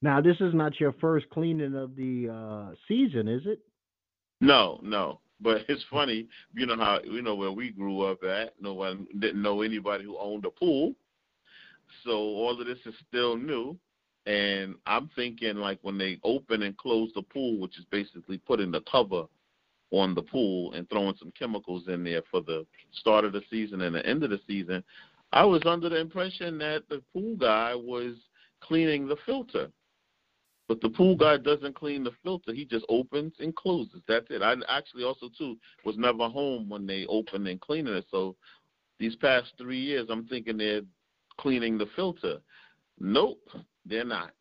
Now 0.00 0.20
this 0.20 0.36
is 0.40 0.54
not 0.54 0.80
your 0.80 0.92
first 1.00 1.28
cleaning 1.30 1.74
of 1.74 1.96
the 1.96 2.28
uh, 2.28 2.74
season, 2.88 3.28
is 3.28 3.42
it? 3.46 3.60
No, 4.40 4.80
no. 4.82 5.20
But 5.40 5.62
it's 5.68 5.84
funny, 5.90 6.28
you 6.54 6.66
know 6.66 6.76
how 6.76 7.00
you 7.04 7.22
know 7.22 7.34
where 7.34 7.52
we 7.52 7.70
grew 7.70 8.02
up 8.02 8.22
at. 8.24 8.54
No 8.60 8.74
one 8.74 9.06
didn't 9.18 9.42
know 9.42 9.62
anybody 9.62 10.04
who 10.04 10.18
owned 10.18 10.44
a 10.44 10.50
pool, 10.50 10.94
so 12.04 12.12
all 12.12 12.60
of 12.60 12.66
this 12.66 12.78
is 12.86 12.94
still 13.08 13.36
new. 13.36 13.76
And 14.24 14.76
I'm 14.86 15.10
thinking 15.16 15.56
like 15.56 15.80
when 15.82 15.98
they 15.98 16.20
open 16.22 16.62
and 16.62 16.76
close 16.76 17.10
the 17.14 17.22
pool, 17.22 17.58
which 17.58 17.76
is 17.76 17.84
basically 17.90 18.38
putting 18.38 18.70
the 18.70 18.82
cover 18.90 19.24
on 19.92 20.14
the 20.14 20.22
pool 20.22 20.72
and 20.72 20.88
throwing 20.88 21.14
some 21.18 21.32
chemicals 21.38 21.84
in 21.86 22.02
there 22.02 22.22
for 22.30 22.40
the 22.40 22.66
start 22.92 23.24
of 23.24 23.32
the 23.32 23.42
season 23.50 23.82
and 23.82 23.94
the 23.94 24.04
end 24.06 24.24
of 24.24 24.30
the 24.30 24.40
season, 24.46 24.82
I 25.32 25.44
was 25.44 25.62
under 25.64 25.88
the 25.88 26.00
impression 26.00 26.58
that 26.58 26.82
the 26.88 27.02
pool 27.12 27.36
guy 27.36 27.74
was 27.74 28.14
cleaning 28.60 29.06
the 29.06 29.16
filter. 29.24 29.68
But 30.68 30.80
the 30.80 30.88
pool 30.88 31.16
guy 31.16 31.36
doesn't 31.36 31.74
clean 31.74 32.04
the 32.04 32.12
filter. 32.22 32.54
He 32.54 32.64
just 32.64 32.86
opens 32.88 33.34
and 33.40 33.54
closes. 33.54 34.00
That's 34.08 34.26
it. 34.30 34.42
I 34.42 34.54
actually 34.68 35.04
also 35.04 35.28
too 35.36 35.56
was 35.84 35.98
never 35.98 36.28
home 36.28 36.68
when 36.68 36.86
they 36.86 37.04
opened 37.06 37.46
and 37.46 37.60
cleaning 37.60 37.94
it. 37.94 38.06
So 38.10 38.36
these 38.98 39.16
past 39.16 39.52
three 39.58 39.80
years, 39.80 40.06
I'm 40.08 40.26
thinking 40.26 40.56
they're 40.56 40.82
cleaning 41.38 41.76
the 41.76 41.88
filter. 41.96 42.38
Nope, 42.98 43.48
they're 43.84 44.04
not. 44.04 44.32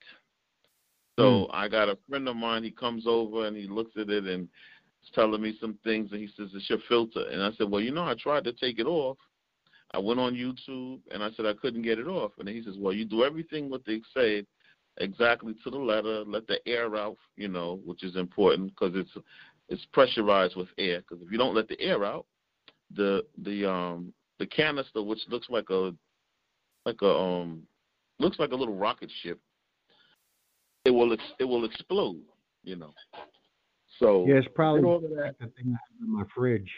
So 1.17 1.45
hmm. 1.45 1.55
I 1.55 1.67
got 1.67 1.89
a 1.89 1.97
friend 2.07 2.27
of 2.29 2.35
mine. 2.35 2.63
He 2.63 2.71
comes 2.71 3.05
over 3.07 3.47
and 3.47 3.57
he 3.57 3.67
looks 3.67 3.91
at 3.97 4.09
it 4.09 4.25
and 4.25 4.47
telling 5.13 5.41
me 5.41 5.57
some 5.59 5.77
things. 5.83 6.11
And 6.11 6.21
he 6.21 6.27
says 6.27 6.49
it's 6.53 6.69
your 6.69 6.79
filter. 6.87 7.27
And 7.31 7.41
I 7.41 7.51
said, 7.57 7.69
well, 7.69 7.81
you 7.81 7.91
know, 7.91 8.03
I 8.03 8.15
tried 8.19 8.43
to 8.45 8.53
take 8.53 8.79
it 8.79 8.85
off. 8.85 9.17
I 9.93 9.99
went 9.99 10.19
on 10.19 10.33
YouTube 10.33 10.99
and 11.11 11.21
I 11.21 11.29
said 11.31 11.45
I 11.45 11.53
couldn't 11.53 11.81
get 11.81 11.99
it 11.99 12.07
off. 12.07 12.31
And 12.39 12.47
he 12.47 12.63
says, 12.63 12.75
well, 12.77 12.93
you 12.93 13.05
do 13.05 13.23
everything 13.23 13.69
what 13.69 13.85
they 13.85 14.01
say 14.15 14.45
exactly 14.97 15.55
to 15.63 15.69
the 15.69 15.77
letter. 15.77 16.23
Let 16.25 16.47
the 16.47 16.65
air 16.65 16.95
out, 16.95 17.17
you 17.35 17.47
know, 17.47 17.81
which 17.85 18.03
is 18.03 18.15
important 18.15 18.71
because 18.73 18.95
it's 18.95 19.11
it's 19.69 19.85
pressurized 19.93 20.55
with 20.55 20.69
air. 20.77 21.01
Because 21.01 21.23
if 21.25 21.31
you 21.31 21.37
don't 21.37 21.55
let 21.55 21.67
the 21.67 21.79
air 21.79 22.05
out, 22.05 22.25
the 22.95 23.25
the 23.43 23.69
um 23.69 24.13
the 24.39 24.47
canister, 24.47 25.03
which 25.03 25.19
looks 25.29 25.49
like 25.49 25.69
a 25.69 25.93
like 26.85 27.01
a 27.01 27.09
um 27.09 27.63
looks 28.19 28.39
like 28.39 28.51
a 28.51 28.55
little 28.55 28.75
rocket 28.75 29.11
ship, 29.21 29.39
it 30.85 30.91
will 30.91 31.13
ex- 31.13 31.33
it 31.39 31.45
will 31.45 31.65
explode, 31.65 32.21
you 32.63 32.75
know. 32.75 32.93
So 34.01 34.25
Yeah, 34.27 34.35
it's 34.35 34.47
probably 34.55 34.81
did 34.81 34.87
all 34.87 34.95
of 34.97 35.01
that. 35.03 35.35
the 35.39 35.47
thing 35.47 35.67
I 35.67 35.71
have 35.71 36.01
in 36.01 36.11
my 36.11 36.23
fridge. 36.33 36.69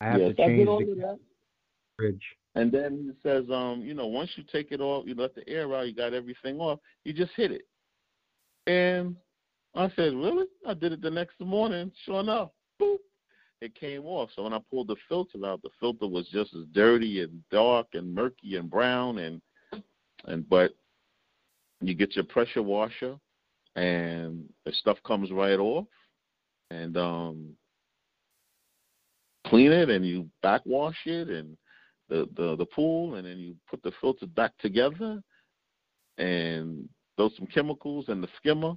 I 0.00 0.06
have 0.06 0.20
Yes, 0.20 0.36
to 0.36 0.46
change 0.46 0.68
the 0.68 0.94
that. 1.00 1.18
fridge. 1.96 2.22
And 2.54 2.70
then 2.70 2.98
he 3.02 3.28
says, 3.28 3.44
um, 3.50 3.80
you 3.82 3.94
know, 3.94 4.06
once 4.06 4.30
you 4.36 4.44
take 4.52 4.70
it 4.70 4.80
off, 4.80 5.06
you 5.06 5.14
let 5.14 5.34
the 5.34 5.48
air 5.48 5.74
out, 5.74 5.88
you 5.88 5.94
got 5.94 6.12
everything 6.12 6.60
off, 6.60 6.78
you 7.04 7.12
just 7.12 7.32
hit 7.36 7.50
it. 7.50 7.62
And 8.66 9.16
I 9.74 9.88
said, 9.96 10.14
really? 10.14 10.46
I 10.66 10.74
did 10.74 10.92
it 10.92 11.02
the 11.02 11.10
next 11.10 11.40
morning. 11.40 11.90
Sure 12.04 12.20
enough, 12.20 12.50
boop, 12.80 12.98
it 13.60 13.74
came 13.74 14.04
off. 14.04 14.30
So 14.36 14.42
when 14.44 14.52
I 14.52 14.60
pulled 14.70 14.88
the 14.88 14.96
filter 15.08 15.44
out, 15.44 15.62
the 15.62 15.70
filter 15.80 16.06
was 16.06 16.28
just 16.28 16.54
as 16.54 16.64
dirty 16.72 17.22
and 17.22 17.42
dark 17.50 17.88
and 17.94 18.14
murky 18.14 18.56
and 18.56 18.70
brown 18.70 19.18
and 19.18 19.40
and 20.26 20.48
but 20.48 20.74
you 21.80 21.94
get 21.94 22.14
your 22.14 22.24
pressure 22.24 22.62
washer 22.62 23.18
and 23.76 24.44
the 24.64 24.72
stuff 24.72 24.98
comes 25.04 25.30
right 25.30 25.58
off 25.58 25.86
and 26.70 26.96
um 26.96 27.48
clean 29.46 29.72
it 29.72 29.90
and 29.90 30.06
you 30.06 30.28
backwash 30.42 30.96
it 31.06 31.28
and 31.28 31.56
the, 32.08 32.28
the 32.36 32.56
the 32.56 32.66
pool 32.66 33.14
and 33.14 33.26
then 33.26 33.38
you 33.38 33.54
put 33.68 33.82
the 33.82 33.92
filter 34.00 34.26
back 34.26 34.52
together 34.58 35.22
and 36.18 36.88
throw 37.16 37.30
some 37.36 37.46
chemicals 37.46 38.06
in 38.08 38.20
the 38.20 38.28
skimmer 38.36 38.74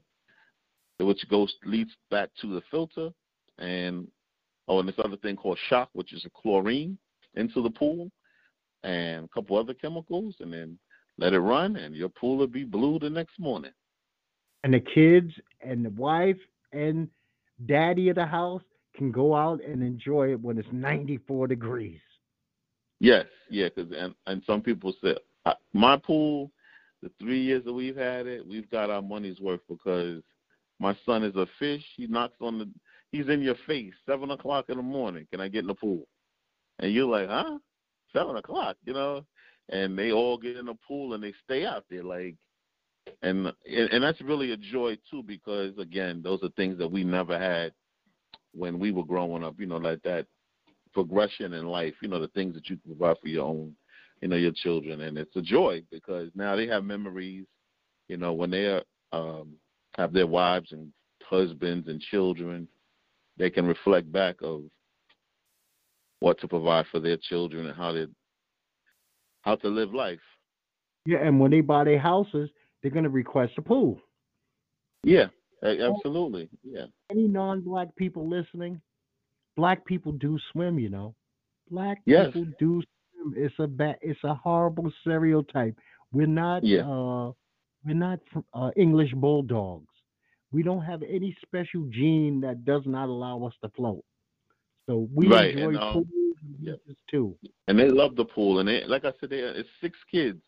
which 1.00 1.28
goes 1.30 1.54
leads 1.66 1.91
back 2.10 2.30
to 2.41 2.48
the 2.48 2.62
filter 2.72 3.10
and 3.60 4.08
oh 4.68 4.80
and 4.80 4.89
this 4.89 4.95
other 5.04 5.18
thing 5.18 5.36
called 5.36 5.60
shock 5.70 5.89
which 5.93 6.14
is 6.14 6.26
a 6.26 6.41
chlorine 6.41 6.98
into 7.36 7.62
the 7.62 7.70
pool 7.70 8.10
and 8.84 9.26
a 9.26 9.28
couple 9.28 9.58
other 9.58 9.74
chemicals 9.74 10.36
and 10.39 10.52
then 10.52 10.78
let 11.20 11.34
it 11.34 11.39
run 11.39 11.76
and 11.76 11.95
your 11.95 12.10
pool 12.10 12.38
will 12.38 12.48
be 12.48 12.64
blue 12.64 12.98
the 13.00 13.10
next 13.10 13.39
morning 13.39 13.72
And 14.68 14.74
the 14.74 14.82
kids 14.82 15.32
and 15.61 15.86
the 15.86 15.91
wife 15.91 16.36
and 16.74 17.07
daddy 17.68 18.09
of 18.09 18.15
the 18.15 18.26
house 18.26 18.63
can 18.97 19.13
go 19.13 19.34
out 19.34 19.63
and 19.63 19.82
enjoy 19.82 20.34
it 20.34 20.41
when 20.41 20.57
it's 20.57 20.68
94 20.74 21.47
degrees. 21.47 22.01
Yes, 22.99 23.28
yeah, 23.49 23.70
cause 23.70 23.86
and 23.97 24.13
and 24.26 24.43
some 24.45 24.59
people 24.61 24.93
say 25.01 25.15
my 25.74 25.95
pool, 25.95 26.51
the 27.01 27.09
three 27.18 27.39
years 27.39 27.63
that 27.63 27.72
we've 27.72 27.95
had 27.95 28.28
it, 28.28 28.45
we've 28.45 28.70
got 28.70 28.89
our 28.89 29.01
money's 29.01 29.39
worth 29.39 29.61
because 29.70 30.22
my 30.82 30.93
son 31.05 31.24
is 31.24 31.38
a 31.38 31.47
fish. 31.57 31.86
He 31.95 32.05
knocks 32.05 32.36
on 32.41 32.59
the, 32.59 32.70
he's 33.13 33.30
in 33.30 33.41
your 33.41 33.55
face 33.68 33.93
seven 34.05 34.32
o'clock 34.32 34.65
in 34.68 34.76
the 34.76 34.84
morning. 34.84 35.28
Can 35.32 35.39
I 35.39 35.47
get 35.47 35.61
in 35.61 35.68
the 35.68 35.76
pool? 35.76 36.05
And 36.80 36.91
you're 36.91 37.07
like, 37.07 37.30
huh? 37.30 37.57
Seven 38.11 38.36
o'clock, 38.36 38.76
you 38.84 38.91
know? 38.91 39.24
And 39.70 39.97
they 39.97 40.11
all 40.11 40.38
get 40.38 40.57
in 40.57 40.65
the 40.65 40.76
pool 40.86 41.13
and 41.13 41.24
they 41.24 41.34
stay 41.45 41.65
out 41.65 41.86
there, 41.89 42.03
like, 42.03 42.36
and 43.22 43.51
and, 43.66 44.03
that's 44.03 44.22
really 44.22 44.51
a 44.51 44.58
joy 44.58 44.97
too 45.10 45.24
because 45.24 45.78
again, 45.78 46.22
those 46.24 46.41
are 46.43 46.49
things 46.49 46.78
that 46.78 46.91
we 46.91 47.03
never 47.03 47.38
had 47.38 47.74
when 48.53 48.80
we 48.80 48.91
were 48.91 49.05
growing 49.05 49.43
up. 49.43 49.60
You 49.60 49.66
know, 49.66 49.78
like 49.78 50.01
that 50.03 50.28
progression 50.93 51.53
in 51.53 51.68
life, 51.68 51.93
you 52.01 52.08
know, 52.08 52.20
the 52.20 52.28
things 52.30 52.53
that 52.55 52.70
you 52.70 52.78
provide 52.86 53.18
for 53.22 53.28
your 53.28 53.45
own, 53.45 53.76
you 54.22 54.28
know, 54.28 54.36
your 54.36 54.51
children. 54.51 55.01
And 55.01 55.18
it's 55.18 55.36
a 55.36 55.41
joy 55.41 55.84
because 55.91 56.30
now 56.36 56.55
they 56.55 56.68
have 56.68 56.84
memories, 56.84 57.45
you 58.08 58.18
know, 58.18 58.34
when 58.34 58.49
they 58.49 58.82
um, 59.12 59.53
have 59.95 60.14
their 60.14 60.28
wives 60.28 60.72
and 60.72 60.91
husbands 61.24 61.88
and 61.88 62.01
children, 62.01 62.68
they 63.38 63.49
can 63.49 63.68
reflect 63.68 64.12
back 64.12 64.38
of 64.41 64.64
what 66.20 66.39
to 66.39 66.47
provide 66.47 66.86
for 66.91 66.99
their 66.99 67.18
children 67.18 67.68
and 67.68 67.76
how 67.76 67.91
to 67.91 68.10
how 69.41 69.55
to 69.55 69.68
live 69.70 69.93
life. 69.93 70.20
Yeah, 71.05 71.20
and 71.20 71.39
when 71.39 71.51
they 71.51 71.62
buy 71.62 71.86
their 71.86 71.99
houses, 71.99 72.49
they're 72.82 72.91
going 72.91 73.03
to 73.03 73.09
request 73.09 73.53
a 73.57 73.61
pool. 73.61 73.99
Yeah, 75.03 75.28
absolutely. 75.63 76.49
Yeah. 76.63 76.86
Any 77.11 77.28
non-black 77.28 77.95
people 77.95 78.28
listening, 78.28 78.82
black 79.55 79.86
people 79.86 80.11
do 80.11 80.38
swim, 80.51 80.80
you 80.80 80.89
know. 80.89 81.15
Black 81.69 81.99
Yes. 82.05 82.28
people 82.28 82.45
do 82.59 82.82
swim. 83.13 83.34
It's 83.36 83.55
a 83.59 83.67
bad. 83.67 83.97
it's 84.01 84.23
a 84.23 84.34
horrible 84.34 84.91
stereotype. 85.01 85.75
We're 86.11 86.28
not 86.28 86.63
Yeah. 86.63 86.88
uh 86.89 87.32
we're 87.86 87.93
not 87.93 88.19
uh, 88.53 88.71
English 88.75 89.13
bulldogs. 89.13 89.93
We 90.51 90.63
don't 90.63 90.82
have 90.82 91.03
any 91.03 91.36
special 91.45 91.84
gene 91.89 92.41
that 92.41 92.65
does 92.65 92.84
not 92.86 93.07
allow 93.09 93.43
us 93.45 93.53
to 93.63 93.69
float. 93.69 94.03
So 94.88 95.07
we 95.13 95.28
Right, 95.28 95.51
enjoy 95.51 95.67
and, 95.69 95.78
um, 95.78 95.93
pools 95.93 96.07
and 96.41 96.55
yeah. 96.59 96.93
too. 97.09 97.38
and 97.67 97.78
they 97.78 97.89
love 97.89 98.15
the 98.15 98.25
pool. 98.25 98.59
And 98.59 98.67
they, 98.69 98.84
like 98.86 99.05
I 99.05 99.11
said, 99.19 99.30
they 99.30 99.39
it's 99.39 99.69
six 99.82 99.97
kids, 100.09 100.41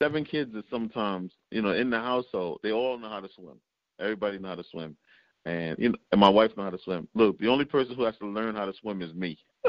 seven 0.00 0.24
kids 0.24 0.54
is 0.54 0.64
sometimes 0.70 1.32
you 1.50 1.62
know 1.62 1.72
in 1.72 1.90
the 1.90 1.98
household. 1.98 2.60
They 2.62 2.72
all 2.72 2.98
know 2.98 3.08
how 3.08 3.20
to 3.20 3.28
swim. 3.34 3.56
Everybody 4.00 4.38
know 4.38 4.48
how 4.48 4.54
to 4.56 4.64
swim, 4.70 4.96
and 5.44 5.76
you 5.78 5.90
know, 5.90 5.98
and 6.12 6.20
my 6.20 6.28
wife 6.28 6.50
know 6.56 6.64
how 6.64 6.70
to 6.70 6.78
swim. 6.82 7.08
Look, 7.14 7.38
the 7.38 7.48
only 7.48 7.64
person 7.64 7.94
who 7.94 8.04
has 8.04 8.16
to 8.18 8.26
learn 8.26 8.54
how 8.54 8.66
to 8.66 8.72
swim 8.80 9.02
is 9.02 9.14
me, 9.14 9.38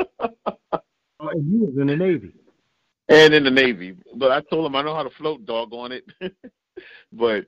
Oh, 1.18 1.30
and 1.30 1.50
you 1.50 1.66
was 1.66 1.78
in 1.80 1.88
the 1.88 1.96
Navy. 1.96 2.34
and 3.08 3.34
in 3.34 3.46
the 3.46 3.52
Navy. 3.52 3.96
But 4.16 4.32
I 4.32 4.42
told 4.50 4.66
them 4.66 4.76
I 4.76 4.82
know 4.82 4.94
how 4.94 5.04
to 5.04 5.10
float, 5.12 5.46
dog 5.46 5.70
on 5.72 5.94
it. 5.94 6.04
but 7.14 7.46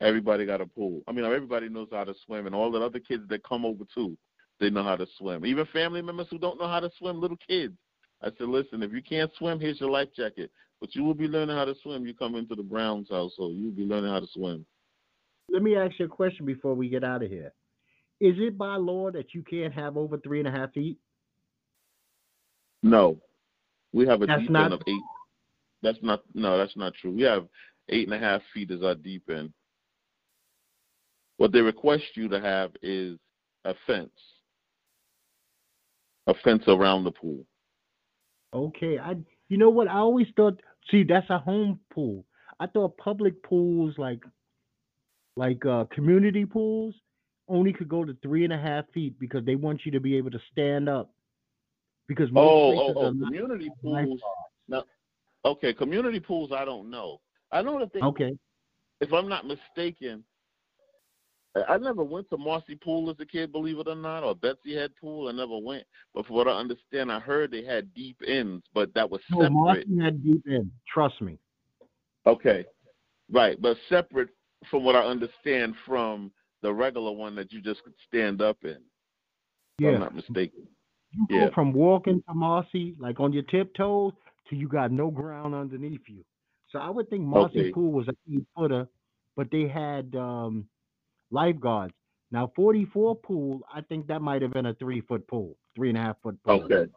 everybody 0.00 0.44
got 0.44 0.60
a 0.60 0.66
pool. 0.66 1.02
I 1.08 1.12
mean, 1.12 1.24
everybody 1.24 1.70
knows 1.70 1.88
how 1.90 2.04
to 2.04 2.14
swim, 2.26 2.46
and 2.46 2.54
all 2.54 2.70
the 2.70 2.80
other 2.80 3.00
kids 3.00 3.22
that 3.28 3.42
come 3.44 3.64
over 3.64 3.84
too 3.94 4.16
they 4.60 4.70
know 4.70 4.82
how 4.82 4.96
to 4.96 5.06
swim. 5.18 5.46
Even 5.46 5.66
family 5.66 6.02
members 6.02 6.26
who 6.30 6.38
don't 6.38 6.60
know 6.60 6.68
how 6.68 6.80
to 6.80 6.90
swim, 6.98 7.20
little 7.20 7.38
kids. 7.48 7.74
I 8.22 8.28
said, 8.36 8.48
listen, 8.48 8.82
if 8.82 8.92
you 8.92 9.02
can't 9.02 9.30
swim, 9.38 9.60
here's 9.60 9.80
your 9.80 9.90
life 9.90 10.08
jacket. 10.16 10.50
But 10.80 10.94
you 10.94 11.02
will 11.04 11.14
be 11.14 11.26
learning 11.26 11.56
how 11.56 11.64
to 11.64 11.74
swim. 11.82 12.06
You 12.06 12.14
come 12.14 12.36
into 12.36 12.54
the 12.54 12.62
Browns 12.62 13.08
household, 13.10 13.56
you'll 13.56 13.72
be 13.72 13.84
learning 13.84 14.10
how 14.10 14.20
to 14.20 14.26
swim. 14.32 14.64
Let 15.50 15.62
me 15.62 15.76
ask 15.76 15.98
you 15.98 16.04
a 16.06 16.08
question 16.08 16.46
before 16.46 16.74
we 16.74 16.88
get 16.88 17.02
out 17.04 17.22
of 17.22 17.30
here. 17.30 17.52
Is 18.20 18.34
it 18.38 18.58
by 18.58 18.76
law 18.76 19.10
that 19.10 19.34
you 19.34 19.42
can't 19.42 19.72
have 19.72 19.96
over 19.96 20.18
three 20.18 20.38
and 20.40 20.48
a 20.48 20.50
half 20.50 20.72
feet? 20.72 20.98
No, 22.82 23.18
we 23.92 24.06
have 24.06 24.22
a 24.22 24.26
That's 24.26 24.42
deep 24.42 24.50
not- 24.50 24.64
end 24.66 24.74
of 24.74 24.82
eight. 24.86 25.02
That's 25.82 25.98
not 26.02 26.22
no, 26.34 26.58
that's 26.58 26.76
not 26.76 26.94
true. 26.94 27.12
We 27.12 27.22
have 27.22 27.48
eight 27.88 28.08
and 28.08 28.14
a 28.14 28.18
half 28.18 28.42
feet 28.52 28.70
as 28.72 28.82
our 28.82 28.96
deep 28.96 29.28
end. 29.30 29.52
What 31.36 31.52
they 31.52 31.60
request 31.60 32.04
you 32.16 32.28
to 32.28 32.40
have 32.40 32.72
is 32.82 33.16
a 33.64 33.74
fence, 33.86 34.10
a 36.26 36.34
fence 36.42 36.64
around 36.66 37.04
the 37.04 37.12
pool. 37.12 37.44
Okay, 38.52 38.98
I 38.98 39.16
you 39.48 39.58
know 39.58 39.70
what? 39.70 39.88
I 39.88 39.98
always 39.98 40.26
thought 40.36 40.60
see 40.90 41.04
that's 41.04 41.28
a 41.30 41.38
home 41.38 41.80
pool. 41.92 42.24
I 42.60 42.66
thought 42.66 42.96
public 42.96 43.42
pools 43.42 43.94
like 43.98 44.22
like 45.36 45.64
uh 45.64 45.84
community 45.92 46.44
pools 46.44 46.94
only 47.48 47.72
could 47.72 47.88
go 47.88 48.04
to 48.04 48.16
three 48.22 48.44
and 48.44 48.52
a 48.52 48.58
half 48.58 48.84
feet 48.92 49.18
because 49.18 49.44
they 49.44 49.54
want 49.54 49.80
you 49.84 49.92
to 49.92 50.00
be 50.00 50.16
able 50.16 50.30
to 50.30 50.40
stand 50.52 50.88
up. 50.88 51.10
Because 52.06 52.30
most 52.30 52.44
Oh, 52.44 52.72
places 52.72 52.94
oh, 52.96 53.00
oh, 53.00 53.10
not 53.10 53.26
community 53.26 53.70
pools. 53.82 54.20
No, 54.68 54.84
okay, 55.44 55.72
community 55.72 56.20
pools. 56.20 56.52
I 56.52 56.64
don't 56.64 56.90
know. 56.90 57.20
I 57.52 57.62
know 57.62 57.78
that 57.78 57.92
they. 57.92 58.00
Okay. 58.00 58.36
If 59.00 59.12
I'm 59.12 59.28
not 59.28 59.46
mistaken, 59.46 60.24
I 61.68 61.78
never 61.78 62.04
went 62.04 62.28
to 62.30 62.36
Marcy 62.36 62.76
Pool 62.76 63.10
as 63.10 63.16
a 63.20 63.26
kid, 63.26 63.52
believe 63.52 63.78
it 63.78 63.88
or 63.88 63.96
not, 63.96 64.22
or 64.22 64.34
Betsy 64.34 64.74
Head 64.74 64.92
Pool. 65.00 65.28
I 65.28 65.32
never 65.32 65.58
went. 65.58 65.84
But 66.14 66.26
from 66.26 66.36
what 66.36 66.48
I 66.48 66.52
understand, 66.52 67.10
I 67.10 67.18
heard 67.18 67.50
they 67.50 67.64
had 67.64 67.92
deep 67.94 68.20
ends, 68.26 68.64
but 68.74 68.92
that 68.94 69.08
was 69.08 69.20
No, 69.30 69.38
separate. 69.38 69.52
Martin 69.52 70.00
had 70.00 70.22
deep 70.22 70.42
end. 70.48 70.70
Trust 70.86 71.20
me. 71.20 71.38
Okay, 72.26 72.66
right, 73.32 73.60
but 73.60 73.76
separate 73.88 74.28
from 74.70 74.84
what 74.84 74.94
I 74.96 75.00
understand 75.00 75.74
from 75.86 76.30
the 76.62 76.72
regular 76.72 77.12
one 77.12 77.34
that 77.36 77.52
you 77.52 77.62
just 77.62 77.82
could 77.84 77.94
stand 78.06 78.42
up 78.42 78.58
in. 78.64 78.70
If 78.70 79.84
Yeah. 79.84 79.90
I'm 79.92 80.00
not 80.00 80.14
mistaken. 80.14 80.68
You 81.12 81.26
Yeah. 81.30 81.46
go 81.46 81.54
from 81.54 81.72
walking 81.72 82.22
to 82.28 82.34
Marcy, 82.34 82.94
like 82.98 83.18
on 83.20 83.32
your 83.32 83.44
tiptoes, 83.44 84.12
to 84.50 84.56
you 84.56 84.68
got 84.68 84.92
no 84.92 85.10
ground 85.10 85.54
underneath 85.54 86.06
you. 86.08 86.24
So 86.68 86.78
I 86.78 86.90
would 86.90 87.08
think 87.08 87.22
Marcy 87.22 87.60
Okay. 87.60 87.72
Pool 87.72 87.92
was 87.92 88.08
an 88.08 88.16
eight 88.30 88.46
footer, 88.54 88.86
but 89.36 89.50
they 89.50 89.66
had 89.68 90.14
um, 90.14 90.68
lifeguards. 91.30 91.94
Now 92.30 92.52
44 92.54 93.16
pool, 93.16 93.60
I 93.72 93.80
think 93.80 94.06
that 94.08 94.20
might 94.20 94.42
have 94.42 94.52
been 94.52 94.66
a 94.66 94.74
three 94.74 95.00
foot 95.00 95.26
pool, 95.26 95.56
three 95.74 95.88
and 95.88 95.98
a 95.98 96.00
half 96.00 96.16
foot 96.22 96.38
pool. 96.44 96.62
Okay. 96.64 96.90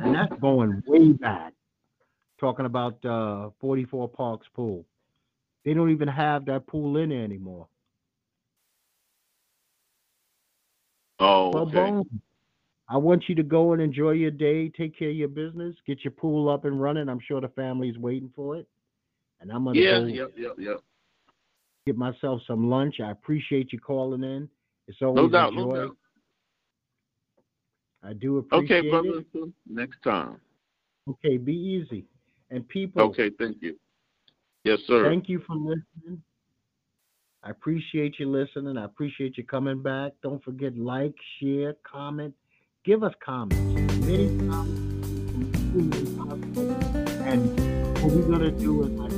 And 0.00 0.14
that's 0.14 0.32
going 0.40 0.82
way 0.86 1.12
back. 1.12 1.54
Talking 2.38 2.66
about 2.66 3.02
uh, 3.04 3.50
44 3.60 4.08
Parks 4.08 4.46
pool. 4.54 4.84
They 5.64 5.72
don't 5.72 5.90
even 5.90 6.08
have 6.08 6.44
that 6.46 6.66
pool 6.66 6.96
in 6.98 7.08
there 7.08 7.24
anymore. 7.24 7.68
Oh, 11.20 11.52
okay. 11.60 11.92
I 12.88 12.98
want 12.98 13.24
you 13.28 13.34
to 13.36 13.42
go 13.42 13.72
and 13.72 13.80
enjoy 13.80 14.10
your 14.10 14.30
day, 14.30 14.68
take 14.68 14.98
care 14.98 15.08
of 15.08 15.16
your 15.16 15.28
business, 15.28 15.74
get 15.86 16.04
your 16.04 16.10
pool 16.10 16.50
up 16.50 16.66
and 16.66 16.80
running. 16.80 17.08
I'm 17.08 17.20
sure 17.26 17.40
the 17.40 17.48
family's 17.48 17.96
waiting 17.96 18.30
for 18.36 18.56
it. 18.56 18.68
And 19.40 19.50
I'm 19.50 19.64
gonna 19.64 19.80
Yeah, 19.80 20.00
go 20.00 20.04
yep, 20.06 20.32
yep, 20.36 20.54
yep. 20.58 20.80
Get 21.86 21.96
myself 21.96 22.40
some 22.46 22.70
lunch. 22.70 23.00
I 23.00 23.10
appreciate 23.10 23.72
you 23.72 23.78
calling 23.78 24.24
in. 24.24 24.48
It's 24.88 24.98
always 25.02 25.22
No 25.22 25.28
doubt, 25.28 25.52
a 25.52 25.56
no 25.56 25.74
doubt. 25.74 25.96
I 28.02 28.12
do 28.14 28.38
appreciate 28.38 28.78
Okay, 28.80 28.90
brother. 28.90 29.22
it. 29.34 29.52
Next 29.68 30.02
time. 30.02 30.36
Okay, 31.08 31.36
be 31.36 31.54
easy. 31.54 32.04
And 32.50 32.66
people, 32.68 33.02
Okay, 33.02 33.30
thank 33.38 33.58
you. 33.62 33.76
Yes, 34.64 34.78
sir. 34.86 35.08
thank 35.08 35.28
you 35.28 35.40
for 35.46 35.56
listening. 35.56 36.22
I 37.42 37.50
appreciate 37.50 38.18
you 38.18 38.30
listening. 38.30 38.78
I 38.78 38.84
appreciate 38.84 39.36
you 39.36 39.44
coming 39.44 39.82
back. 39.82 40.12
Don't 40.22 40.42
forget 40.42 40.76
like, 40.78 41.14
share, 41.38 41.74
comment. 41.90 42.34
Give 42.84 43.02
us 43.02 43.12
comments. 43.24 43.56
Many 44.06 44.38
comments. 44.48 44.80
And 47.26 48.02
what 48.02 48.12
we're 48.14 48.28
gonna 48.30 48.50
do 48.50 48.84
is 48.84 48.90
like 48.90 49.12